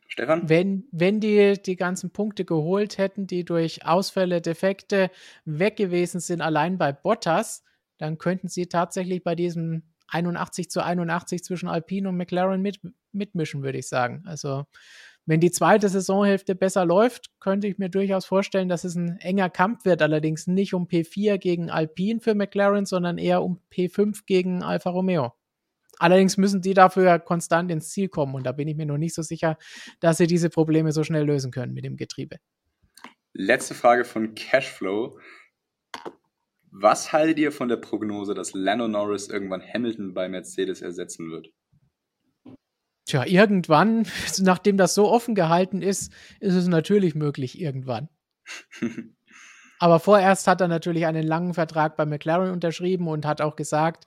[0.08, 0.48] Stefan?
[0.48, 5.10] Wenn, wenn die die ganzen Punkte geholt hätten, die durch Ausfälle, Defekte
[5.44, 7.64] weg gewesen sind, allein bei Bottas,
[7.98, 12.80] dann könnten sie tatsächlich bei diesem 81 zu 81 zwischen Alpine und McLaren mit,
[13.12, 14.22] mitmischen, würde ich sagen.
[14.26, 14.66] Also,
[15.26, 19.50] wenn die zweite Saisonhälfte besser läuft, könnte ich mir durchaus vorstellen, dass es ein enger
[19.50, 20.00] Kampf wird.
[20.00, 25.32] Allerdings nicht um P4 gegen Alpine für McLaren, sondern eher um P5 gegen Alfa Romeo.
[25.98, 29.14] Allerdings müssen die dafür konstant ins Ziel kommen und da bin ich mir noch nicht
[29.14, 29.58] so sicher,
[29.98, 32.36] dass sie diese Probleme so schnell lösen können mit dem Getriebe.
[33.32, 35.18] Letzte Frage von Cashflow.
[36.70, 41.48] Was haltet ihr von der Prognose, dass Lando Norris irgendwann Hamilton bei Mercedes ersetzen wird?
[43.06, 44.06] Tja, irgendwann,
[44.40, 48.08] nachdem das so offen gehalten ist, ist es natürlich möglich, irgendwann.
[49.78, 54.04] Aber vorerst hat er natürlich einen langen Vertrag bei McLaren unterschrieben und hat auch gesagt,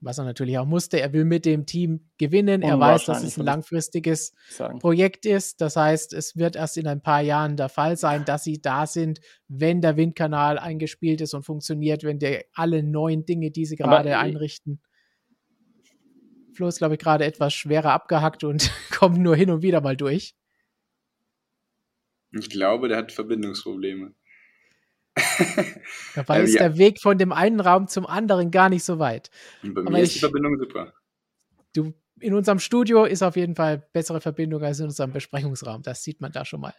[0.00, 1.00] was er natürlich auch musste.
[1.00, 2.62] Er will mit dem Team gewinnen.
[2.62, 4.32] Er weiß, dass es ein langfristiges
[4.78, 5.60] Projekt ist.
[5.60, 8.86] Das heißt, es wird erst in ein paar Jahren der Fall sein, dass sie da
[8.86, 13.74] sind, wenn der Windkanal eingespielt ist und funktioniert, wenn der alle neuen Dinge, die sie
[13.74, 14.80] gerade einrichten.
[16.58, 19.96] Flo ist, glaube ich, gerade etwas schwerer abgehackt und kommt nur hin und wieder mal
[19.96, 20.34] durch.
[22.32, 24.12] Ich glaube, der hat Verbindungsprobleme.
[26.16, 26.68] Dabei ähm, ist ja.
[26.68, 29.30] der Weg von dem einen Raum zum anderen gar nicht so weit.
[29.62, 30.92] Und bei mir Aber ist die Verbindung super.
[31.76, 35.82] Du, in unserem Studio ist auf jeden Fall bessere Verbindung als in unserem Besprechungsraum.
[35.82, 36.74] Das sieht man da schon mal.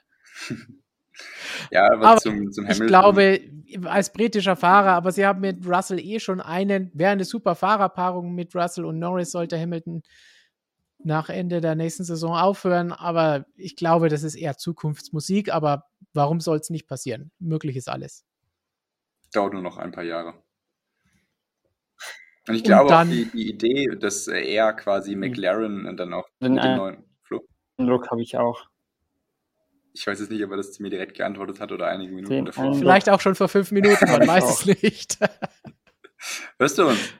[1.72, 2.86] ja, aber, aber zum, zum Hamilton.
[2.86, 3.40] Ich glaube,
[3.86, 8.34] als britischer Fahrer, aber sie haben mit Russell eh schon einen, wäre eine super Fahrerpaarung
[8.34, 10.02] mit Russell und Norris, sollte Hamilton
[11.04, 12.92] nach Ende der nächsten Saison aufhören.
[12.92, 15.54] Aber ich glaube, das ist eher Zukunftsmusik.
[15.54, 17.32] Aber warum soll es nicht passieren?
[17.40, 18.26] Möglich ist alles.
[19.32, 20.44] Dauert nur noch ein paar Jahre.
[22.48, 25.20] Und ich glaube dann, auch die, die, Idee, dass er quasi hm.
[25.20, 27.48] McLaren dann auch mit dem neuen Flug.
[27.78, 28.68] Druck habe ich auch.
[30.00, 32.34] Ich weiß jetzt nicht, ob er das zu mir direkt geantwortet hat oder einige Minuten
[32.34, 32.74] Den davor.
[32.74, 35.18] Vielleicht auch schon vor fünf Minuten, man weiß es nicht.
[36.58, 37.14] Hörst du uns?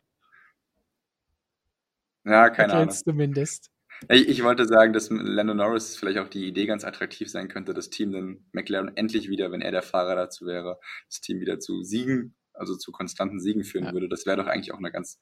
[2.24, 2.92] Ja, keine Ahnung.
[2.92, 3.70] zumindest.
[4.08, 7.74] Ich, ich, wollte sagen, dass Lando Norris vielleicht auch die Idee ganz attraktiv sein könnte,
[7.74, 11.60] das Team dann McLaren endlich wieder, wenn er der Fahrer dazu wäre, das Team wieder
[11.60, 13.94] zu Siegen, also zu konstanten Siegen führen ja.
[13.94, 14.08] würde.
[14.08, 15.20] Das wäre doch eigentlich auch eine ganz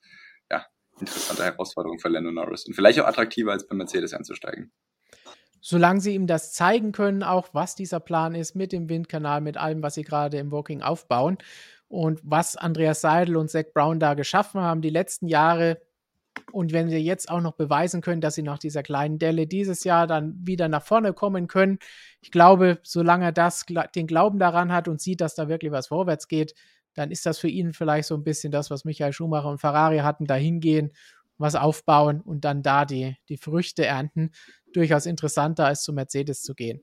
[0.51, 0.63] ja,
[0.99, 4.71] interessante Herausforderung für Lando Norris und vielleicht auch attraktiver als bei Mercedes einzusteigen.
[5.61, 9.57] Solange sie ihm das zeigen können, auch was dieser Plan ist mit dem Windkanal, mit
[9.57, 11.37] allem, was sie gerade im Walking aufbauen.
[11.87, 15.81] Und was Andreas Seidel und Zach Brown da geschaffen haben, die letzten Jahre,
[16.51, 19.83] und wenn wir jetzt auch noch beweisen können, dass sie nach dieser kleinen Delle dieses
[19.83, 21.79] Jahr dann wieder nach vorne kommen können,
[22.21, 23.65] ich glaube, solange er das,
[23.95, 26.53] den Glauben daran hat und sieht, dass da wirklich was vorwärts geht,
[26.93, 29.99] dann ist das für ihn vielleicht so ein bisschen das, was Michael Schumacher und Ferrari
[29.99, 30.91] hatten, da hingehen,
[31.37, 34.31] was aufbauen und dann da die, die Früchte ernten.
[34.73, 36.81] Durchaus interessanter als zu Mercedes zu gehen.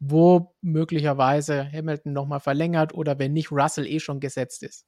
[0.00, 4.86] Wo möglicherweise Hamilton nochmal verlängert oder wenn nicht Russell eh schon gesetzt ist.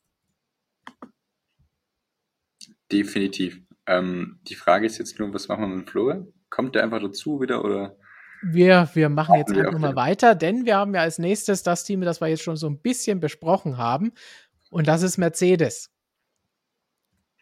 [2.91, 3.61] Definitiv.
[3.87, 6.33] Ähm, die Frage ist jetzt nur, was machen wir mit Flo?
[6.51, 7.97] Kommt der einfach dazu wieder oder?
[8.43, 12.03] Wir, wir machen jetzt einfach mal weiter, denn wir haben ja als nächstes das Team,
[12.03, 14.13] das wir jetzt schon so ein bisschen besprochen haben.
[14.71, 15.91] Und das ist Mercedes.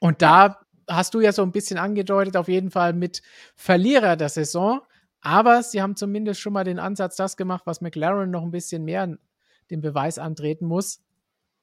[0.00, 3.22] Und da hast du ja so ein bisschen angedeutet, auf jeden Fall mit
[3.56, 4.80] Verlierer der Saison.
[5.20, 8.84] Aber sie haben zumindest schon mal den Ansatz, das gemacht, was McLaren noch ein bisschen
[8.84, 9.16] mehr
[9.70, 11.02] den Beweis antreten muss,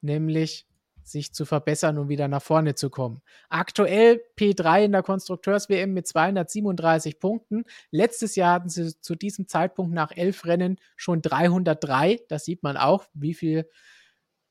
[0.00, 0.66] nämlich
[1.04, 3.22] sich zu verbessern und wieder nach vorne zu kommen.
[3.48, 7.64] Aktuell P3 in der Konstrukteurs-WM mit 237 Punkten.
[7.90, 12.20] Letztes Jahr hatten sie zu diesem Zeitpunkt nach elf Rennen schon 303.
[12.28, 13.68] Das sieht man auch, wie viel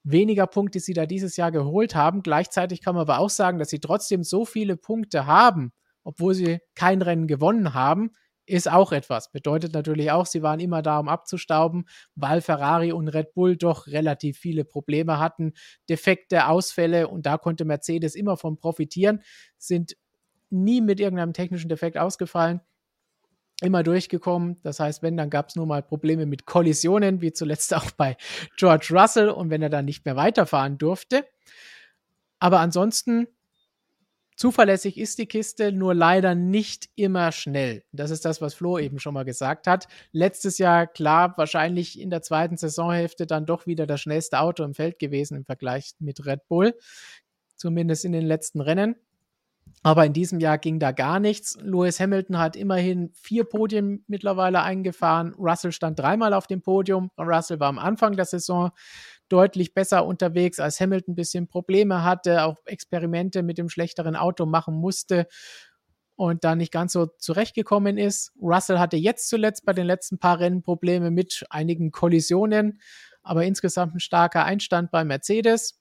[0.03, 2.23] weniger Punkte sie da dieses Jahr geholt haben.
[2.23, 5.71] Gleichzeitig kann man aber auch sagen, dass sie trotzdem so viele Punkte haben
[6.03, 8.11] obwohl sie kein Rennen gewonnen haben,
[8.45, 9.31] ist auch etwas.
[9.31, 13.87] Bedeutet natürlich auch, sie waren immer da, um abzustauben, weil Ferrari und Red Bull doch
[13.87, 15.53] relativ viele Probleme hatten,
[15.89, 19.21] defekte Ausfälle und da konnte Mercedes immer von profitieren,
[19.57, 19.95] sind
[20.49, 22.61] nie mit irgendeinem technischen Defekt ausgefallen,
[23.61, 24.57] immer durchgekommen.
[24.63, 28.17] Das heißt, wenn, dann gab es nur mal Probleme mit Kollisionen, wie zuletzt auch bei
[28.57, 31.25] George Russell und wenn er dann nicht mehr weiterfahren durfte.
[32.39, 33.27] Aber ansonsten
[34.41, 37.83] Zuverlässig ist die Kiste, nur leider nicht immer schnell.
[37.91, 39.88] Das ist das, was Flo eben schon mal gesagt hat.
[40.13, 44.73] Letztes Jahr, klar, wahrscheinlich in der zweiten Saisonhälfte dann doch wieder das schnellste Auto im
[44.73, 46.73] Feld gewesen im Vergleich mit Red Bull.
[47.55, 48.95] Zumindest in den letzten Rennen.
[49.84, 51.57] Aber in diesem Jahr ging da gar nichts.
[51.61, 55.34] Lewis Hamilton hat immerhin vier Podien mittlerweile eingefahren.
[55.34, 57.10] Russell stand dreimal auf dem Podium.
[57.18, 58.72] Russell war am Anfang der Saison
[59.27, 64.45] deutlich besser unterwegs, als Hamilton ein bisschen Probleme hatte, auch Experimente mit dem schlechteren Auto
[64.45, 65.27] machen musste
[66.15, 68.31] und da nicht ganz so zurechtgekommen ist.
[68.39, 72.80] Russell hatte jetzt zuletzt bei den letzten paar Rennen Probleme mit einigen Kollisionen,
[73.23, 75.80] aber insgesamt ein starker Einstand bei Mercedes.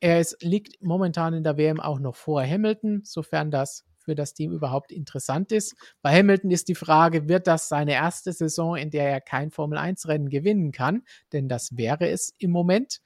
[0.00, 4.32] Er ist, liegt momentan in der WM auch noch vor Hamilton, sofern das für das
[4.32, 5.74] Team überhaupt interessant ist.
[6.02, 10.30] Bei Hamilton ist die Frage, wird das seine erste Saison, in der er kein Formel-1-Rennen
[10.30, 11.02] gewinnen kann?
[11.32, 13.00] Denn das wäre es im Moment.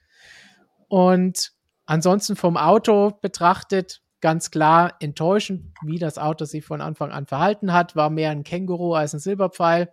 [0.89, 1.53] Und
[1.85, 7.75] ansonsten vom Auto betrachtet, ganz klar enttäuschend, wie das Auto sich von Anfang an verhalten
[7.75, 7.95] hat.
[7.95, 9.93] War mehr ein Känguru als ein Silberpfeil.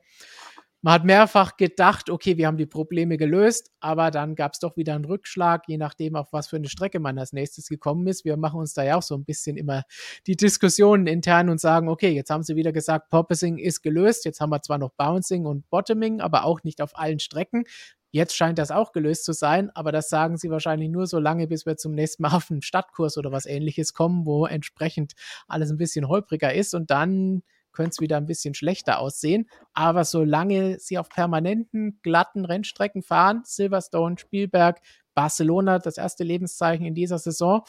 [0.84, 4.78] Man hat mehrfach gedacht, okay, wir haben die Probleme gelöst, aber dann gab es doch
[4.78, 8.26] wieder einen Rückschlag, je nachdem, auf was für eine Strecke man als nächstes gekommen ist.
[8.26, 9.84] Wir machen uns da ja auch so ein bisschen immer
[10.26, 14.42] die Diskussionen intern und sagen, okay, jetzt haben sie wieder gesagt, Porpoising ist gelöst, jetzt
[14.42, 17.66] haben wir zwar noch Bouncing und Bottoming, aber auch nicht auf allen Strecken.
[18.10, 21.48] Jetzt scheint das auch gelöst zu sein, aber das sagen sie wahrscheinlich nur so lange,
[21.48, 25.14] bis wir zum nächsten Mal auf einen Stadtkurs oder was ähnliches kommen, wo entsprechend
[25.48, 29.48] alles ein bisschen holpriger ist und dann könnte es wieder ein bisschen schlechter aussehen.
[29.74, 34.82] Aber solange sie auf permanenten, glatten Rennstrecken fahren, Silverstone, Spielberg,
[35.14, 37.64] Barcelona, das erste Lebenszeichen in dieser Saison,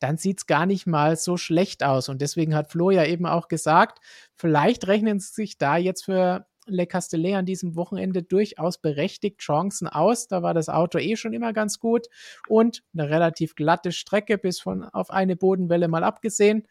[0.00, 2.08] dann sieht es gar nicht mal so schlecht aus.
[2.08, 3.98] Und deswegen hat Flo ja eben auch gesagt,
[4.34, 9.88] vielleicht rechnen sie sich da jetzt für Le Castellet an diesem Wochenende durchaus berechtigt Chancen
[9.88, 10.28] aus.
[10.28, 12.06] Da war das Auto eh schon immer ganz gut
[12.48, 16.66] und eine relativ glatte Strecke bis von auf eine Bodenwelle mal abgesehen.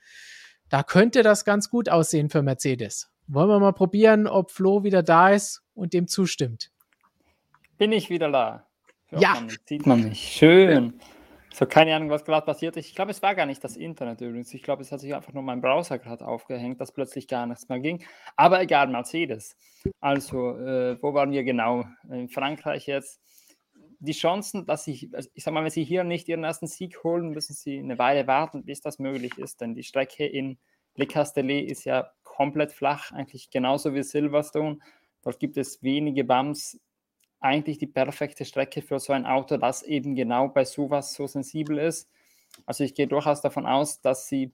[0.69, 3.11] Da könnte das ganz gut aussehen für Mercedes.
[3.27, 6.71] Wollen wir mal probieren, ob Flo wieder da ist und dem zustimmt.
[7.77, 8.67] Bin ich wieder da?
[9.07, 9.33] Hört ja.
[9.33, 10.19] Man sieht man mich.
[10.19, 10.99] Schön.
[11.51, 12.87] So, keine Ahnung, was gerade passiert ist.
[12.87, 14.53] Ich glaube, es war gar nicht das Internet übrigens.
[14.53, 17.67] Ich glaube, es hat sich einfach nur mein Browser gerade aufgehängt, dass plötzlich gar nichts
[17.67, 18.03] mehr ging.
[18.35, 19.57] Aber egal, Mercedes.
[19.99, 21.85] Also, äh, wo waren wir genau?
[22.09, 23.19] In Frankreich jetzt
[23.99, 27.03] die Chancen, dass sie, also ich sag mal, wenn sie hier nicht ihren ersten Sieg
[27.03, 29.61] holen, müssen sie eine Weile warten, bis das möglich ist.
[29.61, 30.57] Denn die Strecke in
[30.95, 34.79] Le Castellet ist ja komplett flach, eigentlich genauso wie Silverstone.
[35.21, 36.79] Dort gibt es wenige Bumps.
[37.41, 41.77] Eigentlich die perfekte Strecke für so ein Auto, das eben genau bei sowas so sensibel
[41.77, 42.09] ist.
[42.65, 44.53] Also ich gehe durchaus davon aus, dass sie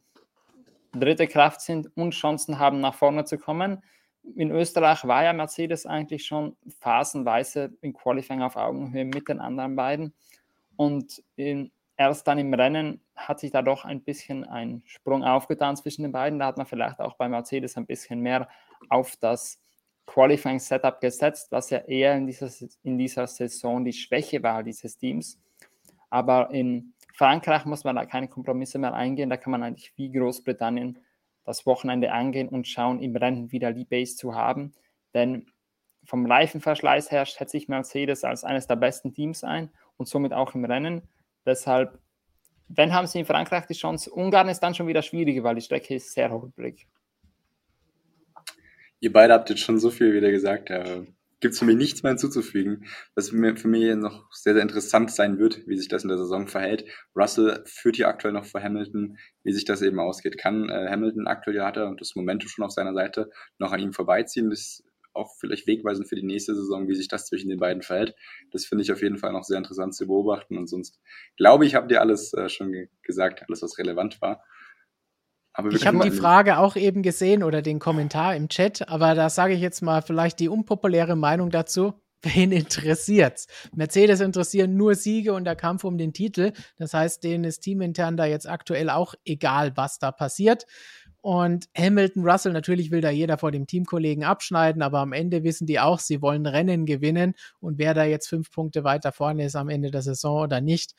[0.92, 3.84] dritte Kraft sind und Chancen haben, nach vorne zu kommen
[4.36, 9.76] in Österreich war ja Mercedes eigentlich schon phasenweise im Qualifying auf Augenhöhe mit den anderen
[9.76, 10.14] beiden.
[10.76, 15.78] Und in, erst dann im Rennen hat sich da doch ein bisschen ein Sprung aufgetan
[15.78, 16.40] zwischen den beiden.
[16.40, 18.50] Da hat man vielleicht auch bei Mercedes ein bisschen mehr
[18.90, 19.60] auf das
[20.06, 22.50] Qualifying-Setup gesetzt, was ja eher in dieser,
[22.84, 25.40] in dieser Saison die Schwäche war dieses Teams.
[26.10, 29.30] Aber in Frankreich muss man da keine Kompromisse mehr eingehen.
[29.30, 31.00] Da kann man eigentlich wie Großbritannien
[31.46, 34.74] das Wochenende angehen und schauen, im Rennen wieder die Base zu haben.
[35.14, 35.46] Denn
[36.04, 40.54] vom Reifenverschleiß her schätze ich Mercedes als eines der besten Teams ein und somit auch
[40.56, 41.08] im Rennen.
[41.46, 42.00] Deshalb,
[42.68, 45.62] wenn haben sie in Frankreich die Chance, Ungarn ist dann schon wieder schwieriger, weil die
[45.62, 46.88] Strecke ist sehr holprig.
[49.00, 50.70] Ihr beide habt jetzt schon so viel wieder gesagt.
[50.70, 51.04] Ja
[51.40, 52.86] gibt es für mich nichts mehr hinzuzufügen.
[53.16, 56.48] Was für mich noch sehr, sehr interessant sein wird, wie sich das in der Saison
[56.48, 56.86] verhält.
[57.16, 60.38] Russell führt hier aktuell noch vor Hamilton, wie sich das eben ausgeht.
[60.38, 63.30] Kann äh, Hamilton aktuell, ja hat er und das Momentum schon auf seiner Seite,
[63.60, 64.50] noch an ihm vorbeiziehen.
[64.50, 64.84] Das ist
[65.14, 68.16] auch vielleicht wegweisend für die nächste Saison, wie sich das zwischen den beiden verhält.
[68.52, 70.58] Das finde ich auf jeden Fall noch sehr interessant zu beobachten.
[70.58, 71.00] Und sonst
[71.38, 74.44] glaube ich, habt ihr alles äh, schon gesagt, alles, was relevant war
[75.72, 79.54] ich habe die Frage auch eben gesehen oder den Kommentar im Chat, aber da sage
[79.54, 81.94] ich jetzt mal vielleicht die unpopuläre Meinung dazu.
[82.24, 83.48] Wen interessiert's?
[83.74, 86.54] Mercedes interessieren nur Siege und der Kampf um den Titel.
[86.78, 90.66] Das heißt, denen ist teamintern da jetzt aktuell auch egal, was da passiert.
[91.22, 95.66] Und Hamilton, Russell, natürlich will da jeder vor dem Teamkollegen abschneiden, aber am Ende wissen
[95.66, 99.56] die auch, sie wollen Rennen gewinnen und wer da jetzt fünf Punkte weiter vorne ist
[99.56, 100.94] am Ende der Saison oder nicht,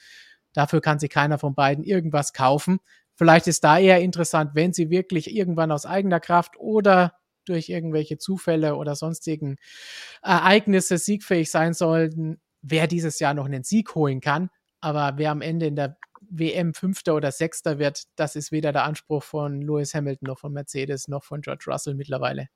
[0.53, 2.81] dafür kann sich keiner von beiden irgendwas kaufen.
[3.17, 7.15] Vielleicht ist da eher interessant, wenn sie wirklich irgendwann aus eigener Kraft oder
[7.47, 9.57] durch irgendwelche Zufälle oder sonstigen
[10.23, 14.51] Ereignisse siegfähig sein sollten, wer dieses Jahr noch einen Sieg holen kann.
[14.81, 18.85] Aber wer am Ende in der WM Fünfter oder Sechster wird, das ist weder der
[18.85, 22.49] Anspruch von Lewis Hamilton noch von Mercedes noch von George Russell mittlerweile.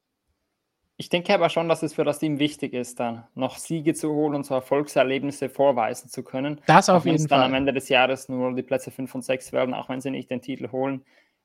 [1.01, 4.13] Ich denke aber schon, dass es für das Team wichtig ist, dann noch Siege zu
[4.13, 6.61] holen und so Erfolgserlebnisse vorweisen zu können.
[6.67, 7.39] Das auf jeden Fall.
[7.39, 10.11] dann am Ende des Jahres nur die Plätze 5 und 6 werden, auch wenn sie
[10.11, 11.03] nicht den Titel holen.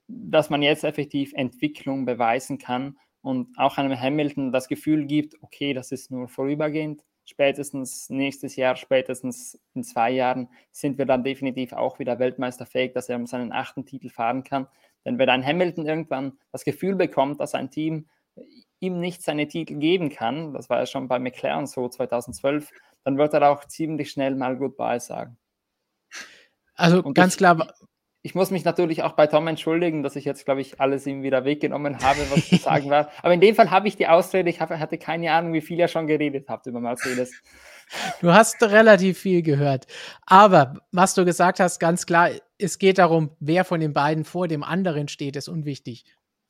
[0.09, 5.73] Dass man jetzt effektiv Entwicklung beweisen kann und auch einem Hamilton das Gefühl gibt, okay,
[5.73, 7.05] das ist nur vorübergehend.
[7.23, 13.07] Spätestens nächstes Jahr, spätestens in zwei Jahren sind wir dann definitiv auch wieder weltmeisterfähig, dass
[13.07, 14.67] er um seinen achten Titel fahren kann.
[15.05, 18.09] Denn wenn ein Hamilton irgendwann das Gefühl bekommt, dass ein Team
[18.79, 22.69] ihm nicht seine Titel geben kann, das war ja schon bei McLaren so 2012,
[23.03, 25.37] dann wird er auch ziemlich schnell mal Goodbye sagen.
[26.75, 27.73] Also Und ganz ich, klar.
[28.21, 31.21] Ich muss mich natürlich auch bei Tom entschuldigen, dass ich jetzt, glaube ich, alles ihm
[31.21, 33.11] wieder weggenommen habe, was zu sagen war.
[33.21, 35.77] Aber in dem Fall habe ich die Ausrede, ich habe, hatte keine Ahnung, wie viel
[35.77, 37.31] ihr schon geredet habt über Mercedes.
[38.21, 39.85] Du hast relativ viel gehört.
[40.25, 44.47] Aber was du gesagt hast, ganz klar, es geht darum, wer von den beiden vor
[44.47, 46.05] dem anderen steht, ist unwichtig.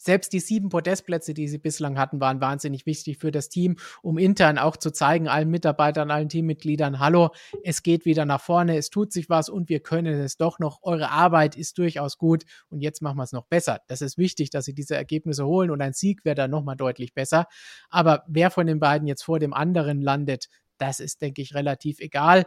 [0.06, 4.20] Selbst die sieben Podestplätze, die sie bislang hatten, waren wahnsinnig wichtig für das Team, um
[4.20, 7.32] intern auch zu zeigen, allen Mitarbeitern, allen Teammitgliedern, hallo,
[7.64, 10.84] es geht wieder nach vorne, es tut sich was und wir können es doch noch.
[10.84, 13.80] Eure Arbeit ist durchaus gut und jetzt machen wir es noch besser.
[13.88, 17.16] Das ist wichtig, dass sie diese Ergebnisse holen und ein Sieg wäre dann nochmal deutlich
[17.16, 17.48] besser.
[17.90, 22.00] Aber wer von den beiden jetzt vor dem anderen landet, das ist, denke ich, relativ
[22.00, 22.44] egal.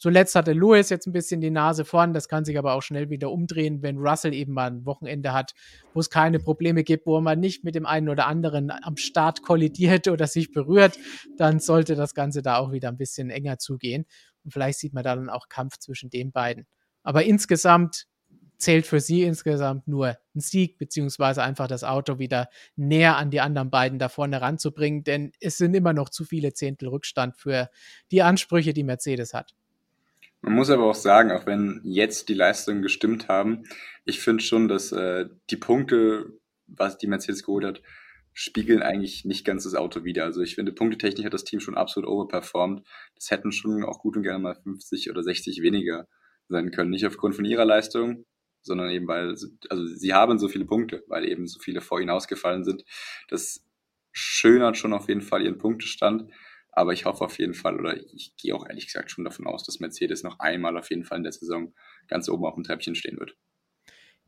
[0.00, 3.10] Zuletzt hatte Lewis jetzt ein bisschen die Nase vorn, das kann sich aber auch schnell
[3.10, 5.52] wieder umdrehen, wenn Russell eben mal ein Wochenende hat,
[5.92, 9.42] wo es keine Probleme gibt, wo man nicht mit dem einen oder anderen am Start
[9.42, 10.98] kollidiert oder sich berührt,
[11.36, 14.06] dann sollte das Ganze da auch wieder ein bisschen enger zugehen.
[14.42, 16.66] Und vielleicht sieht man da dann auch Kampf zwischen den beiden.
[17.02, 18.06] Aber insgesamt
[18.56, 23.42] zählt für sie insgesamt nur ein Sieg, beziehungsweise einfach das Auto wieder näher an die
[23.42, 27.68] anderen beiden da vorne ranzubringen, denn es sind immer noch zu viele Zehntel Rückstand für
[28.10, 29.54] die Ansprüche, die Mercedes hat.
[30.42, 33.64] Man muss aber auch sagen, auch wenn jetzt die Leistungen gestimmt haben,
[34.04, 37.82] ich finde schon, dass äh, die Punkte, was die Mercedes geholt hat,
[38.32, 40.24] spiegeln eigentlich nicht ganz das Auto wieder.
[40.24, 42.86] Also ich finde, punktetechnisch hat das Team schon absolut overperformed.
[43.14, 46.06] Das hätten schon auch gut und gerne mal 50 oder 60 weniger
[46.48, 46.90] sein können.
[46.90, 48.24] Nicht aufgrund von ihrer Leistung,
[48.62, 49.34] sondern eben weil,
[49.68, 52.84] also sie haben so viele Punkte, weil eben so viele vor ihnen ausgefallen sind.
[53.28, 53.64] Das
[54.12, 56.30] schönert schon auf jeden Fall ihren Punktestand.
[56.72, 59.64] Aber ich hoffe auf jeden Fall, oder ich gehe auch ehrlich gesagt schon davon aus,
[59.64, 61.74] dass Mercedes noch einmal auf jeden Fall in der Saison
[62.06, 63.36] ganz oben auf dem Treppchen stehen wird.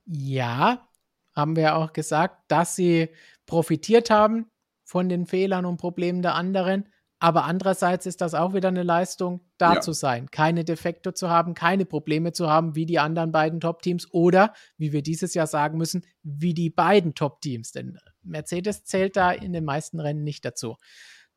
[0.04, 0.88] Ja,
[1.34, 3.08] haben wir auch gesagt, dass sie
[3.46, 4.50] profitiert haben
[4.84, 6.88] von den Fehlern und Problemen der anderen.
[7.18, 9.80] Aber andererseits ist das auch wieder eine Leistung, da ja.
[9.80, 14.12] zu sein, keine Defekte zu haben, keine Probleme zu haben wie die anderen beiden Top-Teams
[14.12, 17.70] oder, wie wir dieses Jahr sagen müssen, wie die beiden Top-Teams.
[17.70, 20.76] Denn Mercedes zählt da in den meisten Rennen nicht dazu.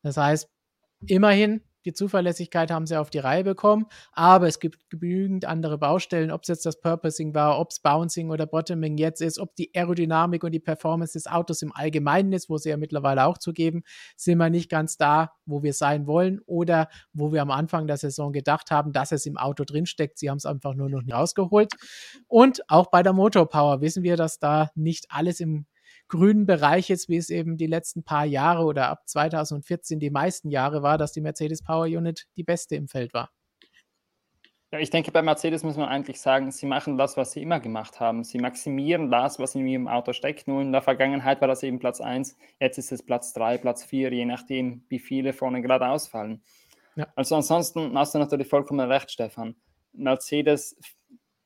[0.02, 0.50] Das heißt,
[1.08, 6.32] Immerhin, die Zuverlässigkeit haben sie auf die Reihe bekommen, aber es gibt genügend andere Baustellen,
[6.32, 9.70] ob es jetzt das Purposing war, ob es Bouncing oder Bottoming jetzt ist, ob die
[9.72, 13.84] Aerodynamik und die Performance des Autos im Allgemeinen ist, wo sie ja mittlerweile auch zugeben,
[14.16, 17.98] sind wir nicht ganz da, wo wir sein wollen oder wo wir am Anfang der
[17.98, 20.18] Saison gedacht haben, dass es im Auto drinsteckt.
[20.18, 21.72] Sie haben es einfach nur noch nicht rausgeholt.
[22.26, 25.66] Und auch bei der Motorpower wissen wir, dass da nicht alles im
[26.08, 30.50] grünen Bereich jetzt, wie es eben die letzten paar Jahre oder ab 2014 die meisten
[30.50, 33.30] Jahre war, dass die Mercedes Power Unit die beste im Feld war.
[34.72, 37.60] Ja, ich denke, bei Mercedes muss man eigentlich sagen, sie machen das, was sie immer
[37.60, 38.24] gemacht haben.
[38.24, 40.48] Sie maximieren das, was in ihrem Auto steckt.
[40.48, 43.84] Nur in der Vergangenheit war das eben Platz 1, jetzt ist es Platz 3, Platz
[43.84, 46.42] 4, je nachdem, wie viele vorne gerade ausfallen.
[46.96, 47.06] Ja.
[47.14, 49.54] Also ansonsten hast du natürlich vollkommen recht, Stefan.
[49.92, 50.76] Mercedes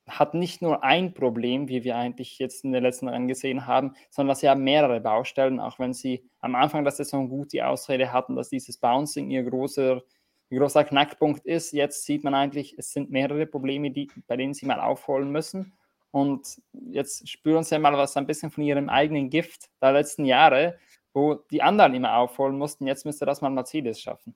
[0.09, 3.94] hat nicht nur ein Problem, wie wir eigentlich jetzt in den letzten Rennen gesehen haben,
[4.10, 8.12] sondern sie haben mehrere Baustellen, auch wenn sie am Anfang der Saison gut die Ausrede
[8.12, 10.02] hatten, dass dieses Bouncing ihr großer,
[10.51, 11.72] großer Knackpunkt ist.
[11.72, 15.72] Jetzt sieht man eigentlich, es sind mehrere Probleme, die, bei denen sie mal aufholen müssen.
[16.10, 20.78] Und jetzt spüren sie mal was ein bisschen von ihrem eigenen Gift der letzten Jahre,
[21.12, 22.86] wo die anderen immer aufholen mussten.
[22.86, 24.35] Jetzt müsste das mal Mercedes schaffen.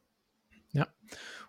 [0.72, 0.86] Ja.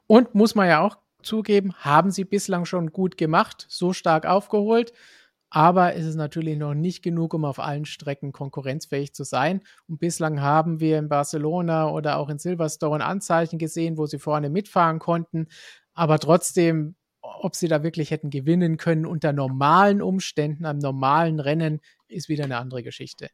[0.07, 4.93] Und muss man ja auch zugeben, haben sie bislang schon gut gemacht, so stark aufgeholt.
[5.49, 9.61] Aber es ist natürlich noch nicht genug, um auf allen Strecken konkurrenzfähig zu sein.
[9.87, 14.49] Und bislang haben wir in Barcelona oder auch in Silverstone Anzeichen gesehen, wo sie vorne
[14.49, 15.47] mitfahren konnten.
[15.93, 21.79] Aber trotzdem, ob sie da wirklich hätten gewinnen können unter normalen Umständen, einem normalen Rennen,
[22.07, 23.29] ist wieder eine andere Geschichte.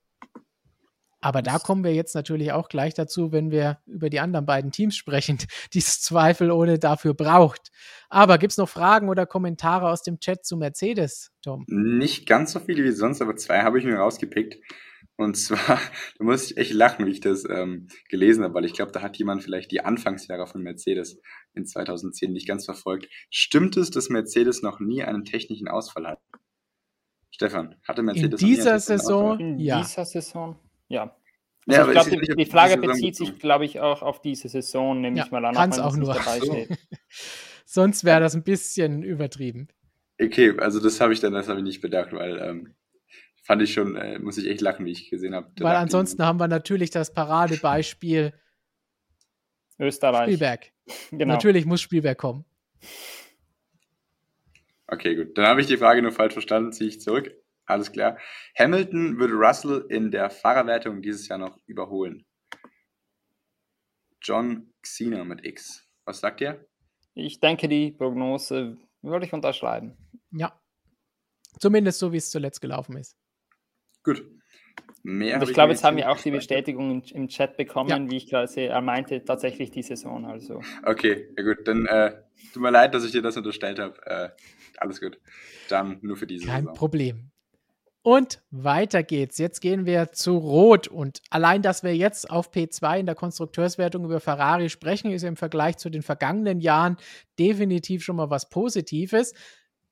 [1.21, 4.71] Aber da kommen wir jetzt natürlich auch gleich dazu, wenn wir über die anderen beiden
[4.71, 5.37] Teams sprechen,
[5.73, 7.71] die es zweifelohne dafür braucht.
[8.09, 11.65] Aber gibt es noch Fragen oder Kommentare aus dem Chat zu Mercedes, Tom?
[11.67, 14.57] Nicht ganz so viele wie sonst, aber zwei habe ich mir rausgepickt.
[15.15, 15.79] Und zwar,
[16.17, 19.01] da muss ich echt lachen, wie ich das ähm, gelesen habe, weil ich glaube, da
[19.01, 21.21] hat jemand vielleicht die Anfangsjahre von Mercedes
[21.53, 23.07] in 2010 nicht ganz verfolgt.
[23.29, 26.19] Stimmt es, dass Mercedes noch nie einen technischen Ausfall hat?
[27.29, 29.39] Stefan, hatte Mercedes in dieser Saison?
[29.39, 29.81] In ja.
[29.81, 30.59] dieser Saison?
[30.91, 31.15] Ja.
[31.67, 34.49] Ja, Also ich aber glaube, die, die Frage bezieht sich, glaube ich, auch auf diese
[34.49, 35.55] Saison, nehme Ja, ich mal an.
[35.55, 36.15] auch es nicht nur.
[36.15, 36.67] So.
[37.65, 39.67] Sonst wäre das ein bisschen übertrieben.
[40.19, 42.75] Okay, also das habe ich dann, das habe ich nicht bedacht, weil ähm,
[43.43, 45.51] fand ich schon, äh, muss ich echt lachen, wie ich gesehen habe.
[45.59, 48.33] Weil ich, ansonsten haben wir natürlich das Paradebeispiel
[49.79, 50.25] Österreich.
[50.25, 50.71] Spielberg.
[51.11, 51.35] Genau.
[51.35, 52.43] Natürlich muss Spielberg kommen.
[54.87, 55.37] Okay, gut.
[55.37, 57.31] Dann habe ich die Frage nur falsch verstanden, ziehe ich zurück.
[57.71, 58.17] Alles klar.
[58.59, 62.25] Hamilton würde Russell in der Fahrerwertung dieses Jahr noch überholen.
[64.21, 65.87] John Xena mit X.
[66.05, 66.65] Was sagt ihr?
[67.13, 69.97] Ich denke, die Prognose würde ich unterschreiben.
[70.31, 70.59] Ja.
[71.59, 73.17] Zumindest so, wie es zuletzt gelaufen ist.
[74.03, 74.23] Gut.
[75.03, 76.29] Mehr Und ich glaube, jetzt haben wir auch die.
[76.31, 78.11] Bestätigung im, im Chat bekommen, Ja.
[78.11, 78.67] wie ich gerade sehe.
[78.69, 80.25] Er meinte tatsächlich die Saison.
[80.25, 81.67] Also Okay, ja gut.
[81.67, 82.21] Dann äh,
[82.53, 83.99] tut mir leid, dass ich dir das unterstellt habe.
[84.05, 84.29] Äh,
[84.77, 85.19] alles gut.
[85.69, 86.75] Dann nur für diese Kein Saison.
[86.75, 87.30] Problem.
[88.03, 89.37] Und weiter geht's.
[89.37, 90.87] Jetzt gehen wir zu Rot.
[90.87, 95.35] Und allein, dass wir jetzt auf P2 in der Konstrukteurswertung über Ferrari sprechen, ist im
[95.35, 96.97] Vergleich zu den vergangenen Jahren
[97.37, 99.33] definitiv schon mal was Positives.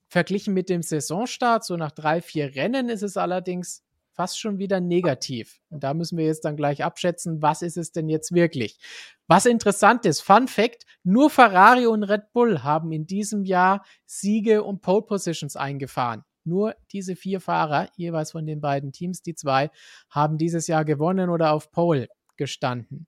[0.08, 3.84] Verglichen mit dem Saisonstart, so nach drei, vier Rennen, ist es allerdings
[4.20, 5.62] fast schon wieder negativ.
[5.70, 8.80] Und da müssen wir jetzt dann gleich abschätzen, was ist es denn jetzt wirklich?
[9.28, 14.64] Was interessant ist, Fun Fact, nur Ferrari und Red Bull haben in diesem Jahr Siege
[14.64, 16.26] und Pole Positions eingefahren.
[16.50, 19.70] Nur diese vier Fahrer, jeweils von den beiden Teams, die zwei,
[20.10, 23.08] haben dieses Jahr gewonnen oder auf Pole gestanden.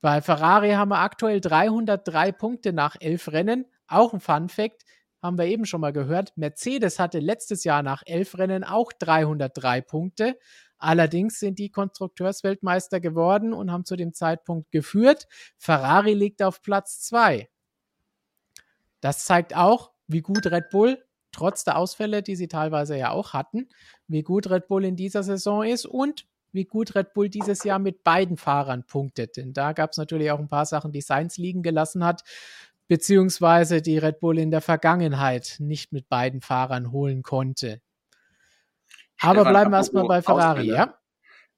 [0.00, 3.66] Bei Ferrari haben wir aktuell 303 Punkte nach elf Rennen.
[3.86, 4.82] Auch ein Fun Fact,
[5.22, 6.32] haben wir eben schon mal gehört.
[6.36, 10.38] Mercedes hatte letztes Jahr nach elf Rennen auch 303 Punkte.
[10.78, 15.28] Allerdings sind die Konstrukteursweltmeister geworden und haben zu dem Zeitpunkt geführt.
[15.56, 17.48] Ferrari liegt auf Platz zwei.
[19.00, 23.32] Das zeigt auch, wie gut Red Bull, trotz der Ausfälle, die sie teilweise ja auch
[23.32, 23.68] hatten,
[24.06, 27.78] wie gut Red Bull in dieser Saison ist und wie gut Red Bull dieses Jahr
[27.78, 29.36] mit beiden Fahrern punktet.
[29.36, 32.22] Denn da gab es natürlich auch ein paar Sachen, die Sainz liegen gelassen hat,
[32.88, 37.80] beziehungsweise die Red Bull in der Vergangenheit nicht mit beiden Fahrern holen konnte.
[39.20, 40.74] Aber Stefan, bleiben wir erstmal bei Ferrari, Ausfälle.
[40.74, 40.98] ja?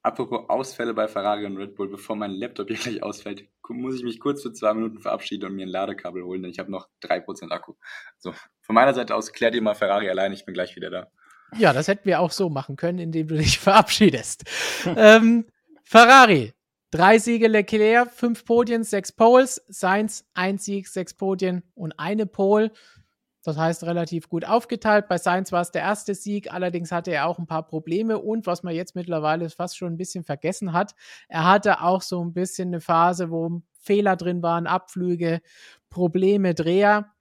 [0.03, 4.03] Apropos Ausfälle bei Ferrari und Red Bull, bevor mein Laptop hier gleich ausfällt, muss ich
[4.03, 6.89] mich kurz für zwei Minuten verabschieden und mir ein Ladekabel holen, denn ich habe noch
[7.03, 7.75] 3% Akku.
[8.19, 11.09] So, von meiner Seite aus klärt ihr mal Ferrari allein, ich bin gleich wieder da.
[11.57, 14.45] Ja, das hätten wir auch so machen können, indem du dich verabschiedest.
[14.97, 15.47] ähm,
[15.83, 16.53] Ferrari,
[16.91, 22.73] drei Siege Leclerc, fünf Podien, sechs Poles, Sainz, ein Sieg, sechs Podien und eine Pole.
[23.45, 25.07] Das heißt, relativ gut aufgeteilt.
[25.07, 28.47] Bei Sainz war es der erste Sieg, allerdings hatte er auch ein paar Probleme und
[28.47, 30.95] was man jetzt mittlerweile fast schon ein bisschen vergessen hat,
[31.29, 35.43] er hatte auch so ein bisschen eine Phase, wo Fehler drin waren, Abflüge,
[35.91, 37.13] Probleme, Dreher.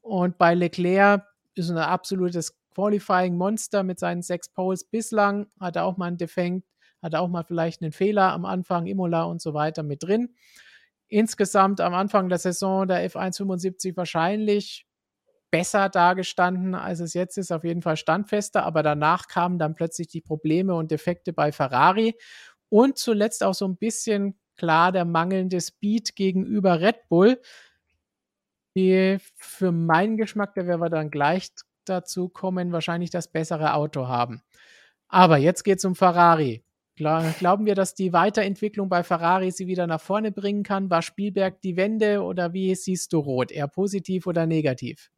[0.00, 5.48] Und bei Leclerc ist ein absolutes Qualifying-Monster mit seinen sechs Poles bislang.
[5.60, 6.64] Hat er auch mal einen Defekt,
[7.02, 10.34] hat er auch mal vielleicht einen Fehler am Anfang, Imola und so weiter mit drin.
[11.08, 14.86] Insgesamt am Anfang der Saison der F175 wahrscheinlich
[15.52, 20.08] besser dargestanden, als es jetzt ist, auf jeden Fall standfester, aber danach kamen dann plötzlich
[20.08, 22.16] die Probleme und Defekte bei Ferrari
[22.70, 27.40] und zuletzt auch so ein bisschen klar der mangelnde Speed gegenüber Red Bull,
[28.74, 31.48] die für meinen Geschmack, da werden wir dann gleich
[31.84, 34.42] dazu kommen, wahrscheinlich das bessere Auto haben.
[35.08, 36.64] Aber jetzt geht es um Ferrari.
[36.98, 40.90] Gla- Glauben wir, dass die Weiterentwicklung bei Ferrari sie wieder nach vorne bringen kann?
[40.90, 43.50] War Spielberg die Wende oder wie siehst du Rot?
[43.52, 45.10] Eher positiv oder negativ?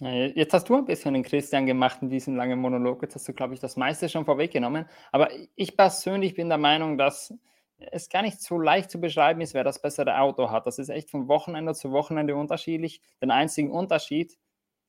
[0.00, 3.02] Ja, Jetzt hast du ein bisschen den Christian gemacht in diesem langen Monolog.
[3.02, 4.86] Jetzt hast du, glaube ich, das meiste schon vorweggenommen.
[5.12, 7.34] Aber ich persönlich bin der Meinung, dass
[7.78, 10.66] es gar nicht so leicht zu beschreiben ist, wer das bessere Auto hat.
[10.66, 13.00] Das ist echt von Wochenende zu Wochenende unterschiedlich.
[13.20, 14.38] Den einzigen Unterschied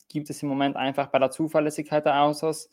[0.10, 2.70] gibt es im Moment einfach bei der Zuverlässigkeit der Autos.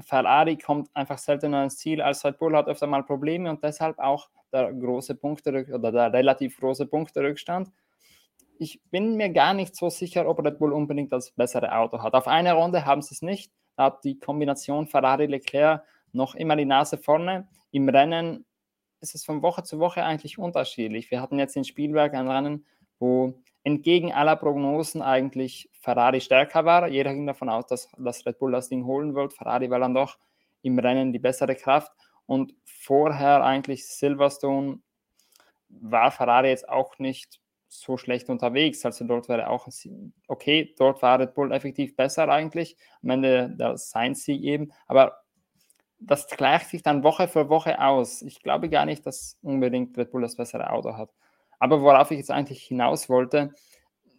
[0.00, 3.98] Ferrari kommt einfach seltener ins Ziel als Red Bull, hat öfter mal Probleme und deshalb
[3.98, 7.70] auch der große Punkte oder der relativ große Punkterückstand
[8.58, 12.14] ich bin mir gar nicht so sicher, ob Red Bull unbedingt das bessere Auto hat.
[12.14, 13.52] Auf einer Runde haben sie es nicht.
[13.76, 17.48] Da hat die Kombination Ferrari-Leclerc noch immer die Nase vorne.
[17.70, 18.44] Im Rennen
[19.00, 21.10] ist es von Woche zu Woche eigentlich unterschiedlich.
[21.10, 22.64] Wir hatten jetzt in Spielberg ein Rennen,
[22.98, 26.86] wo entgegen aller Prognosen eigentlich Ferrari stärker war.
[26.88, 29.32] Jeder ging davon aus, dass, dass Red Bull das Ding holen wird.
[29.32, 30.18] Ferrari war dann doch
[30.62, 31.92] im Rennen die bessere Kraft.
[32.26, 34.80] Und vorher eigentlich Silverstone
[35.68, 37.40] war Ferrari jetzt auch nicht
[37.80, 38.84] so schlecht unterwegs.
[38.84, 39.68] Also dort wäre auch
[40.28, 42.76] okay, dort war Red Bull effektiv besser eigentlich.
[43.02, 44.72] Am Ende der Sainz-Sieg eben.
[44.86, 45.18] Aber
[45.98, 48.22] das gleicht sich dann Woche für Woche aus.
[48.22, 51.10] Ich glaube gar nicht, dass unbedingt Red Bull das bessere Auto hat.
[51.58, 53.54] Aber worauf ich jetzt eigentlich hinaus wollte,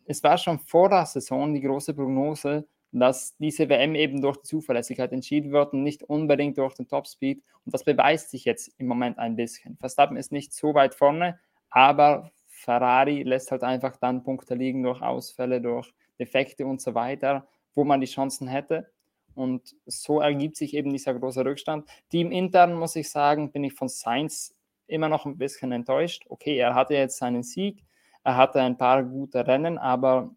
[0.06, 4.48] es war schon vor der Saison die große Prognose, dass diese WM eben durch die
[4.48, 7.44] Zuverlässigkeit entschieden wird und nicht unbedingt durch den Topspeed.
[7.66, 9.78] Und das beweist sich jetzt im Moment ein bisschen.
[9.78, 12.32] Verstappen ist nicht so weit vorne, aber
[12.66, 17.84] Ferrari lässt halt einfach dann Punkte liegen durch Ausfälle, durch Defekte und so weiter, wo
[17.84, 18.90] man die Chancen hätte.
[19.36, 21.88] Und so ergibt sich eben dieser große Rückstand.
[22.10, 24.56] Team intern muss ich sagen, bin ich von Sainz
[24.88, 26.26] immer noch ein bisschen enttäuscht.
[26.28, 27.84] Okay, er hatte jetzt seinen Sieg,
[28.24, 30.32] er hatte ein paar gute Rennen, aber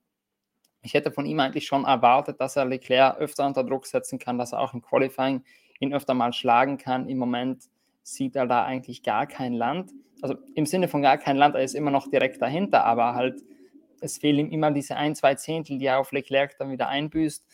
[0.83, 4.37] ich hätte von ihm eigentlich schon erwartet, dass er Leclerc öfter unter Druck setzen kann,
[4.37, 5.45] dass er auch im Qualifying
[5.81, 7.09] ihn öfter mal schlagen kann.
[7.09, 7.65] Im Moment
[8.13, 9.93] sieht er da eigentlich gar kein Land.
[10.23, 13.41] Also im Sinne von gar kein Land, er ist immer noch direkt dahinter, aber halt,
[14.01, 17.45] es fehlen ihm immer diese ein, zwei Zehntel, die er auf Leclerc dann wieder einbüßt,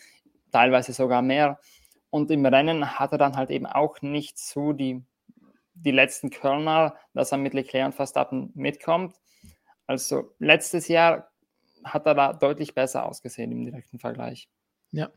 [0.53, 1.59] teilweise sogar mehr.
[2.11, 5.03] Und im Rennen hat er dann halt eben auch nicht so die,
[5.75, 9.17] die letzten Körner, dass er mit Leclerc und Verstappen mitkommt.
[9.87, 11.31] Also letztes Jahr
[11.85, 14.49] hat er da deutlich besser ausgesehen im direkten Vergleich.
[14.93, 15.11] Ja.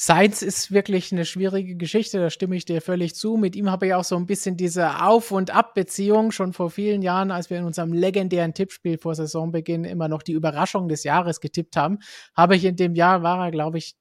[0.00, 3.36] Sainz ist wirklich eine schwierige Geschichte, da stimme ich dir völlig zu.
[3.36, 7.02] Mit ihm habe ich auch so ein bisschen diese Auf- und Ab-Beziehung schon vor vielen
[7.02, 11.40] Jahren, als wir in unserem legendären Tippspiel vor Saisonbeginn immer noch die Überraschung des Jahres
[11.40, 11.98] getippt haben,
[12.32, 13.96] habe ich in dem Jahr, war er, glaube ich,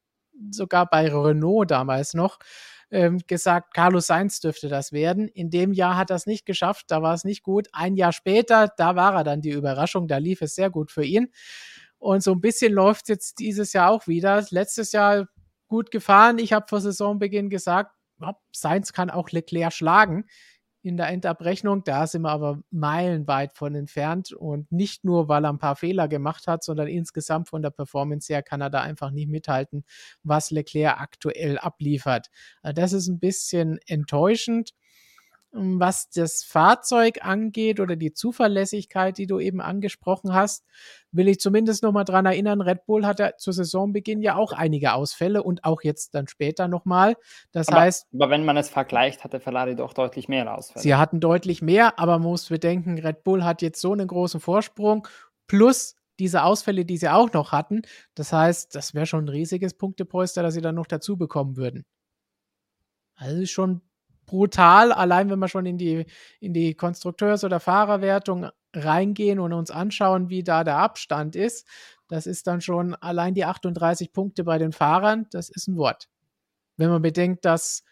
[0.52, 2.38] sogar bei Renault damals noch,
[2.92, 5.28] ähm, gesagt, Carlos Sainz dürfte das werden.
[5.28, 7.70] In dem Jahr hat er es nicht geschafft, da war es nicht gut.
[7.74, 11.04] Ein Jahr später, da war er dann die Überraschung, da lief es sehr gut für
[11.04, 11.30] ihn.
[11.98, 14.46] Und so ein bisschen läuft jetzt dieses Jahr auch wieder.
[14.52, 15.28] Letztes Jahr
[15.68, 16.40] gut gefahren.
[16.40, 17.92] Ich habe vor Saisonbeginn gesagt,
[18.52, 20.26] Sainz kann auch Leclerc schlagen
[20.82, 21.84] in der Endabrechnung.
[21.84, 26.08] Da sind wir aber meilenweit von entfernt und nicht nur, weil er ein paar Fehler
[26.08, 29.84] gemacht hat, sondern insgesamt von der Performance her kann er da einfach nicht mithalten,
[30.24, 32.28] was Leclerc aktuell abliefert.
[32.62, 34.72] Also das ist ein bisschen enttäuschend.
[35.80, 40.66] Was das Fahrzeug angeht oder die Zuverlässigkeit, die du eben angesprochen hast,
[41.12, 44.94] will ich zumindest noch mal dran erinnern, Red Bull hatte zu Saisonbeginn ja auch einige
[44.94, 47.16] Ausfälle und auch jetzt dann später nochmal.
[47.52, 48.08] Das aber, heißt.
[48.14, 50.84] Aber wenn man es vergleicht, hatte Ferrari doch deutlich mehr Ausfälle.
[50.84, 54.40] Sie hatten deutlich mehr, aber man muss bedenken, Red Bull hat jetzt so einen großen
[54.40, 55.08] Vorsprung
[55.48, 57.82] plus diese Ausfälle, die sie auch noch hatten.
[58.16, 61.86] Das heißt, das wäre schon ein riesiges Punktepolster, das sie dann noch dazu bekommen würden.
[63.16, 63.82] Also schon
[64.28, 66.06] brutal, allein wenn wir schon in die,
[66.40, 71.68] in die Konstrukteurs- oder Fahrerwertung reingehen und uns anschauen, wie da der Abstand ist.
[72.08, 76.08] Das ist dann schon allein die 38 Punkte bei den Fahrern, das ist ein Wort.
[76.76, 77.84] Wenn man bedenkt, dass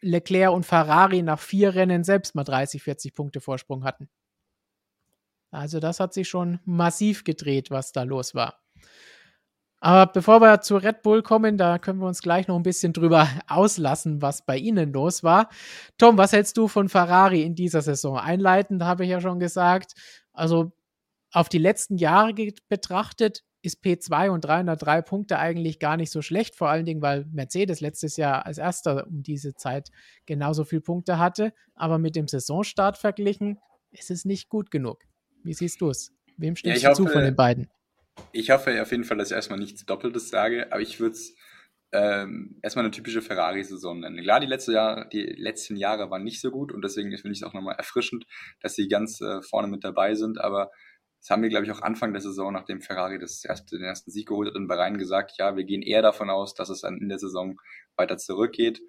[0.00, 4.08] Leclerc und Ferrari nach vier Rennen selbst mal 30, 40 Punkte Vorsprung hatten.
[5.50, 8.60] Also das hat sich schon massiv gedreht, was da los war.
[9.80, 12.92] Aber bevor wir zu Red Bull kommen, da können wir uns gleich noch ein bisschen
[12.92, 15.48] drüber auslassen, was bei Ihnen los war.
[15.96, 18.18] Tom, was hältst du von Ferrari in dieser Saison?
[18.18, 19.94] Einleitend habe ich ja schon gesagt,
[20.32, 20.72] also
[21.32, 22.34] auf die letzten Jahre
[22.68, 27.26] betrachtet, ist P2 und 303 Punkte eigentlich gar nicht so schlecht, vor allen Dingen, weil
[27.30, 29.90] Mercedes letztes Jahr als erster um diese Zeit
[30.26, 31.52] genauso viele Punkte hatte.
[31.74, 33.58] Aber mit dem Saisonstart verglichen
[33.90, 35.02] ist es nicht gut genug.
[35.44, 36.12] Wie siehst du es?
[36.36, 37.68] Wem stimmst ja, du zu von den beiden?
[38.32, 41.34] Ich hoffe auf jeden Fall, dass ich erstmal nichts Doppeltes sage, aber ich würde es
[41.92, 44.22] ähm, erstmal eine typische Ferrari-Saison nennen.
[44.22, 47.40] Klar, die, letzte Jahr, die letzten Jahre waren nicht so gut und deswegen finde ich
[47.40, 48.26] es auch nochmal erfrischend,
[48.60, 50.70] dass sie ganz äh, vorne mit dabei sind, aber
[51.20, 54.10] das haben wir, glaube ich, auch Anfang der Saison, nachdem Ferrari das erste, den ersten
[54.10, 56.98] Sieg geholt hat in Bahrain gesagt, ja, wir gehen eher davon aus, dass es dann
[56.98, 57.60] in der Saison
[57.96, 58.80] weiter zurückgeht.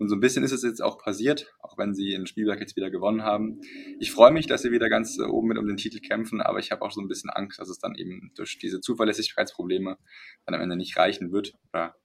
[0.00, 2.74] Und so ein bisschen ist es jetzt auch passiert, auch wenn sie in Spielberg jetzt
[2.74, 3.60] wieder gewonnen haben.
[3.98, 6.58] Ich freue mich, dass sie wieder ganz äh, oben mit um den Titel kämpfen, aber
[6.58, 9.98] ich habe auch so ein bisschen Angst, dass es dann eben durch diese Zuverlässigkeitsprobleme
[10.46, 11.96] dann am Ende nicht reichen wird oder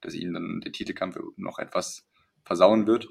[0.00, 2.06] dass ihnen dann der Titelkampf noch etwas
[2.42, 3.06] versauen wird.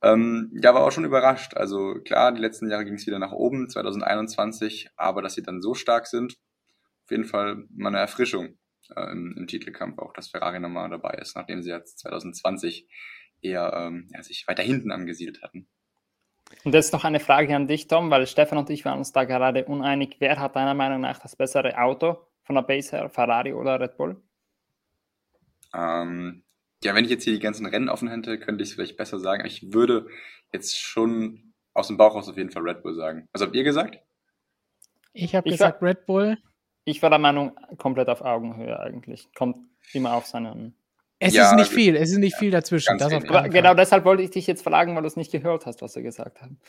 [0.00, 1.54] Ähm, ja, war auch schon überrascht.
[1.56, 5.60] Also klar, die letzten Jahre ging es wieder nach oben, 2021, aber dass sie dann
[5.60, 6.36] so stark sind,
[7.04, 8.58] auf jeden Fall mal eine Erfrischung
[8.94, 12.86] äh, im, im, Titelkampf, auch dass Ferrari nochmal dabei ist, nachdem sie jetzt 2020
[13.40, 15.68] eher ähm, ja, sich weiter hinten angesiedelt hatten.
[16.64, 19.24] Und jetzt noch eine Frage an dich, Tom, weil Stefan und ich waren uns da
[19.24, 20.16] gerade uneinig.
[20.20, 23.96] Wer hat deiner Meinung nach das bessere Auto von der Base her, Ferrari oder Red
[23.96, 24.22] Bull?
[25.74, 26.44] Ähm,
[26.84, 29.18] ja, wenn ich jetzt hier die ganzen Rennen offen hätte, könnte ich es vielleicht besser
[29.18, 29.44] sagen.
[29.44, 30.06] Ich würde
[30.52, 33.28] jetzt schon aus dem Bauch raus auf jeden Fall Red Bull sagen.
[33.32, 33.98] Was habt ihr gesagt?
[35.12, 36.38] Ich habe gesagt Red Bull.
[36.84, 39.28] Ich war der Meinung, komplett auf Augenhöhe eigentlich.
[39.34, 39.58] Kommt
[39.92, 40.76] immer auf seinen
[41.18, 42.98] Es ja, ist nicht viel, es ist nicht ja, viel dazwischen.
[42.98, 46.02] genau deshalb wollte ich dich jetzt fragen, weil du es nicht gehört hast, was wir
[46.02, 46.60] gesagt haben.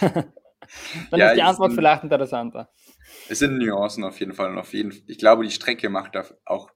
[1.10, 2.70] Dann ja, ist die Antwort sind, vielleicht interessanter.
[3.28, 6.24] Es sind Nuancen auf jeden Fall und auf jeden Ich glaube, die Strecke macht da
[6.44, 6.70] auch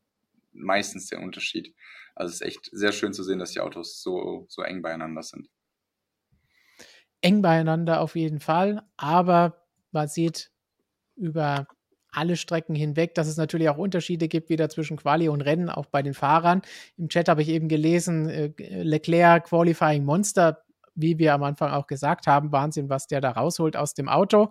[0.52, 1.74] meistens den Unterschied.
[2.14, 5.22] Also es ist echt sehr schön zu sehen, dass die Autos so, so eng beieinander
[5.22, 5.48] sind.
[7.20, 10.50] Eng beieinander auf jeden Fall, aber man sieht
[11.16, 11.66] über
[12.16, 15.86] alle Strecken hinweg, dass es natürlich auch Unterschiede gibt, wieder zwischen Quali und Rennen, auch
[15.86, 16.62] bei den Fahrern.
[16.96, 20.64] Im Chat habe ich eben gelesen, äh, Leclerc Qualifying Monster,
[20.94, 24.50] wie wir am Anfang auch gesagt haben, Wahnsinn, was der da rausholt aus dem Auto.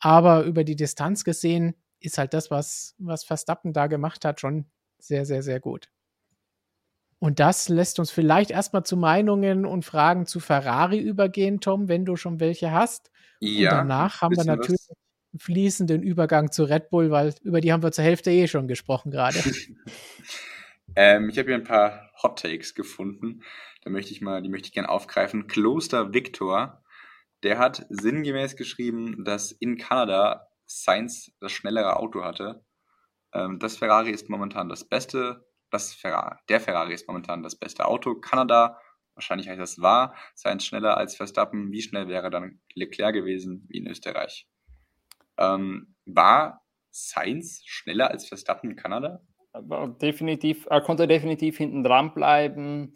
[0.00, 4.66] Aber über die Distanz gesehen ist halt das, was, was Verstappen da gemacht hat, schon
[4.98, 5.88] sehr, sehr, sehr gut.
[7.20, 12.04] Und das lässt uns vielleicht erstmal zu Meinungen und Fragen zu Ferrari übergehen, Tom, wenn
[12.04, 13.10] du schon welche hast.
[13.40, 13.70] Ja.
[13.70, 14.96] Und danach haben wir natürlich was
[15.36, 19.10] fließenden Übergang zu Red Bull, weil über die haben wir zur Hälfte eh schon gesprochen
[19.10, 19.38] gerade.
[20.96, 23.42] ähm, ich habe hier ein paar Hot Takes gefunden.
[23.82, 25.46] Da möchte ich mal, die möchte ich gerne aufgreifen.
[25.46, 26.82] Kloster Victor,
[27.42, 32.64] der hat sinngemäß geschrieben, dass in Kanada Sainz das schnellere Auto hatte.
[33.32, 37.86] Ähm, das Ferrari ist momentan das beste, das Ferrari, der Ferrari ist momentan das beste
[37.86, 38.14] Auto.
[38.16, 38.78] Kanada,
[39.14, 41.72] wahrscheinlich heißt das war, Sainz schneller als Verstappen.
[41.72, 44.48] Wie schnell wäre dann Leclerc gewesen wie in Österreich?
[45.38, 49.20] Ähm, war Sainz schneller als Verstappen in Kanada?
[50.02, 52.94] Definitiv, er konnte definitiv hinten dran bleiben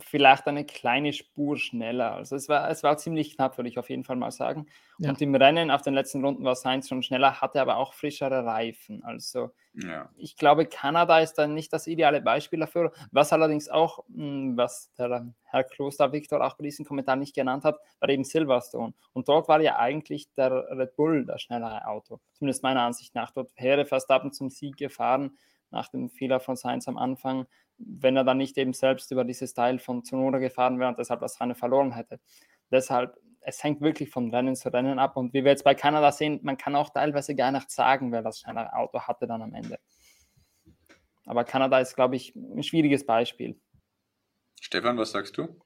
[0.00, 2.12] vielleicht eine kleine Spur schneller.
[2.12, 4.66] Also es war, es war ziemlich knapp, würde ich auf jeden Fall mal sagen.
[4.98, 5.10] Ja.
[5.10, 8.44] Und im Rennen auf den letzten Runden war Sainz schon schneller, hatte aber auch frischere
[8.44, 9.02] Reifen.
[9.04, 10.08] Also ja.
[10.16, 12.92] ich glaube, Kanada ist dann nicht das ideale Beispiel dafür.
[13.10, 17.64] Was allerdings auch, hm, was der Herr Kloster Victor auch bei diesem Kommentar nicht genannt
[17.64, 18.94] hat, war eben Silverstone.
[19.12, 22.20] Und dort war ja eigentlich der Red Bull das schnellere Auto.
[22.32, 23.30] Zumindest meiner Ansicht nach.
[23.32, 25.36] Dort wäre Verstappen zum Sieg gefahren
[25.72, 27.46] nach dem Fehler von Sainz am Anfang
[27.84, 31.20] wenn er dann nicht eben selbst über dieses Teil von Zunoda gefahren wäre und deshalb
[31.20, 32.20] das Rennen verloren hätte.
[32.70, 35.16] Deshalb, es hängt wirklich von Rennen zu Rennen ab.
[35.16, 38.22] Und wie wir jetzt bei Kanada sehen, man kann auch teilweise gar nicht sagen, wer
[38.22, 39.78] das schnellere Auto hatte dann am Ende.
[41.26, 43.60] Aber Kanada ist, glaube ich, ein schwieriges Beispiel.
[44.60, 45.60] Stefan, was sagst du?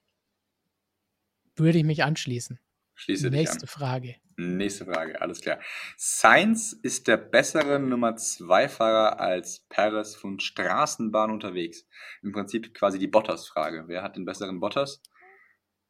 [1.55, 2.59] Würde ich mich anschließen.
[2.97, 3.79] Schließe Nächste dich an.
[3.79, 4.15] Frage.
[4.37, 5.59] Nächste Frage, alles klar.
[5.97, 11.87] Sainz ist der bessere Nummer 2 Fahrer als Perez von Straßenbahn unterwegs.
[12.23, 13.85] Im Prinzip quasi die Bottas-Frage.
[13.87, 15.01] Wer hat den besseren Bottas?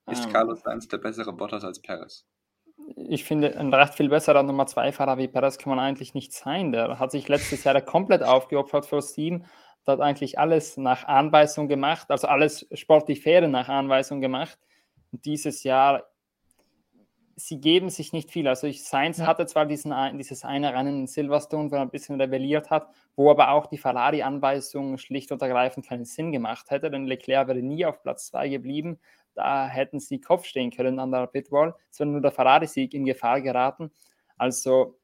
[0.10, 2.26] Ist ähm, Carlos Sainz der bessere Bottas als Perez?
[3.10, 6.34] Ich finde, ein recht viel besserer Nummer 2 Fahrer wie Perez kann man eigentlich nicht
[6.34, 6.74] sein.
[6.74, 9.46] Der hat sich letztes Jahr komplett aufgeopfert fürs Team.
[9.86, 14.60] Der hat eigentlich alles nach Anweisung gemacht, also alles sportlich faire nach Anweisung gemacht.
[15.12, 16.04] Und dieses Jahr
[17.40, 18.48] sie geben sich nicht viel.
[18.48, 19.28] Also ich, Sainz ja.
[19.28, 23.30] hatte zwar diesen, dieses eine Rennen in Silverstone, wo er ein bisschen rebelliert hat, wo
[23.30, 27.86] aber auch die Ferrari-Anweisung schlicht und ergreifend keinen Sinn gemacht hätte, denn Leclerc wäre nie
[27.86, 29.00] auf Platz 2 geblieben.
[29.36, 31.76] Da hätten sie Kopf stehen können an der Pitwall.
[31.92, 33.92] Es wäre nur der Ferrari-Sieg in Gefahr geraten.
[34.36, 34.98] Also,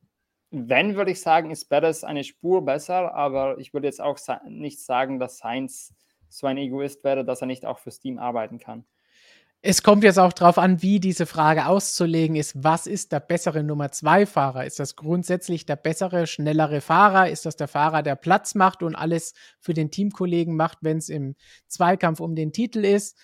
[0.50, 4.80] wenn, würde ich sagen, ist Perez eine Spur besser, aber ich würde jetzt auch nicht
[4.80, 5.94] sagen, dass Sainz
[6.30, 8.86] so ein Egoist wäre, dass er nicht auch fürs Team arbeiten kann.
[9.66, 12.62] Es kommt jetzt auch darauf an, wie diese Frage auszulegen ist.
[12.62, 14.66] Was ist der bessere Nummer zwei Fahrer?
[14.66, 17.30] Ist das grundsätzlich der bessere, schnellere Fahrer?
[17.30, 21.08] Ist das der Fahrer, der Platz macht und alles für den Teamkollegen macht, wenn es
[21.08, 21.38] im
[21.70, 23.18] Zweikampf um den Titel ist?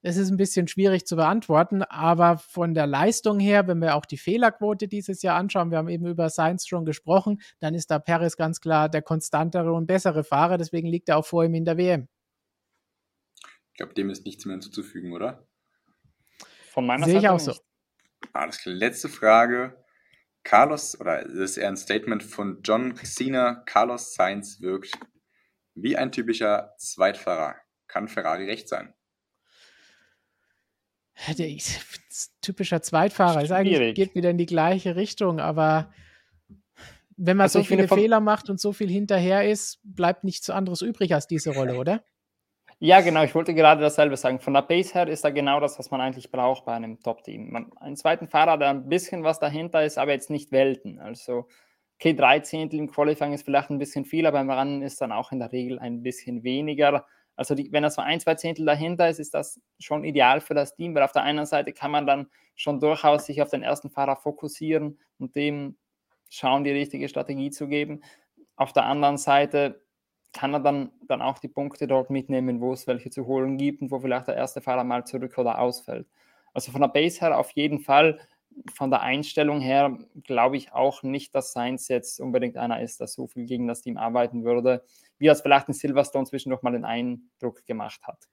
[0.00, 4.06] Es ist ein bisschen schwierig zu beantworten, aber von der Leistung her, wenn wir auch
[4.06, 7.98] die Fehlerquote dieses Jahr anschauen, wir haben eben über Sainz schon gesprochen, dann ist da
[7.98, 11.66] Perez ganz klar der konstantere und bessere Fahrer, deswegen liegt er auch vor ihm in
[11.66, 12.08] der WM.
[13.72, 15.46] Ich glaube, dem ist nichts mehr hinzuzufügen, oder?
[16.72, 17.54] Von meiner Sehe Seite ich auch so.
[18.32, 18.74] Alles klar.
[18.74, 19.76] Letzte Frage.
[20.42, 24.98] Carlos, oder das ist eher ein Statement von John Cena, Carlos Sainz wirkt
[25.74, 27.56] wie ein typischer Zweitfahrer.
[27.86, 28.94] Kann Ferrari recht sein?
[31.38, 31.56] Der
[32.40, 35.92] typischer Zweitfahrer ist eigentlich, geht wieder in die gleiche Richtung, aber
[37.16, 40.80] wenn man also so viele Fehler macht und so viel hinterher ist, bleibt nichts anderes
[40.80, 42.02] übrig als diese Rolle, oder?
[42.84, 44.40] Ja, genau, ich wollte gerade dasselbe sagen.
[44.40, 47.70] Von der Pace her ist da genau das, was man eigentlich braucht bei einem Top-Team.
[47.76, 50.98] Einen zweiten Fahrer, der ein bisschen was dahinter ist, aber jetzt nicht Welten.
[50.98, 51.46] Also,
[51.94, 55.12] okay, drei Zehntel im Qualifying ist vielleicht ein bisschen viel, aber beim Rennen ist dann
[55.12, 57.06] auch in der Regel ein bisschen weniger.
[57.36, 60.54] Also, die, wenn das so ein, zwei Zehntel dahinter ist, ist das schon ideal für
[60.54, 62.26] das Team, weil auf der einen Seite kann man dann
[62.56, 65.76] schon durchaus sich auf den ersten Fahrer fokussieren und dem
[66.30, 68.02] schauen, die richtige Strategie zu geben.
[68.56, 69.82] Auf der anderen Seite
[70.32, 73.82] kann er dann, dann auch die Punkte dort mitnehmen, wo es welche zu holen gibt
[73.82, 76.06] und wo vielleicht der erste Fahrer mal zurück oder ausfällt.
[76.54, 78.18] Also von der Base her auf jeden Fall
[78.74, 83.06] von der Einstellung her glaube ich auch nicht, dass Sainz jetzt unbedingt einer ist, der
[83.06, 84.84] so viel gegen das Team arbeiten würde,
[85.18, 88.28] wie das vielleicht in Silverstone zwischendurch mal den Eindruck gemacht hat.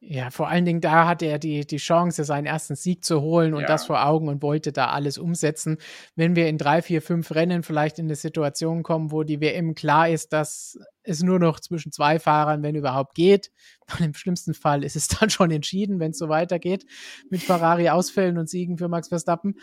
[0.00, 3.52] Ja, vor allen Dingen da hatte er die, die Chance, seinen ersten Sieg zu holen
[3.52, 3.66] und ja.
[3.66, 5.78] das vor Augen und wollte da alles umsetzen.
[6.14, 9.74] Wenn wir in drei, vier, fünf Rennen vielleicht in eine Situation kommen, wo die WM
[9.74, 13.50] klar ist, dass es nur noch zwischen zwei Fahrern, wenn überhaupt geht,
[13.98, 16.84] und im schlimmsten Fall ist es dann schon entschieden, wenn es so weitergeht,
[17.28, 19.56] mit Ferrari-Ausfällen und Siegen für Max Verstappen,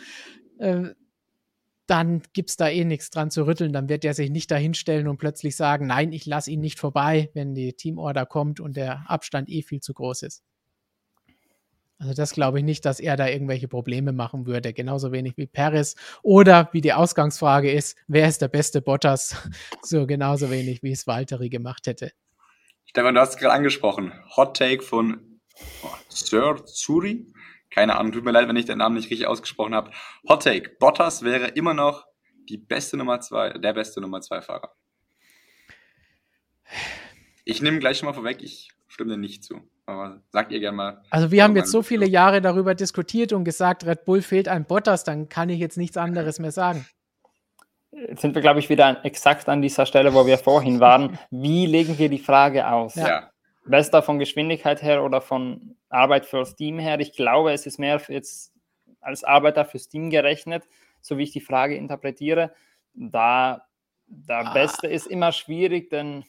[0.58, 0.90] äh,
[1.86, 3.72] dann gibt es da eh nichts dran zu rütteln.
[3.72, 7.30] Dann wird er sich nicht dahinstellen und plötzlich sagen, nein, ich lasse ihn nicht vorbei,
[7.34, 10.42] wenn die Teamorder kommt und der Abstand eh viel zu groß ist.
[11.98, 14.72] Also das glaube ich nicht, dass er da irgendwelche Probleme machen würde.
[14.74, 15.96] Genauso wenig wie Paris.
[16.22, 19.36] Oder wie die Ausgangsfrage ist, wer ist der beste Bottas?
[19.82, 22.10] So genauso wenig, wie es Valtteri gemacht hätte.
[22.84, 24.12] Stefan, du hast es gerade angesprochen.
[24.36, 25.40] Hot Take von
[26.08, 27.32] Sir Zuri
[27.70, 29.90] keine Ahnung, tut mir leid, wenn ich den Namen nicht richtig ausgesprochen habe.
[30.28, 32.06] Hot Take, Bottas wäre immer noch
[32.48, 34.72] die beste Nummer zwei, der beste Nummer zwei Fahrer.
[37.44, 39.60] Ich nehme gleich schon mal vorweg, ich stimme dir nicht zu.
[39.86, 41.02] Aber sagt ihr gerne mal.
[41.10, 44.64] Also wir haben jetzt so viele Jahre darüber diskutiert und gesagt, Red Bull fehlt ein
[44.64, 46.86] Bottas, dann kann ich jetzt nichts anderes mehr sagen.
[47.92, 51.18] Jetzt sind wir, glaube ich, wieder exakt an dieser Stelle, wo wir vorhin waren.
[51.30, 52.96] Wie legen wir die Frage aus?
[52.96, 53.30] Ja.
[53.64, 57.00] Bester von Geschwindigkeit her oder von Arbeit fürs Team her.
[57.00, 58.52] Ich glaube, es ist mehr jetzt
[59.00, 60.64] als Arbeiter fürs Team gerechnet,
[61.00, 62.52] so wie ich die Frage interpretiere.
[62.94, 63.66] Da
[64.06, 64.52] der ah.
[64.52, 66.24] Beste ist immer schwierig, denn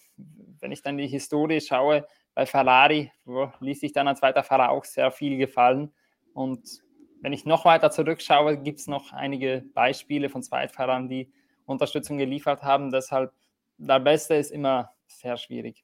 [0.59, 3.11] wenn ich dann die Historie schaue, bei Ferrari
[3.59, 5.91] ließ sich dann ein zweiter Fahrer auch sehr viel gefallen.
[6.33, 6.81] Und
[7.21, 11.31] wenn ich noch weiter zurückschaue, gibt es noch einige Beispiele von Zweitfahrern, die
[11.65, 12.91] Unterstützung geliefert haben.
[12.91, 13.33] Deshalb,
[13.77, 15.83] der Beste ist immer sehr schwierig.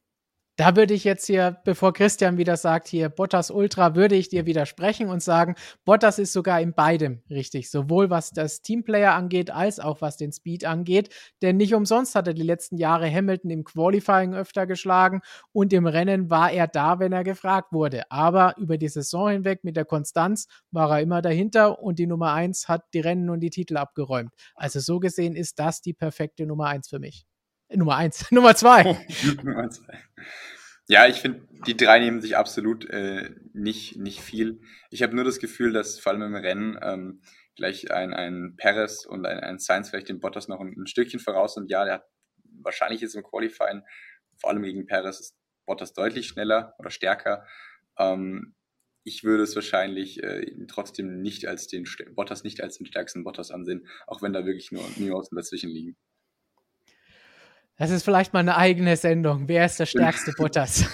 [0.55, 4.45] Da würde ich jetzt hier, bevor Christian wieder sagt, hier Bottas Ultra, würde ich dir
[4.45, 9.79] widersprechen und sagen, Bottas ist sogar in beidem richtig, sowohl was das Teamplayer angeht, als
[9.79, 11.09] auch was den Speed angeht.
[11.41, 15.21] Denn nicht umsonst hat er die letzten Jahre Hamilton im Qualifying öfter geschlagen
[15.53, 18.03] und im Rennen war er da, wenn er gefragt wurde.
[18.11, 22.33] Aber über die Saison hinweg mit der Konstanz war er immer dahinter und die Nummer
[22.33, 24.31] 1 hat die Rennen und die Titel abgeräumt.
[24.53, 27.25] Also so gesehen ist das die perfekte Nummer 1 für mich.
[27.75, 28.25] Nummer eins.
[28.31, 28.83] Nummer zwei.
[29.43, 29.99] Nummer zwei.
[30.87, 34.59] Ja, ich finde, die drei nehmen sich absolut äh, nicht, nicht viel.
[34.89, 37.21] Ich habe nur das Gefühl, dass vor allem im Rennen ähm,
[37.55, 41.21] gleich ein, ein Perez und ein, ein Sainz vielleicht den Bottas noch ein, ein Stückchen
[41.21, 42.05] voraus und ja, der hat
[42.61, 43.83] wahrscheinlich jetzt im Qualifying,
[44.37, 45.35] vor allem gegen Perez, ist
[45.65, 47.45] Bottas deutlich schneller oder stärker.
[47.97, 48.55] Ähm,
[49.05, 51.85] ich würde es wahrscheinlich äh, trotzdem nicht als den
[52.15, 55.97] Bottas nicht als den stärksten Bottas ansehen, auch wenn da wirklich nur Nuancen dazwischen liegen.
[57.77, 59.47] Das ist vielleicht mal eine eigene Sendung.
[59.47, 60.85] Wer ist der stärkste Bottas?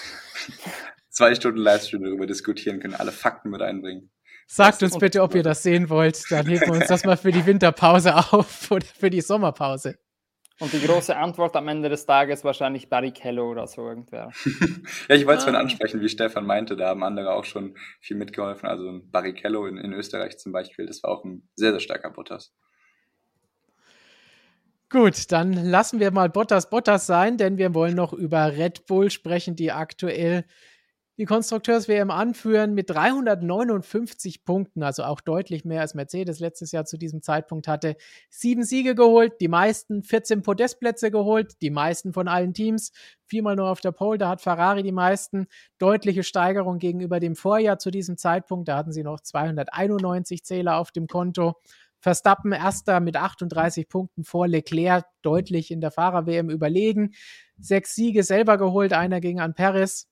[1.09, 4.11] Zwei Stunden Livestream darüber diskutieren, können alle Fakten mit einbringen.
[4.47, 6.23] Sagt uns bitte, ob ihr das sehen wollt.
[6.31, 9.99] Dann heben wir uns das mal für die Winterpause auf oder für die Sommerpause.
[10.59, 14.31] Und die große Antwort am Ende des Tages wahrscheinlich Barrichello oder so irgendwer.
[15.07, 15.57] ja, ich wollte es ah.
[15.57, 18.67] ansprechen, wie Stefan meinte, da haben andere auch schon viel mitgeholfen.
[18.67, 22.53] Also Barrichello in, in Österreich zum Beispiel, das war auch ein sehr, sehr starker Bottas.
[24.91, 29.11] Gut, dann lassen wir mal Bottas Bottas sein, denn wir wollen noch über Red Bull
[29.11, 30.45] sprechen, die aktuell
[31.19, 36.97] die Konstrukteurs-WM anführen mit 359 Punkten, also auch deutlich mehr als Mercedes letztes Jahr zu
[36.97, 37.97] diesem Zeitpunkt hatte.
[38.31, 42.91] Sieben Siege geholt, die meisten 14 Podestplätze geholt, die meisten von allen Teams.
[43.25, 45.47] Viermal nur auf der Pole, da hat Ferrari die meisten.
[45.77, 50.91] Deutliche Steigerung gegenüber dem Vorjahr zu diesem Zeitpunkt, da hatten sie noch 291 Zähler auf
[50.91, 51.55] dem Konto.
[51.99, 57.11] Verstappen erster mit 38 Punkten vor Leclerc, deutlich in der Fahrer-WM überlegen.
[57.59, 60.07] Sechs Siege selber geholt, einer gegen an Perez.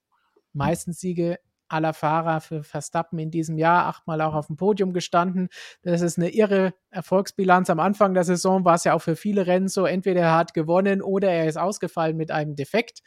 [0.53, 1.39] Meistens Siege
[1.69, 5.49] aller Fahrer für Verstappen in diesem Jahr, achtmal auch auf dem Podium gestanden.
[5.81, 7.69] Das ist eine irre Erfolgsbilanz.
[7.69, 10.53] Am Anfang der Saison war es ja auch für viele Rennen so, entweder er hat
[10.53, 13.01] gewonnen oder er ist ausgefallen mit einem Defekt.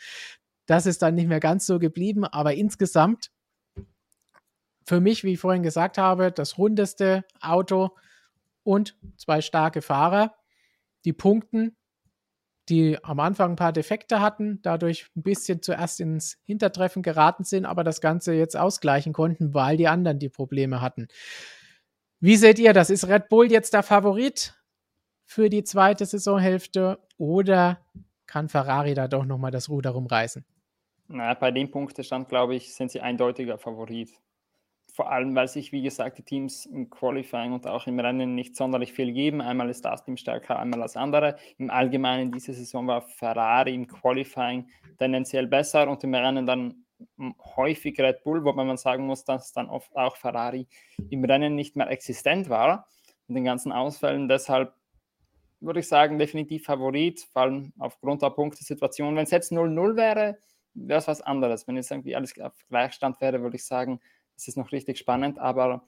[0.66, 3.30] Das ist dann nicht mehr ganz so geblieben, aber insgesamt
[4.84, 7.90] für mich, wie ich vorhin gesagt habe, das rundeste Auto
[8.70, 10.36] und zwei starke Fahrer,
[11.04, 11.76] die punkten,
[12.68, 17.66] die am Anfang ein paar Defekte hatten, dadurch ein bisschen zuerst ins Hintertreffen geraten sind,
[17.66, 21.08] aber das Ganze jetzt ausgleichen konnten, weil die anderen die Probleme hatten.
[22.20, 22.90] Wie seht ihr das?
[22.90, 24.54] Ist Red Bull jetzt der Favorit
[25.24, 27.84] für die zweite Saisonhälfte oder
[28.28, 30.44] kann Ferrari da doch nochmal das Ruder rumreißen?
[31.08, 34.10] Na, bei dem Punktestand, glaube ich, sind sie eindeutiger Favorit
[35.00, 38.54] vor allem, weil sich, wie gesagt, die Teams im Qualifying und auch im Rennen nicht
[38.54, 39.40] sonderlich viel geben.
[39.40, 41.36] Einmal ist das Team stärker, einmal das andere.
[41.56, 44.68] Im Allgemeinen diese Saison war Ferrari im Qualifying
[44.98, 46.84] tendenziell besser und im Rennen dann
[47.56, 50.66] häufig Red Bull, wobei man sagen muss, dass dann oft auch Ferrari
[51.08, 52.86] im Rennen nicht mehr existent war.
[53.30, 54.28] mit den ganzen Ausfällen.
[54.28, 54.74] Deshalb
[55.60, 59.16] würde ich sagen, definitiv Favorit, vor allem aufgrund der Punktesituation.
[59.16, 60.38] Wenn es jetzt 0-0 wäre,
[60.74, 61.66] wäre es was anderes.
[61.66, 64.00] Wenn jetzt irgendwie alles auf Gleichstand wäre, würde ich sagen,
[64.40, 65.38] das ist noch richtig spannend.
[65.38, 65.82] Aber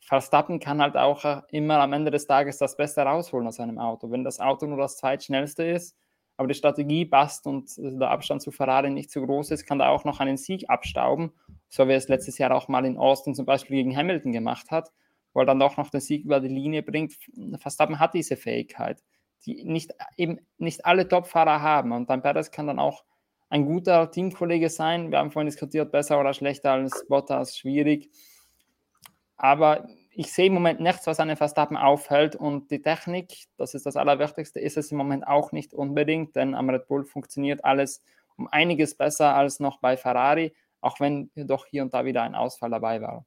[0.00, 4.10] Verstappen kann halt auch immer am Ende des Tages das Beste rausholen aus einem Auto.
[4.10, 5.96] Wenn das Auto nur das zweitschnellste ist,
[6.38, 9.88] aber die Strategie passt und der Abstand zu Ferrari nicht zu groß ist, kann da
[9.88, 11.32] auch noch einen Sieg abstauben,
[11.68, 14.92] so wie es letztes Jahr auch mal in Austin zum Beispiel gegen Hamilton gemacht hat,
[15.34, 17.14] er dann doch noch den Sieg über die Linie bringt.
[17.58, 19.02] Verstappen hat diese Fähigkeit,
[19.44, 23.04] die nicht, eben nicht alle Topfahrer haben und dann Perez kann dann auch
[23.48, 25.10] ein guter Teamkollege sein.
[25.10, 28.10] Wir haben vorhin diskutiert, besser oder schlechter als Bottas, schwierig.
[29.36, 32.34] Aber ich sehe im Moment nichts, was einen Verstappen aufhält.
[32.36, 36.54] Und die Technik, das ist das Allerwichtigste, ist es im Moment auch nicht unbedingt, denn
[36.54, 38.02] am Red Bull funktioniert alles
[38.36, 42.34] um einiges besser als noch bei Ferrari, auch wenn doch hier und da wieder ein
[42.34, 43.24] Ausfall dabei war.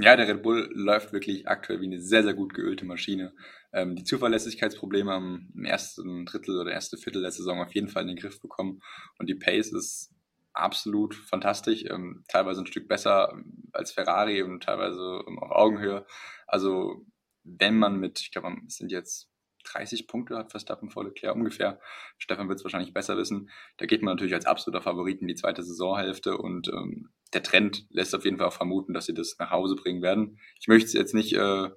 [0.00, 3.34] Ja, der Red Bull läuft wirklich aktuell wie eine sehr, sehr gut geölte Maschine.
[3.72, 8.02] Ähm, die Zuverlässigkeitsprobleme haben im ersten Drittel oder erste Viertel der Saison auf jeden Fall
[8.02, 8.80] in den Griff bekommen.
[9.18, 10.14] Und die Pace ist
[10.52, 13.42] absolut fantastisch, ähm, teilweise ein Stück besser
[13.72, 16.06] als Ferrari und teilweise auf Augenhöhe.
[16.46, 17.04] Also
[17.42, 19.28] wenn man mit, ich glaube, es sind jetzt
[19.64, 21.80] 30 Punkte hat Verstappen vor Leclerc ungefähr.
[22.18, 23.50] Stefan wird es wahrscheinlich besser wissen.
[23.78, 27.86] Da geht man natürlich als absoluter Favorit in die zweite Saisonhälfte und ähm, der Trend
[27.90, 30.38] lässt auf jeden Fall auch vermuten, dass sie das nach Hause bringen werden.
[30.60, 31.68] Ich möchte jetzt nicht, äh,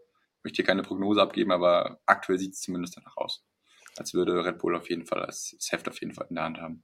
[0.44, 3.46] möchte hier keine Prognose abgeben, aber aktuell sieht es zumindest danach aus.
[3.98, 6.58] Als würde Red Bull auf jeden Fall das Heft auf jeden Fall in der Hand
[6.60, 6.84] haben.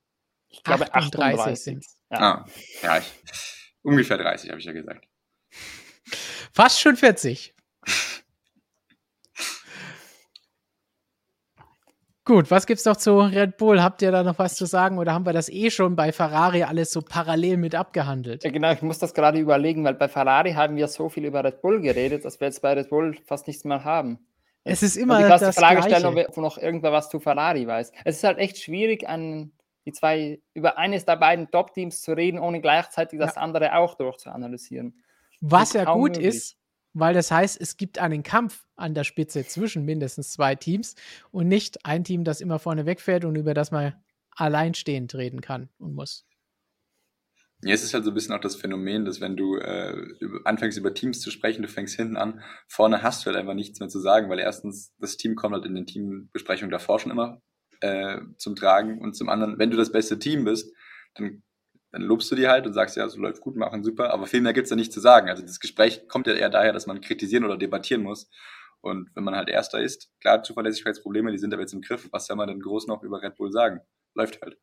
[0.49, 2.19] Ich glaube 38, 38 sind ja.
[2.19, 2.45] Ah,
[2.83, 5.05] ja, ich, ungefähr 30, habe ich ja gesagt.
[6.53, 7.53] Fast schon 40.
[12.27, 13.81] Gut, was gibt's noch zu Red Bull?
[13.81, 16.63] Habt ihr da noch was zu sagen oder haben wir das eh schon bei Ferrari
[16.63, 18.43] alles so parallel mit abgehandelt?
[18.43, 21.41] Ja, genau, ich muss das gerade überlegen, weil bei Ferrari haben wir so viel über
[21.41, 24.19] Red Bull geredet, dass wir jetzt bei Red Bull fast nichts mehr haben.
[24.65, 27.93] Es ist immer die Frage stellen, ob noch irgendwer was zu Ferrari weiß.
[28.03, 29.53] Es ist halt echt schwierig, einen
[29.85, 33.41] die zwei über eines der beiden Top-Teams zu reden, ohne gleichzeitig das ja.
[33.41, 35.01] andere auch durchzuanalysieren.
[35.39, 36.25] Was ja gut möglich.
[36.25, 36.56] ist,
[36.99, 40.95] weil das heißt, es gibt einen Kampf an der Spitze zwischen mindestens zwei Teams
[41.31, 43.93] und nicht ein Team, das immer vorne wegfährt und über das man
[44.31, 46.25] alleinstehend reden kann und muss.
[47.63, 49.95] Ja, es ist halt so ein bisschen auch das Phänomen, dass wenn du äh,
[50.43, 53.79] anfängst über Teams zu sprechen, du fängst hinten an, vorne hast du halt einfach nichts
[53.79, 57.41] mehr zu sagen, weil erstens das Team kommt halt in den Teambesprechungen davor schon immer
[57.81, 60.71] äh, zum Tragen und zum anderen, wenn du das beste Team bist,
[61.15, 61.41] dann,
[61.91, 64.41] dann lobst du die halt und sagst, ja, so läuft gut, machen super, aber viel
[64.41, 65.29] mehr gibt's da nicht zu sagen.
[65.29, 68.29] Also das Gespräch kommt ja eher daher, dass man kritisieren oder debattieren muss.
[68.81, 72.07] Und wenn man halt Erster ist, klar, Zuverlässigkeitsprobleme, die sind aber jetzt im Griff.
[72.11, 73.81] Was soll man denn groß noch über Red Bull sagen?
[74.13, 74.57] Läuft halt.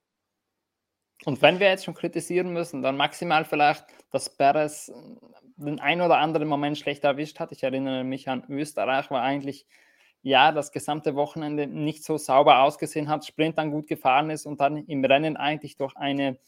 [1.25, 4.93] Und wenn wir jetzt schon kritisieren müssen, dann maximal vielleicht, dass Perez
[5.57, 7.53] den ein oder anderen Moment schlecht erwischt hat.
[7.53, 9.67] Ich erinnere mich an Österreich, war eigentlich
[10.23, 14.59] ja, das gesamte Wochenende nicht so sauber ausgesehen hat, Sprint dann gut gefahren ist und
[14.59, 16.39] dann im Rennen eigentlich durch eine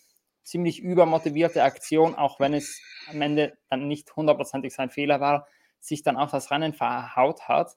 [0.47, 5.48] ziemlich übermotivierte Aktion, auch wenn es am Ende dann nicht hundertprozentig sein Fehler war,
[5.81, 7.77] sich dann auch das Rennen verhaut hat.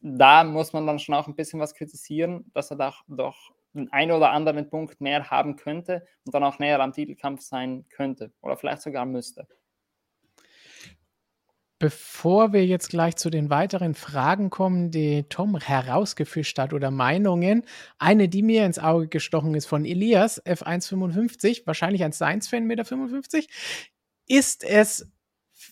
[0.00, 3.92] Da muss man dann schon auch ein bisschen was kritisieren, dass er doch, doch den
[3.92, 8.32] einen oder anderen Punkt mehr haben könnte und dann auch näher am Titelkampf sein könnte
[8.40, 9.46] oder vielleicht sogar müsste.
[11.84, 17.66] Bevor wir jetzt gleich zu den weiteren Fragen kommen, die Tom herausgefischt hat oder Meinungen,
[17.98, 22.86] eine, die mir ins Auge gestochen ist von Elias, F155, wahrscheinlich ein Science-Fan mit der
[22.86, 23.50] 55,
[24.26, 25.12] ist es,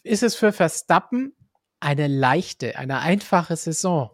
[0.02, 1.34] ist es für Verstappen
[1.80, 4.10] eine leichte, eine einfache Saison?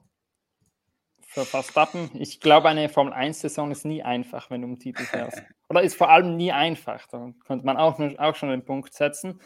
[1.26, 5.42] Für Verstappen, ich glaube, eine Formel 1-Saison ist nie einfach, wenn du um Titel fährst.
[5.68, 7.08] Oder ist vor allem nie einfach.
[7.08, 9.40] Da könnte man auch, auch schon den Punkt setzen.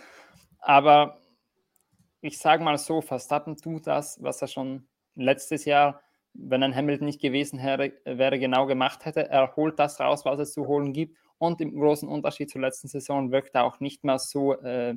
[0.59, 1.22] Aber
[2.23, 4.87] ich sage mal so, Verstappen tut das, was er schon
[5.17, 6.01] letztes Jahr,
[6.33, 9.29] wenn ein Hamilton nicht gewesen wäre, genau gemacht hätte.
[9.29, 11.19] Er holt das raus, was es zu holen gibt.
[11.39, 14.95] Und im großen Unterschied zur letzten Saison wirkt er auch nicht mehr so, äh,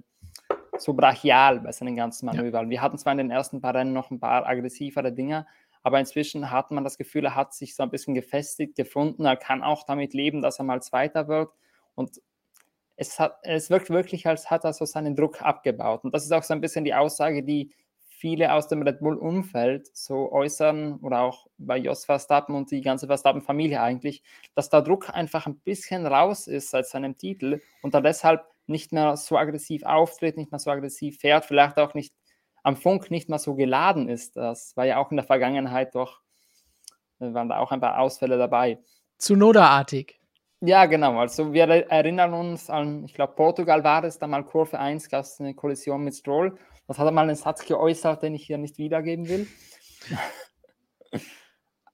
[0.78, 2.66] so brachial bei seinen ganzen Manövern.
[2.66, 2.70] Ja.
[2.70, 5.48] Wir hatten zwar in den ersten paar Rennen noch ein paar aggressivere Dinge,
[5.82, 9.26] aber inzwischen hat man das Gefühl, er hat sich so ein bisschen gefestigt, gefunden.
[9.26, 11.52] Er kann auch damit leben, dass er mal Zweiter wird.
[11.96, 12.22] Und
[12.98, 16.04] es, hat, es wirkt wirklich, als hat er so seinen Druck abgebaut.
[16.04, 17.72] Und das ist auch so ein bisschen die Aussage, die
[18.18, 23.08] viele aus dem Red Bull-Umfeld so äußern oder auch bei Jos Verstappen und die ganze
[23.08, 24.24] Verstappen-Familie eigentlich,
[24.56, 28.94] dass der Druck einfach ein bisschen raus ist seit seinem Titel und er deshalb nicht
[28.94, 32.16] mehr so aggressiv auftritt, nicht mehr so aggressiv fährt, vielleicht auch nicht
[32.64, 34.38] am Funk nicht mehr so geladen ist.
[34.38, 36.22] Das war ja auch in der Vergangenheit doch,
[37.20, 38.80] waren da auch ein paar Ausfälle dabei.
[39.18, 40.20] Zu Noda-artig.
[40.66, 41.20] Ja, genau.
[41.20, 45.22] Also wir erinnern uns an, ich glaube, Portugal war es, da mal Kurve 1 gab
[45.22, 46.58] es eine Kollision mit Stroll.
[46.88, 49.48] Das hat er mal einen Satz geäußert, den ich hier nicht wiedergeben will.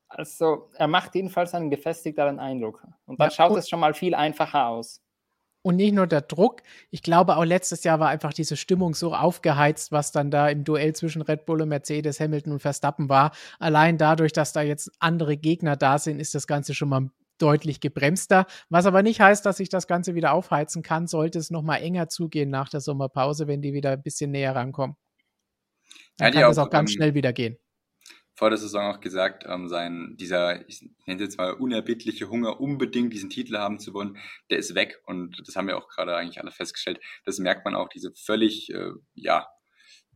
[0.08, 2.86] also er macht jedenfalls einen gefestigteren Eindruck.
[3.06, 5.02] Und dann ja, schaut es schon mal viel einfacher aus.
[5.64, 9.14] Und nicht nur der Druck, ich glaube auch letztes Jahr war einfach diese Stimmung so
[9.14, 13.32] aufgeheizt, was dann da im Duell zwischen Red Bull und Mercedes, Hamilton und Verstappen war.
[13.60, 17.12] Allein dadurch, dass da jetzt andere Gegner da sind, ist das Ganze schon mal
[17.42, 18.46] deutlich gebremster.
[18.70, 21.78] Was aber nicht heißt, dass sich das Ganze wieder aufheizen kann, sollte es noch mal
[21.78, 24.96] enger zugehen nach der Sommerpause, wenn die wieder ein bisschen näher rankommen.
[26.18, 27.58] Dann ja, kann das auch, auch ganz ähm, schnell wieder gehen
[28.42, 32.60] vor der Saison auch gesagt, ähm, sein, dieser, ich nenne es jetzt mal, unerbittliche Hunger,
[32.60, 34.18] unbedingt diesen Titel haben zu wollen,
[34.50, 35.00] der ist weg.
[35.06, 37.00] Und das haben wir auch gerade eigentlich alle festgestellt.
[37.24, 39.48] Das merkt man auch, diese völlig, äh, ja,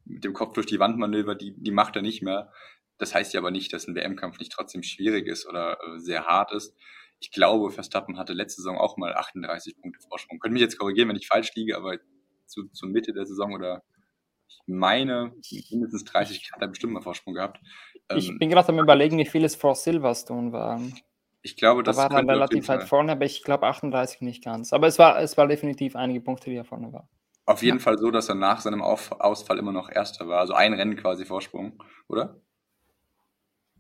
[0.06, 2.52] mit dem Kopf durch die Wand Manöver, die, die macht er nicht mehr.
[2.98, 6.26] Das heißt ja aber nicht, dass ein WM-Kampf nicht trotzdem schwierig ist oder äh, sehr
[6.26, 6.76] hart ist.
[7.26, 10.38] Ich glaube, Verstappen hatte letzte Saison auch mal 38 Punkte Vorsprung.
[10.38, 11.98] Könnt mich jetzt korrigieren, wenn ich falsch liege, aber
[12.46, 13.82] zu, zur Mitte der Saison oder
[14.48, 15.34] ich meine,
[15.72, 17.60] mindestens 30 hat er bestimmt mal Vorsprung gehabt.
[18.16, 20.94] Ich ähm, bin gerade am überlegen, wie viel es vor Silverstone waren.
[21.42, 24.72] Ich glaube, das da war dann relativ weit vorne, aber ich glaube 38 nicht ganz.
[24.72, 27.10] Aber es war, es war definitiv einige Punkte, die er vorne war.
[27.48, 27.84] Auf jeden ja.
[27.84, 30.42] Fall so, dass er nach seinem Auf Ausfall immer noch Erster war.
[30.42, 32.40] Also ein Rennen quasi Vorsprung, oder?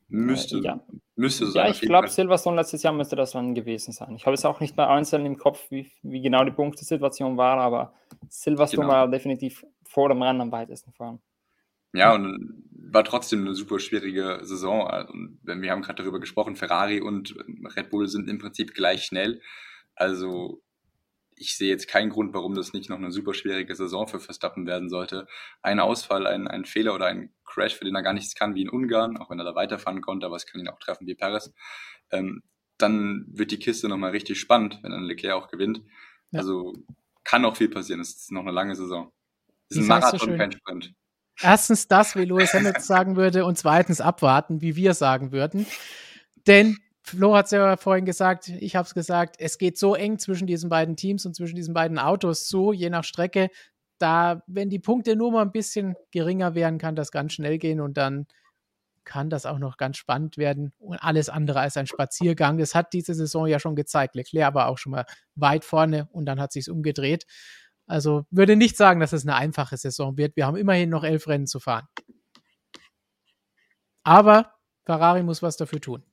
[0.07, 0.79] Müsste, ja.
[1.15, 1.65] müsste sein.
[1.65, 4.15] Ja, ich glaube, Silverstone letztes Jahr müsste das dann gewesen sein.
[4.15, 7.57] Ich habe es auch nicht mehr einzeln im Kopf, wie, wie genau die Punktesituation war,
[7.57, 7.93] aber
[8.29, 8.93] Silverstone genau.
[8.93, 11.19] war definitiv vor dem Rennen am weitesten fahren.
[11.93, 14.81] Ja, und war trotzdem eine super schwierige Saison.
[15.09, 17.35] Und wir haben gerade darüber gesprochen, Ferrari und
[17.75, 19.41] Red Bull sind im Prinzip gleich schnell.
[19.95, 20.61] Also
[21.37, 24.65] ich sehe jetzt keinen Grund, warum das nicht noch eine super schwierige Saison für Verstappen
[24.65, 25.27] werden sollte.
[25.61, 28.61] Ein Ausfall, ein, ein Fehler oder ein Crash, für den er gar nichts kann, wie
[28.61, 31.15] in Ungarn, auch wenn er da weiterfahren konnte, aber es kann ihn auch treffen wie
[31.15, 31.53] Perez.
[32.11, 32.43] Ähm,
[32.77, 35.81] dann wird die Kiste nochmal richtig spannend, wenn dann Leclerc auch gewinnt.
[36.31, 36.39] Ja.
[36.39, 36.73] Also
[37.23, 38.01] kann noch viel passieren.
[38.01, 39.11] Es ist noch eine lange Saison.
[39.69, 40.93] Es ist ein Marathon, kein Sprint.
[41.41, 45.65] Erstens das, wie Lewis Hamilton sagen würde, und zweitens abwarten, wie wir sagen würden.
[46.47, 50.17] Denn Flo hat es ja vorhin gesagt, ich habe es gesagt, es geht so eng
[50.17, 53.49] zwischen diesen beiden Teams und zwischen diesen beiden Autos zu, je nach Strecke.
[53.99, 57.79] Da, wenn die Punkte nur mal ein bisschen geringer wären, kann das ganz schnell gehen
[57.79, 58.25] und dann
[59.03, 62.57] kann das auch noch ganz spannend werden und alles andere als ein Spaziergang.
[62.57, 64.15] Das hat diese Saison ja schon gezeigt.
[64.15, 65.05] Leclerc war auch schon mal
[65.35, 67.27] weit vorne und dann hat sich umgedreht.
[67.85, 70.35] Also würde nicht sagen, dass es eine einfache Saison wird.
[70.35, 71.87] Wir haben immerhin noch elf Rennen zu fahren.
[74.03, 74.53] Aber
[74.85, 76.03] Ferrari muss was dafür tun,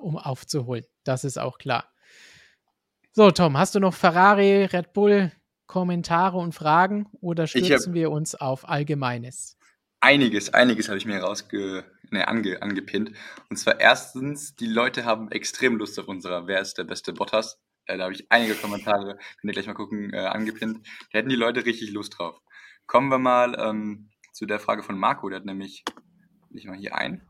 [0.00, 0.84] um aufzuholen.
[1.04, 1.90] Das ist auch klar.
[3.12, 5.32] So, Tom, hast du noch Ferrari, Red Bull,
[5.66, 9.56] Kommentare und Fragen oder stürzen wir uns auf Allgemeines?
[10.00, 13.12] Einiges, einiges habe ich mir rausge, ne, ange, angepinnt.
[13.48, 17.60] Und zwar erstens, die Leute haben extrem Lust auf unserer Wer ist der beste Bottas?
[17.86, 20.86] Äh, da habe ich einige Kommentare, könnt ihr gleich mal gucken, äh, angepinnt.
[21.12, 22.40] Da hätten die Leute richtig Lust drauf.
[22.86, 25.84] Kommen wir mal ähm, zu der Frage von Marco, der hat nämlich,
[26.50, 27.22] ich mal hier ein.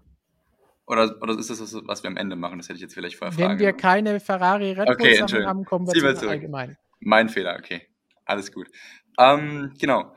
[0.91, 2.59] Oder, oder ist das das, was wir am Ende machen?
[2.59, 3.51] Das hätte ich jetzt vielleicht vorher fragen.
[3.51, 6.77] Wenn wir keine Ferrari Red Bull okay, haben, kommen wir zum Allgemeinen.
[6.99, 7.83] Mein Fehler, okay.
[8.25, 8.67] Alles gut.
[9.17, 10.13] Ähm, genau.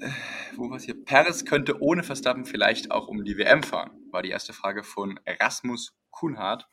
[0.00, 0.08] Äh,
[0.56, 1.04] wo war es hier?
[1.04, 5.20] Paris könnte ohne Verstappen vielleicht auch um die WM fahren, war die erste Frage von
[5.26, 6.66] Erasmus Kuhnhardt.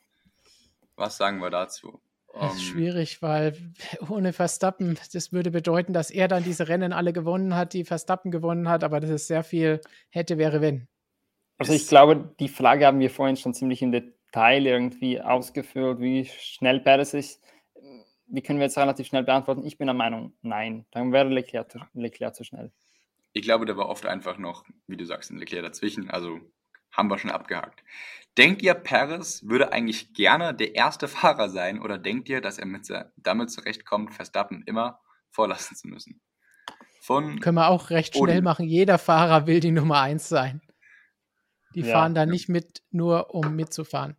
[0.96, 2.00] Was sagen wir dazu?
[2.32, 3.74] Das ist ähm, schwierig, weil
[4.08, 8.30] ohne Verstappen, das würde bedeuten, dass er dann diese Rennen alle gewonnen hat, die Verstappen
[8.30, 10.88] gewonnen hat, aber das ist sehr viel hätte, wäre, wenn.
[11.60, 16.24] Also ich glaube, die Frage haben wir vorhin schon ziemlich im Detail irgendwie ausgeführt, wie
[16.24, 17.42] schnell Perez ist.
[18.28, 19.66] Die können wir jetzt relativ schnell beantworten.
[19.66, 20.86] Ich bin der Meinung, nein.
[20.90, 22.72] Dann wäre Leclerc, Leclerc zu schnell.
[23.34, 26.08] Ich glaube, da war oft einfach noch, wie du sagst, ein Leclerc dazwischen.
[26.08, 26.40] Also
[26.92, 27.84] haben wir schon abgehakt.
[28.38, 32.64] Denkt ihr, Perez würde eigentlich gerne der erste Fahrer sein oder denkt ihr, dass er
[32.64, 34.98] mit, damit zurechtkommt, Verstappen immer
[35.30, 36.22] vorlassen zu müssen?
[37.02, 38.28] Von Können wir auch recht Odin.
[38.30, 38.66] schnell machen.
[38.66, 40.62] Jeder Fahrer will die Nummer 1 sein.
[41.74, 44.16] Die ja, fahren da nicht mit, nur um mitzufahren.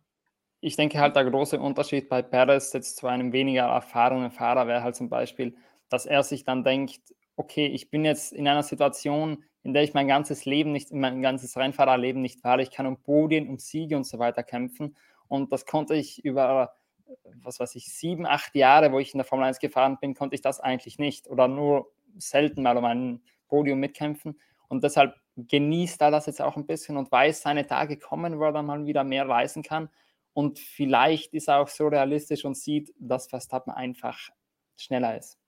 [0.60, 4.82] Ich denke halt, der große Unterschied bei Perez jetzt zu einem weniger erfahrenen Fahrer wäre
[4.82, 5.56] halt zum Beispiel,
[5.88, 7.00] dass er sich dann denkt,
[7.36, 11.22] okay, ich bin jetzt in einer Situation, in der ich mein ganzes Leben nicht, mein
[11.22, 12.62] ganzes Rennfahrerleben nicht fahre.
[12.62, 14.96] Ich kann um Podien, um Siege und so weiter kämpfen.
[15.28, 16.74] Und das konnte ich über,
[17.42, 20.34] was weiß ich, sieben, acht Jahre, wo ich in der Formel 1 gefahren bin, konnte
[20.34, 24.38] ich das eigentlich nicht oder nur selten mal um ein Podium mitkämpfen.
[24.68, 28.44] Und deshalb genießt er das jetzt auch ein bisschen und weiß, seine Tage kommen, wo
[28.44, 29.88] er dann mal wieder mehr reisen kann.
[30.34, 34.18] Und vielleicht ist er auch so realistisch und sieht, dass Verstappen einfach
[34.76, 35.38] schneller ist.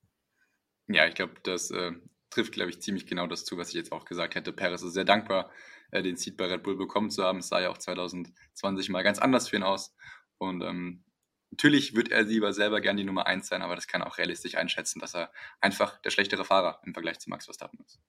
[0.87, 1.93] Ja, ich glaube, das äh,
[2.31, 4.53] trifft, glaube ich, ziemlich genau das zu, was ich jetzt auch gesagt hätte.
[4.53, 5.51] Perez ist sehr dankbar,
[5.91, 7.39] äh, den Seed bei Red Bull bekommen zu haben.
[7.39, 9.95] Es sah ja auch 2020 mal ganz anders für ihn aus.
[10.37, 11.05] Und ähm,
[11.51, 14.57] natürlich wird er lieber selber gern die Nummer 1 sein, aber das kann auch realistisch
[14.57, 18.01] einschätzen, dass er einfach der schlechtere Fahrer im Vergleich zu Max Verstappen ist.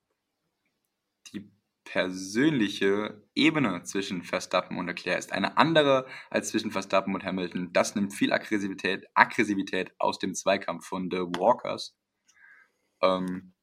[1.96, 7.72] Persönliche Ebene zwischen Verstappen und Leclerc ist eine andere als zwischen Verstappen und Hamilton.
[7.72, 11.96] Das nimmt viel Aggressivität, Aggressivität aus dem Zweikampf von The Walkers.
[13.02, 13.54] Ähm,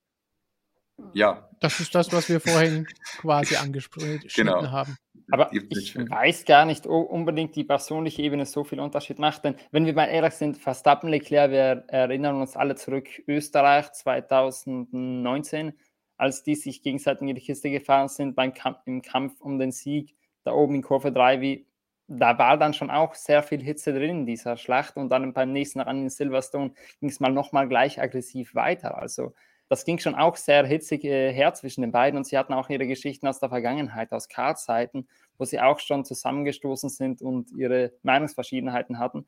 [1.12, 1.46] ja.
[1.60, 2.86] Das ist das, was wir vorhin
[3.18, 4.62] quasi angesprochen genau.
[4.70, 4.96] haben.
[5.30, 9.44] Aber ich weiß gar nicht, ob unbedingt die persönliche Ebene so viel Unterschied macht.
[9.44, 15.74] Denn wenn wir mal ehrlich sind, Verstappen, Leclerc, wir erinnern uns alle zurück, Österreich 2019,
[16.22, 19.72] als die sich gegenseitig in die Kiste gefahren sind beim Kampf, im Kampf um den
[19.72, 21.66] Sieg, da oben in Kurve 3, wie,
[22.06, 24.96] da war dann schon auch sehr viel Hitze drin in dieser Schlacht.
[24.96, 28.98] Und dann beim nächsten Rennen in Silverstone ging es mal nochmal gleich aggressiv weiter.
[28.98, 29.34] Also
[29.68, 32.68] das ging schon auch sehr hitzig äh, her zwischen den beiden und sie hatten auch
[32.68, 35.08] ihre Geschichten aus der Vergangenheit, aus Kartzeiten,
[35.38, 39.26] wo sie auch schon zusammengestoßen sind und ihre Meinungsverschiedenheiten hatten.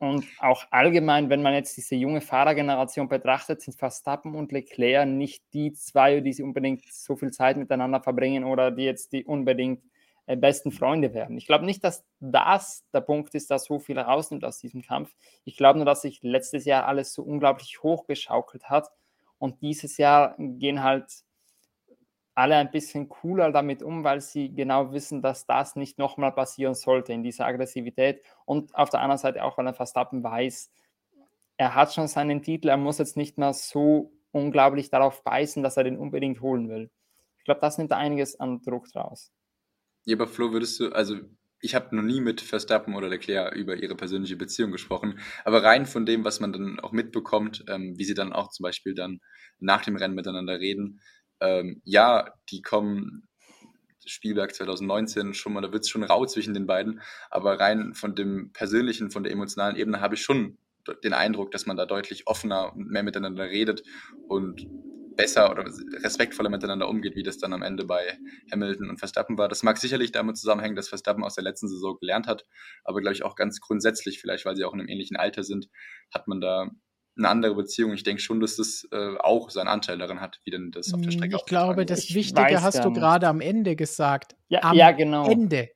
[0.00, 5.44] Und auch allgemein, wenn man jetzt diese junge Fahrergeneration betrachtet, sind Verstappen und Leclerc nicht
[5.52, 9.84] die zwei, die sie unbedingt so viel Zeit miteinander verbringen oder die jetzt die unbedingt
[10.24, 11.36] äh, besten Freunde werden.
[11.36, 15.14] Ich glaube nicht, dass das der Punkt ist, der so viel rausnimmt aus diesem Kampf.
[15.44, 18.88] Ich glaube nur, dass sich letztes Jahr alles so unglaublich hochgeschaukelt hat
[19.36, 21.04] und dieses Jahr gehen halt
[22.34, 26.74] alle ein bisschen cooler damit um, weil sie genau wissen, dass das nicht nochmal passieren
[26.74, 28.22] sollte in dieser Aggressivität.
[28.44, 30.70] Und auf der anderen Seite auch, weil er Verstappen weiß,
[31.56, 35.76] er hat schon seinen Titel, er muss jetzt nicht mehr so unglaublich darauf beißen, dass
[35.76, 36.90] er den unbedingt holen will.
[37.38, 39.32] Ich glaube, das nimmt einiges an Druck draus.
[40.04, 41.16] Ja, aber Flo, würdest du, also
[41.60, 45.84] ich habe noch nie mit Verstappen oder Leclerc über ihre persönliche Beziehung gesprochen, aber rein
[45.84, 49.20] von dem, was man dann auch mitbekommt, ähm, wie sie dann auch zum Beispiel dann
[49.58, 51.00] nach dem Rennen miteinander reden,
[51.40, 53.28] ähm, ja, die kommen
[54.06, 57.00] Spielberg 2019 schon mal, da wird es schon rau zwischen den beiden,
[57.30, 60.58] aber rein von dem persönlichen, von der emotionalen Ebene habe ich schon
[61.04, 63.82] den Eindruck, dass man da deutlich offener und mehr miteinander redet
[64.28, 64.66] und
[65.16, 65.64] besser oder
[66.02, 68.18] respektvoller miteinander umgeht, wie das dann am Ende bei
[68.50, 69.48] Hamilton und Verstappen war.
[69.48, 72.46] Das mag sicherlich damit zusammenhängen, dass Verstappen aus der letzten Saison gelernt hat,
[72.84, 75.68] aber glaube ich auch ganz grundsätzlich, vielleicht weil sie auch in einem ähnlichen Alter sind,
[76.12, 76.70] hat man da
[77.20, 77.92] eine andere Beziehung.
[77.92, 81.00] Ich denke schon, dass das äh, auch seinen Anteil darin hat, wie denn das auf
[81.00, 84.36] der Strecke Ich glaube, das ich Wichtige hast du gerade am Ende gesagt.
[84.48, 85.28] Ja, am ja genau.
[85.30, 85.70] Ende.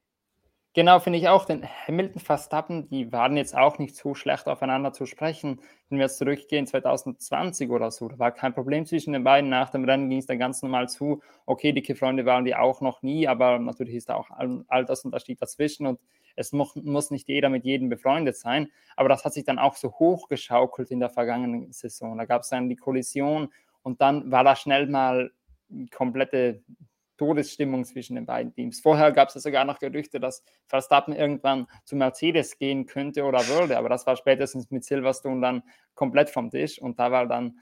[0.75, 1.45] Genau, finde ich auch.
[1.45, 5.61] Denn Hamilton, Verstappen, die waren jetzt auch nicht so schlecht aufeinander zu sprechen.
[5.89, 9.49] Wenn wir jetzt zurückgehen, 2020 oder so, da war kein Problem zwischen den beiden.
[9.49, 11.23] Nach dem Rennen ging es dann ganz normal zu.
[11.47, 14.31] Okay, dicke Freunde waren die auch noch nie, aber natürlich ist da auch
[14.66, 16.01] Altersunterschied dazwischen und
[16.36, 18.69] es muss, nicht jeder mit jedem befreundet sein.
[18.97, 22.16] Aber das hat sich dann auch so hochgeschaukelt in der vergangenen Saison.
[22.19, 23.48] Da gab es dann die Kollision
[23.82, 25.31] und dann war da schnell mal
[25.90, 26.62] komplette
[27.16, 28.81] Todesstimmung zwischen den beiden Teams.
[28.81, 33.47] Vorher gab es ja sogar noch Gerüchte, dass Verstappen irgendwann zu Mercedes gehen könnte oder
[33.47, 35.62] würde, aber das war spätestens mit Silverstone dann
[35.94, 37.61] komplett vom Tisch und da war dann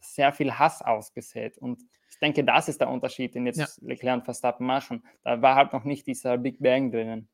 [0.00, 1.58] sehr viel Hass ausgesät.
[1.58, 3.66] Und ich denke, das ist der Unterschied, den jetzt ja.
[3.80, 5.04] Leclerc und Verstappen machen.
[5.22, 7.28] Da war halt noch nicht dieser Big Bang drinnen.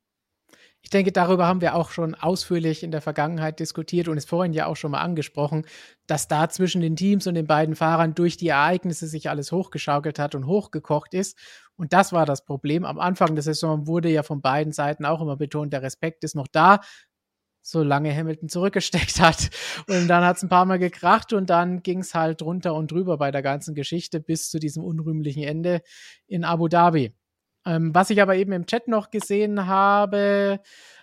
[0.83, 4.51] Ich denke, darüber haben wir auch schon ausführlich in der Vergangenheit diskutiert und es vorhin
[4.51, 5.65] ja auch schon mal angesprochen,
[6.07, 10.17] dass da zwischen den Teams und den beiden Fahrern durch die Ereignisse sich alles hochgeschaukelt
[10.17, 11.37] hat und hochgekocht ist.
[11.75, 12.83] Und das war das Problem.
[12.83, 16.35] Am Anfang der Saison wurde ja von beiden Seiten auch immer betont, der Respekt ist
[16.35, 16.79] noch da,
[17.61, 19.49] solange Hamilton zurückgesteckt hat.
[19.87, 22.91] Und dann hat es ein paar Mal gekracht und dann ging es halt drunter und
[22.91, 25.81] drüber bei der ganzen Geschichte bis zu diesem unrühmlichen Ende
[26.27, 27.13] in Abu Dhabi.
[27.65, 30.59] Ähm, was ich aber eben im Chat noch gesehen habe,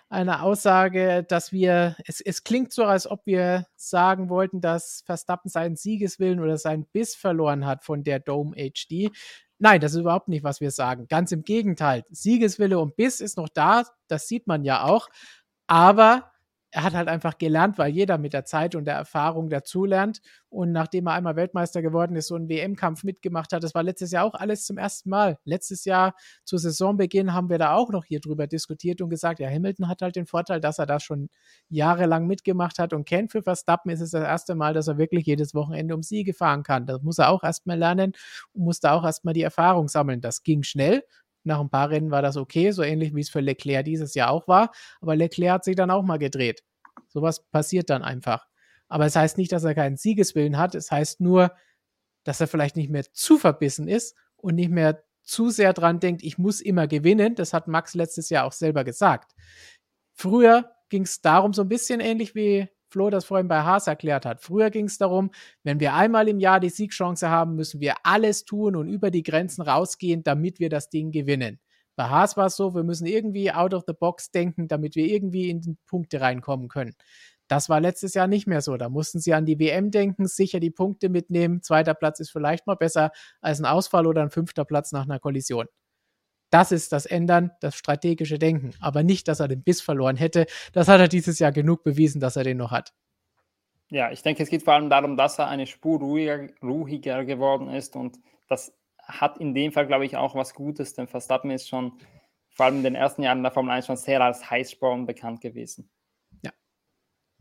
[0.09, 5.49] eine Aussage, dass wir, es, es klingt so, als ob wir sagen wollten, dass Verstappen
[5.49, 9.11] seinen Siegeswillen oder seinen Biss verloren hat von der Dome HD.
[9.59, 11.07] Nein, das ist überhaupt nicht, was wir sagen.
[11.07, 12.03] Ganz im Gegenteil.
[12.09, 15.09] Siegeswille und Biss ist noch da, das sieht man ja auch.
[15.67, 16.31] Aber
[16.71, 20.21] er hat halt einfach gelernt, weil jeder mit der Zeit und der Erfahrung dazulernt.
[20.49, 24.11] Und nachdem er einmal Weltmeister geworden ist, so einen WM-Kampf mitgemacht hat, das war letztes
[24.11, 25.39] Jahr auch alles zum ersten Mal.
[25.45, 29.49] Letztes Jahr zu Saisonbeginn haben wir da auch noch hier drüber diskutiert und gesagt, ja,
[29.49, 31.29] Hamilton hat halt den Vorteil, dass er das schon
[31.69, 33.31] jahrelang mitgemacht hat und kennt.
[33.31, 36.61] Für Verstappen ist es das erste Mal, dass er wirklich jedes Wochenende um Siege fahren
[36.63, 36.85] kann.
[36.85, 38.13] Das muss er auch erstmal lernen
[38.53, 40.21] und muss da auch erstmal die Erfahrung sammeln.
[40.21, 41.03] Das ging schnell.
[41.49, 44.29] Nach ein paar Rennen war das okay, so ähnlich wie es für Leclerc dieses Jahr
[44.29, 44.71] auch war.
[45.01, 46.63] Aber Leclerc hat sich dann auch mal gedreht.
[47.07, 48.45] Sowas passiert dann einfach.
[48.87, 50.75] Aber es heißt nicht, dass er keinen Siegeswillen hat.
[50.75, 51.51] Es heißt nur,
[52.23, 56.21] dass er vielleicht nicht mehr zu verbissen ist und nicht mehr zu sehr dran denkt,
[56.21, 57.33] ich muss immer gewinnen.
[57.33, 59.33] Das hat Max letztes Jahr auch selber gesagt.
[60.13, 64.25] Früher ging es darum, so ein bisschen ähnlich wie Flo das vorhin bei Haas erklärt
[64.25, 64.41] hat.
[64.41, 65.31] Früher ging es darum,
[65.63, 69.23] wenn wir einmal im Jahr die Siegchance haben, müssen wir alles tun und über die
[69.23, 71.59] Grenzen rausgehen, damit wir das Ding gewinnen.
[71.95, 75.05] Bei Haas war es so, wir müssen irgendwie out of the box denken, damit wir
[75.05, 76.95] irgendwie in die Punkte reinkommen können.
[77.49, 78.77] Das war letztes Jahr nicht mehr so.
[78.77, 81.63] Da mussten sie an die WM denken, sicher die Punkte mitnehmen.
[81.63, 83.11] Zweiter Platz ist vielleicht mal besser
[83.41, 85.65] als ein Ausfall oder ein fünfter Platz nach einer Kollision.
[86.49, 88.73] Das ist das Ändern, das strategische Denken.
[88.79, 90.45] Aber nicht, dass er den Biss verloren hätte.
[90.73, 92.93] Das hat er dieses Jahr genug bewiesen, dass er den noch hat.
[93.89, 97.69] Ja, ich denke, es geht vor allem darum, dass er eine Spur ruhiger, ruhiger geworden
[97.69, 98.71] ist und das
[99.01, 101.93] hat in dem Fall, glaube ich, auch was Gutes, denn Verstappen ist schon
[102.51, 105.89] vor allem in den ersten Jahren der Formel 1 schon sehr als Heißsporn bekannt gewesen.
[106.43, 106.51] Ja.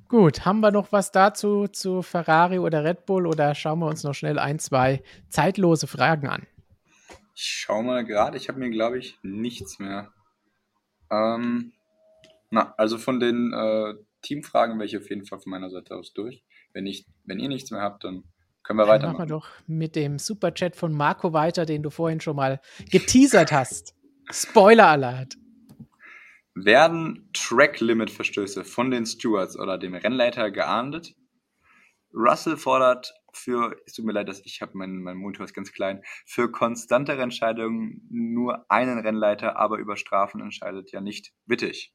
[0.09, 4.05] Gut, haben wir noch was dazu zu Ferrari oder Red Bull oder schauen wir uns
[4.05, 6.47] noch schnell ein, zwei zeitlose Fragen an?
[7.41, 10.13] Ich schaue mal gerade, ich habe mir, glaube ich, nichts mehr.
[11.09, 11.73] Ähm,
[12.51, 16.13] na, also von den äh, Teamfragen wäre ich auf jeden Fall von meiner Seite aus
[16.13, 16.43] durch.
[16.73, 18.25] Wenn, ich, wenn ihr nichts mehr habt, dann
[18.65, 19.19] können wir dann weitermachen.
[19.19, 22.61] Machen wir doch mit dem Superchat von Marco weiter, den du vorhin schon mal
[22.91, 23.95] geteasert hast.
[24.33, 25.37] Spoiler-Alert.
[26.57, 31.15] Werden Track-Limit-Verstöße von den Stewards oder dem Rennleiter geahndet?
[32.13, 35.73] Russell fordert für, es tut mir leid, dass ich habe mein, mein Monitor ist ganz
[35.73, 41.95] klein, für konstantere Entscheidungen nur einen Rennleiter, aber über Strafen entscheidet ja nicht wittig.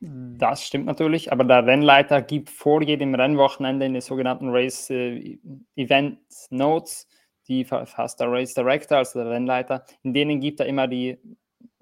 [0.00, 5.38] Das stimmt natürlich, aber der Rennleiter gibt vor jedem Rennwochenende in den sogenannten Race äh,
[5.76, 6.18] Event
[6.50, 7.08] Notes,
[7.48, 11.18] die verfasst der Race Director, also der Rennleiter, in denen gibt er immer die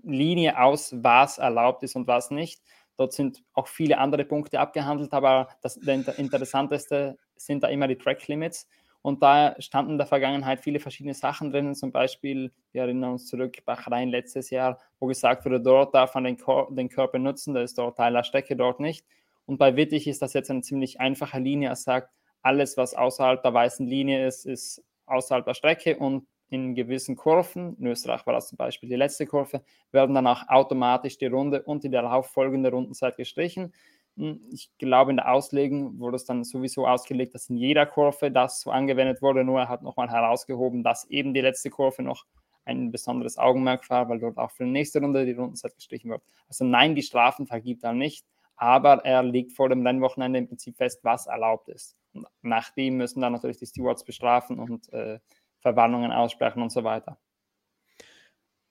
[0.04, 2.62] Linie aus, was erlaubt ist und was nicht.
[2.96, 7.96] Dort sind auch viele andere Punkte abgehandelt, aber das, der interessanteste sind da immer die
[7.96, 8.68] Track Limits.
[9.02, 11.74] Und da standen in der Vergangenheit viele verschiedene Sachen drin.
[11.74, 16.24] Zum Beispiel, wir erinnern uns zurück, Bahrain letztes Jahr, wo gesagt wurde, dort darf man
[16.24, 19.04] den, Kor den Körper nutzen, da ist dort Teil der Strecke, dort nicht.
[19.44, 21.70] Und bei Wittig ist das jetzt eine ziemlich einfache Linie.
[21.70, 22.10] Er sagt,
[22.42, 27.76] alles, was außerhalb der weißen Linie ist, ist außerhalb der Strecke und in gewissen Kurven,
[27.78, 31.62] in Österreich war das zum Beispiel die letzte Kurve, werden dann auch automatisch die Runde
[31.62, 33.72] und die darauf folgende Rundenzeit gestrichen.
[34.16, 38.30] Hm, ich glaube, in der Auslegung wurde es dann sowieso ausgelegt, dass in jeder Kurve
[38.30, 42.24] das so angewendet wurde, nur er hat nochmal herausgehoben, dass eben die letzte Kurve noch
[42.64, 46.22] ein besonderes Augenmerk war, weil dort auch für die nächste Runde die Rundenzeit gestrichen wird.
[46.48, 48.24] Also nein, die Strafen vergibt er nicht,
[48.56, 51.96] aber er legt vor dem Rennwochenende im Prinzip fest, was erlaubt ist.
[52.12, 55.18] Und nachdem müssen dann natürlich die Stewards bestrafen und äh,
[55.60, 57.18] Verwarnungen aussprechen und so weiter.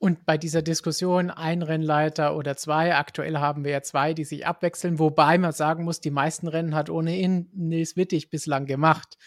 [0.02, 4.48] Und bei dieser Diskussion ein Rennleiter oder zwei, aktuell haben wir ja zwei, die sich
[4.48, 9.20] abwechseln, wobei man sagen muss, die meisten Rennen hat ohnehin Nils Wittig bislang gemacht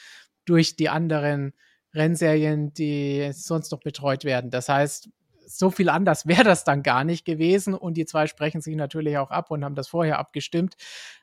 [0.45, 1.53] durch die anderen
[1.95, 4.51] Rennserien, die sonst noch betreut werden.
[4.51, 5.11] Das heißt,
[5.47, 7.75] so viel anders wäre das dann gar nicht gewesen.
[7.75, 10.75] Und die zwei sprechen sich natürlich auch ab und haben das vorher abgestimmt.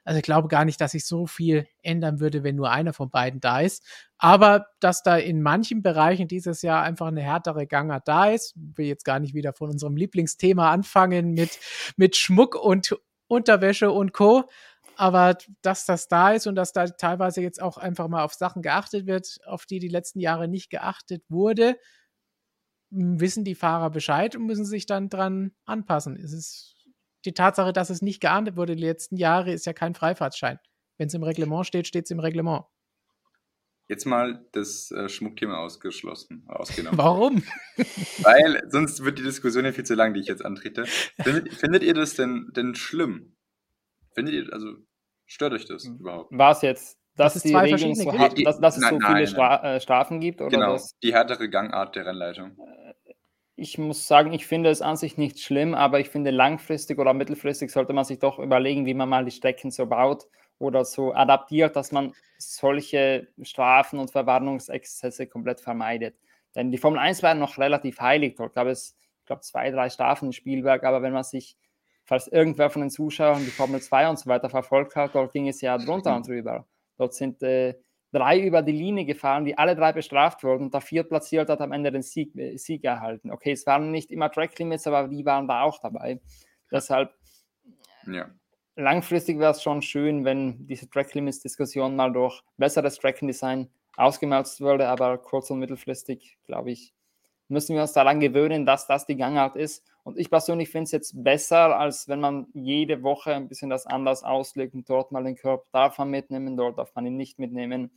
[0.04, 3.10] Also ich glaube gar nicht, dass sich so viel ändern würde, wenn nur einer von
[3.10, 3.84] beiden da ist.
[4.18, 8.86] Aber dass da in manchen Bereichen dieses Jahr einfach eine härtere Gangart da ist, will
[8.86, 11.60] jetzt gar nicht wieder von unserem Lieblingsthema anfangen mit,
[11.98, 12.96] mit Schmuck und
[13.28, 14.44] Unterwäsche und Co.
[14.96, 18.62] Aber dass das da ist und dass da teilweise jetzt auch einfach mal auf Sachen
[18.62, 21.78] geachtet wird, auf die die letzten Jahre nicht geachtet wurde,
[22.92, 26.18] wissen die Fahrer Bescheid und müssen sich dann dran anpassen.
[26.18, 26.76] Es ist
[27.26, 30.60] die Tatsache, dass es nicht geahndet wurde die letzten Jahre, ist ja kein Freifahrtschein.
[30.98, 32.66] Wenn es im Reglement steht, steht es im Reglement.
[33.88, 36.98] Jetzt mal das äh, Schmuckthema ausgeschlossen, ausgenommen.
[37.00, 37.44] Warum?
[38.24, 40.86] Weil sonst wird die Diskussion ja viel zu lang, die ich jetzt antrete.
[40.86, 43.36] Findet, findet ihr das denn, denn schlimm?
[44.14, 44.76] Findet ihr, also
[45.26, 45.98] stört euch das hm.
[45.98, 46.30] überhaupt?
[46.32, 47.01] Was jetzt?
[47.16, 49.76] Dass das die Regeln so, hart, dass, dass es nein, so viele nein, Stra nein.
[49.76, 50.42] Äh, Strafen gibt?
[50.42, 52.58] Oder genau, dass, die härtere Gangart der Rennleitung.
[53.56, 57.14] Ich muss sagen, ich finde es an sich nicht schlimm, aber ich finde langfristig oder
[57.14, 60.26] mittelfristig sollte man sich doch überlegen, wie man mal die Strecken so baut
[60.58, 66.16] oder so adaptiert, dass man solche Strafen und Verwarnungsexzesse komplett vermeidet.
[66.56, 68.36] Denn die Formel 1 war noch relativ heilig.
[68.38, 71.58] Dort gab es, ich glaube, zwei, drei Strafen im Spielwerk, aber wenn man sich,
[72.04, 75.48] falls irgendwer von den Zuschauern die Formel 2 und so weiter verfolgt hat, dort ging
[75.48, 76.66] es ja drunter und drüber.
[77.02, 77.74] Dort sind äh,
[78.12, 81.72] drei über die Linie gefahren, die alle drei bestraft wurden und der Viertplatziert hat am
[81.72, 83.32] Ende den Sieg, äh, Sieg erhalten.
[83.32, 86.22] Okay, es waren nicht immer Track Limits, aber die waren da auch dabei.
[86.72, 87.12] Deshalb
[88.06, 88.30] ja.
[88.76, 93.68] langfristig wäre es schon schön, wenn diese Track Limits Diskussion mal durch besseres Tracking-Design
[93.98, 96.94] ausgemerzt würde, aber kurz- und mittelfristig, glaube ich,
[97.48, 100.92] müssen wir uns daran gewöhnen, dass das die Gangart ist und ich persönlich finde es
[100.92, 105.24] jetzt besser, als wenn man jede Woche ein bisschen das anders auslegt und dort mal
[105.24, 107.92] den Körper darf man mitnehmen, dort darf man ihn nicht mitnehmen.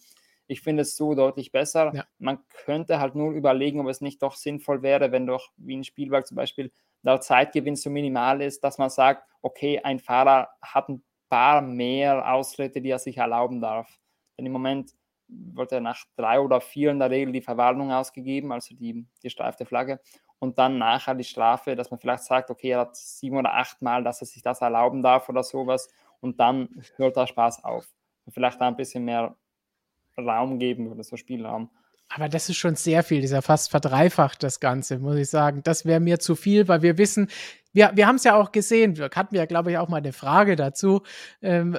[0.46, 1.92] Ich finde es so deutlich besser.
[1.94, 2.04] Ja.
[2.18, 5.84] Man könnte halt nur überlegen, ob es nicht doch sinnvoll wäre, wenn doch wie ein
[5.84, 6.70] Spielwerk zum Beispiel
[7.02, 12.30] der Zeitgewinn so minimal ist, dass man sagt, okay, ein Fahrer hat ein paar mehr
[12.32, 13.98] Ausritte, die er sich erlauben darf.
[14.36, 14.92] Denn im Moment
[15.28, 19.30] wird er nach drei oder vier in der Regel die Verwarnung ausgegeben, also die, die
[19.30, 20.00] streifte Flagge
[20.38, 23.80] und dann nachher die Strafe, dass man vielleicht sagt, okay, er hat sieben oder acht
[23.82, 25.88] Mal, dass er sich das erlauben darf oder sowas
[26.20, 27.86] und dann hört der Spaß auf.
[28.28, 29.34] vielleicht da ein bisschen mehr
[30.16, 31.70] Raum geben würde, so Spielraum.
[32.08, 35.62] Aber das ist schon sehr viel, ja fast verdreifacht, das Ganze, muss ich sagen.
[35.64, 37.28] Das wäre mir zu viel, weil wir wissen,
[37.72, 40.12] wir, wir haben es ja auch gesehen, wir hatten ja, glaube ich, auch mal eine
[40.12, 41.02] Frage dazu.
[41.42, 41.76] Ähm,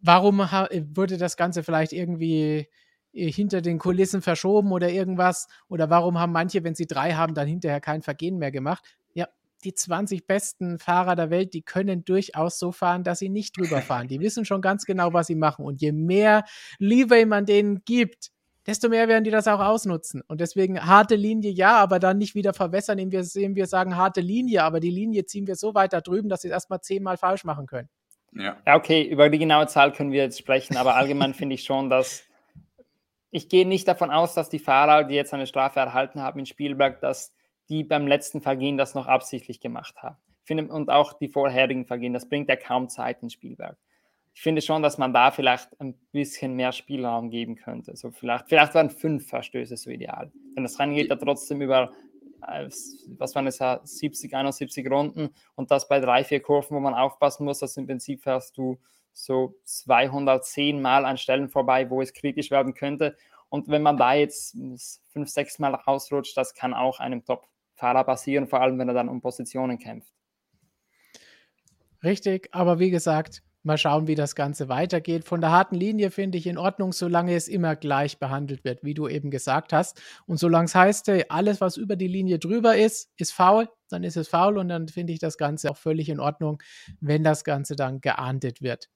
[0.00, 2.66] warum wurde das Ganze vielleicht irgendwie äh,
[3.12, 5.48] hinter den Kulissen verschoben oder irgendwas?
[5.68, 8.84] Oder warum haben manche, wenn sie drei haben, dann hinterher kein Vergehen mehr gemacht?
[9.14, 9.28] Ja,
[9.64, 13.82] die 20 besten Fahrer der Welt, die können durchaus so fahren, dass sie nicht drüber
[13.82, 14.08] fahren.
[14.08, 15.64] Die wissen schon ganz genau, was sie machen.
[15.64, 16.44] Und je mehr
[16.78, 18.30] Leeway man denen gibt,
[18.68, 20.22] desto mehr werden die das auch ausnutzen.
[20.28, 23.96] Und deswegen harte Linie ja, aber dann nicht wieder verwässern, indem wir, indem wir sagen
[23.96, 26.82] harte Linie, aber die Linie ziehen wir so weit da drüben, dass sie es erstmal
[26.82, 27.88] zehnmal falsch machen können.
[28.34, 28.58] Ja.
[28.66, 31.88] ja, okay, über die genaue Zahl können wir jetzt sprechen, aber allgemein finde ich schon,
[31.88, 32.24] dass
[33.30, 36.46] ich gehe nicht davon aus, dass die Fahrer, die jetzt eine Strafe erhalten haben in
[36.46, 37.34] Spielberg, dass
[37.68, 40.16] die beim letzten Vergehen das noch absichtlich gemacht haben.
[40.44, 43.76] Finde, und auch die vorherigen Vergehen, das bringt ja kaum Zeit in Spielberg
[44.38, 47.96] ich finde schon, dass man da vielleicht ein bisschen mehr Spielraum geben könnte.
[47.96, 50.30] So vielleicht, vielleicht wären fünf Verstöße so ideal.
[50.54, 51.90] Denn das Rennen geht ja trotzdem über,
[52.46, 52.68] äh,
[53.18, 56.94] was waren es ja, 70, 71 Runden und das bei drei, vier Kurven, wo man
[56.94, 58.78] aufpassen muss, dass im Prinzip fährst du
[59.18, 63.16] so 210 Mal an Stellen vorbei, wo es kritisch werden könnte.
[63.48, 64.56] Und wenn man da jetzt
[65.08, 69.08] fünf, sechs Mal rausrutscht, das kann auch einem Top-Fahrer passieren, vor allem wenn er dann
[69.08, 70.12] um Positionen kämpft.
[72.02, 75.24] Richtig, aber wie gesagt, Mal schauen, wie das Ganze weitergeht.
[75.24, 78.94] Von der harten Linie finde ich in Ordnung, solange es immer gleich behandelt wird, wie
[78.94, 80.00] du eben gesagt hast.
[80.26, 84.16] Und solange es heißt, alles, was über die Linie drüber ist, ist faul, dann ist
[84.16, 86.62] es faul und dann finde ich das Ganze auch völlig in Ordnung,
[87.00, 88.88] wenn das Ganze dann geahndet wird.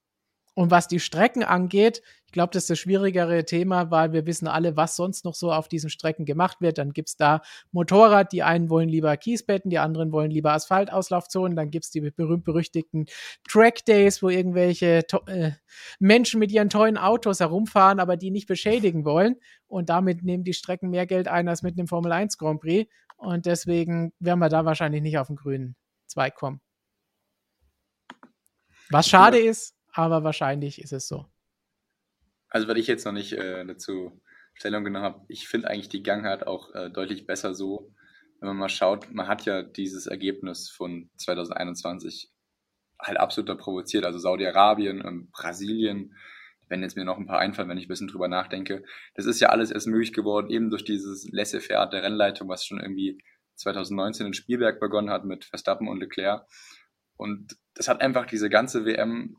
[0.54, 4.48] Und was die Strecken angeht, ich glaube, das ist das schwierigere Thema, weil wir wissen
[4.48, 6.78] alle, was sonst noch so auf diesen Strecken gemacht wird.
[6.78, 7.42] Dann gibt es da
[7.72, 11.56] Motorrad, die einen wollen lieber Kiesbetten, die anderen wollen lieber Asphaltauslaufzonen.
[11.56, 13.04] Dann gibt es die berühmt-berüchtigten
[13.46, 15.50] Track Days, wo irgendwelche äh,
[15.98, 19.36] Menschen mit ihren tollen Autos herumfahren, aber die nicht beschädigen wollen.
[19.66, 22.90] Und damit nehmen die Strecken mehr Geld ein als mit einem Formel 1 Grand Prix.
[23.18, 25.76] Und deswegen werden wir da wahrscheinlich nicht auf den grünen
[26.06, 26.62] Zweig kommen.
[28.90, 31.26] Was schade ist, aber wahrscheinlich ist es so.
[32.48, 34.20] Also, weil ich jetzt noch nicht äh, dazu
[34.54, 37.94] Stellung genommen habe, ich finde eigentlich die Gangart auch äh, deutlich besser so,
[38.40, 42.30] wenn man mal schaut, man hat ja dieses Ergebnis von 2021
[43.00, 46.14] halt absolut provoziert, also Saudi-Arabien, und Brasilien,
[46.68, 48.82] wenn jetzt mir noch ein paar einfallen, wenn ich ein bisschen drüber nachdenke.
[49.14, 52.80] Das ist ja alles erst möglich geworden, eben durch dieses Laissez-faire der Rennleitung, was schon
[52.80, 53.18] irgendwie
[53.56, 56.46] 2019 in Spielberg begonnen hat mit Verstappen und Leclerc.
[57.16, 59.36] Und das hat einfach diese ganze WM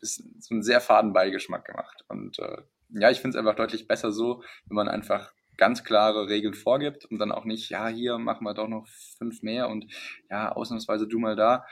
[0.00, 2.04] ist so einen sehr faden Beigeschmack gemacht.
[2.08, 6.28] Und äh, ja, ich finde es einfach deutlich besser so, wenn man einfach ganz klare
[6.28, 9.86] Regeln vorgibt und dann auch nicht, ja, hier machen wir doch noch fünf mehr und
[10.30, 11.66] ja, ausnahmsweise du mal da.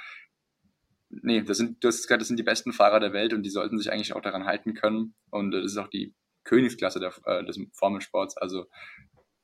[1.10, 3.90] Nee, das sind, das, das sind die besten Fahrer der Welt und die sollten sich
[3.90, 5.14] eigentlich auch daran halten können.
[5.30, 6.14] Und äh, das ist auch die
[6.44, 8.36] Königsklasse der, äh, des Formelsports.
[8.36, 8.66] Also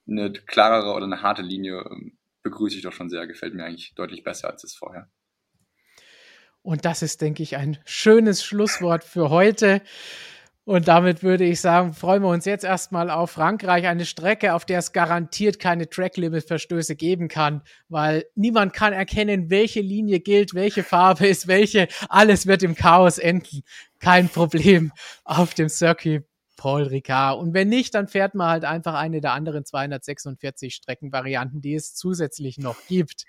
[0.07, 2.11] eine klarere oder eine harte Linie äh,
[2.43, 5.11] begrüße ich doch schon sehr, gefällt mir eigentlich deutlich besser als es vorher.
[6.65, 9.83] Und das ist, denke ich, ein schönes Schlusswort für heute.
[10.65, 14.65] Und damit würde ich sagen, freuen wir uns jetzt erstmal auf Frankreich, eine Strecke, auf
[14.65, 17.61] der es garantiert keine Track-Limit-Verstöße geben kann,
[17.91, 21.87] weil niemand kann erkennen, welche Linie gilt, welche Farbe ist welche.
[22.09, 23.63] Alles wird im Chaos enden.
[23.99, 24.91] Kein Problem
[25.25, 26.25] auf dem Circuit
[26.57, 27.39] Paul Ricard.
[27.39, 31.95] Und wenn nicht, dann fährt man halt einfach eine der anderen 246 Streckenvarianten, die es
[31.95, 33.27] zusätzlich noch gibt.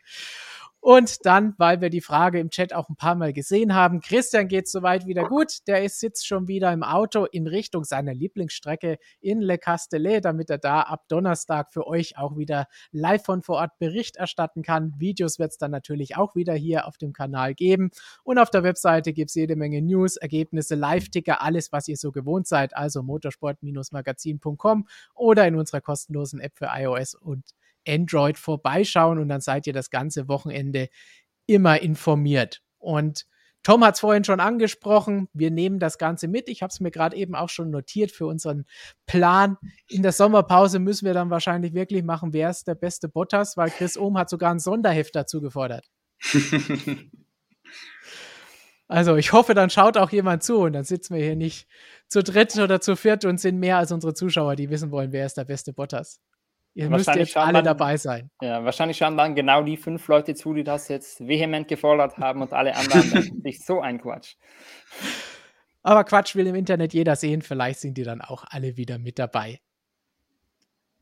[0.85, 4.47] Und dann, weil wir die Frage im Chat auch ein paar Mal gesehen haben, Christian
[4.47, 5.65] geht soweit wieder gut.
[5.65, 10.51] Der ist, sitzt schon wieder im Auto in Richtung seiner Lieblingsstrecke in Le Castellet, damit
[10.51, 14.93] er da ab Donnerstag für euch auch wieder live von vor Ort Bericht erstatten kann.
[14.99, 17.89] Videos wird es dann natürlich auch wieder hier auf dem Kanal geben.
[18.23, 22.11] Und auf der Webseite gibt es jede Menge News, Ergebnisse, Live-Ticker, alles, was ihr so
[22.11, 22.77] gewohnt seid.
[22.77, 27.55] Also motorsport-magazin.com oder in unserer kostenlosen App für iOS und
[27.87, 30.89] Android vorbeischauen und dann seid ihr das ganze Wochenende
[31.47, 32.61] immer informiert.
[32.77, 33.25] Und
[33.65, 35.27] Tom hat es vorhin schon angesprochen.
[35.33, 36.49] Wir nehmen das Ganze mit.
[36.49, 38.65] Ich habe es mir gerade eben auch schon notiert für unseren
[39.07, 39.57] Plan.
[39.87, 43.71] In der Sommerpause müssen wir dann wahrscheinlich wirklich machen, wer ist der beste Bottas, weil
[43.71, 45.87] Chris Ohm hat sogar ein Sonderheft dazu gefordert.
[48.87, 51.67] also ich hoffe, dann schaut auch jemand zu und dann sitzen wir hier nicht
[52.07, 55.25] zu dritt oder zu viert und sind mehr als unsere Zuschauer, die wissen wollen, wer
[55.25, 56.21] ist der beste Bottas.
[56.75, 58.29] Ihr müsst jetzt alle dann, dabei sein.
[58.41, 62.41] Ja, wahrscheinlich schauen dann genau die fünf Leute zu, die das jetzt vehement gefordert haben
[62.41, 64.35] und alle anderen sich so ein Quatsch.
[65.83, 67.41] Aber Quatsch will im Internet jeder sehen.
[67.41, 69.61] Vielleicht sind die dann auch alle wieder mit dabei.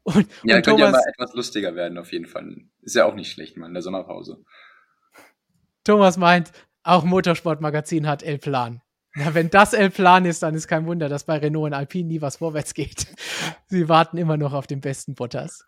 [0.03, 2.55] Und, ja, und könnte ja mal etwas lustiger werden, auf jeden Fall.
[2.81, 4.43] Ist ja auch nicht schlecht, mal in der Sommerpause.
[5.83, 6.51] Thomas meint,
[6.83, 8.81] auch Motorsportmagazin hat El Plan.
[9.15, 12.07] Na, wenn das El Plan ist, dann ist kein Wunder, dass bei Renault und Alpine
[12.07, 13.07] nie was vorwärts geht.
[13.67, 15.67] Sie warten immer noch auf den besten Bottas.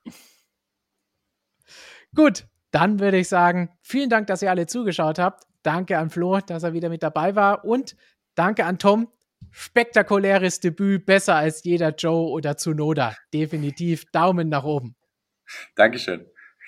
[2.16, 5.44] Gut, dann würde ich sagen, vielen Dank, dass ihr alle zugeschaut habt.
[5.62, 7.66] Danke an Flo, dass er wieder mit dabei war.
[7.66, 7.96] Und
[8.36, 9.12] danke an Tom.
[9.52, 13.16] Spektakuläres Debüt, besser als jeder Joe oder Tsunoda.
[13.34, 14.96] Definitiv Daumen nach oben.
[15.76, 16.26] Dankeschön.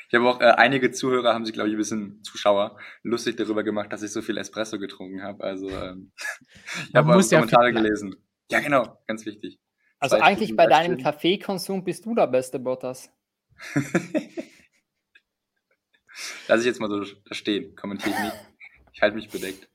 [0.09, 3.63] Ich habe auch äh, einige Zuhörer haben sich, glaube ich, ein bisschen Zuschauer lustig darüber
[3.63, 5.43] gemacht, dass ich so viel Espresso getrunken habe.
[5.43, 6.13] Also ähm,
[6.89, 8.15] ich habe eure ja Kommentare gelesen.
[8.49, 9.59] Ja, genau, ganz wichtig.
[9.99, 13.11] Also eigentlich bei deinem Kaffeekonsum bist du der beste Bottas.
[16.47, 18.35] Lass ich jetzt mal so stehen, kommentiere ich nicht.
[18.93, 19.67] Ich halte mich bedeckt.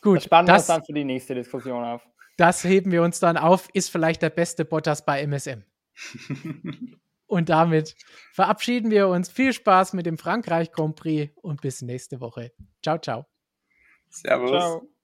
[0.00, 2.02] Gut, das spannen wir uns dann für die nächste Diskussion auf.
[2.36, 3.68] Das heben wir uns dann auf.
[3.74, 5.62] Ist vielleicht der beste Bottas bei MSM.
[7.30, 7.94] und damit
[8.32, 9.30] verabschieden wir uns.
[9.30, 12.52] Viel Spaß mit dem Frankreich Grand Prix und bis nächste Woche.
[12.82, 13.26] Ciao, ciao.
[14.10, 14.50] Servus.
[14.50, 14.99] Ciao.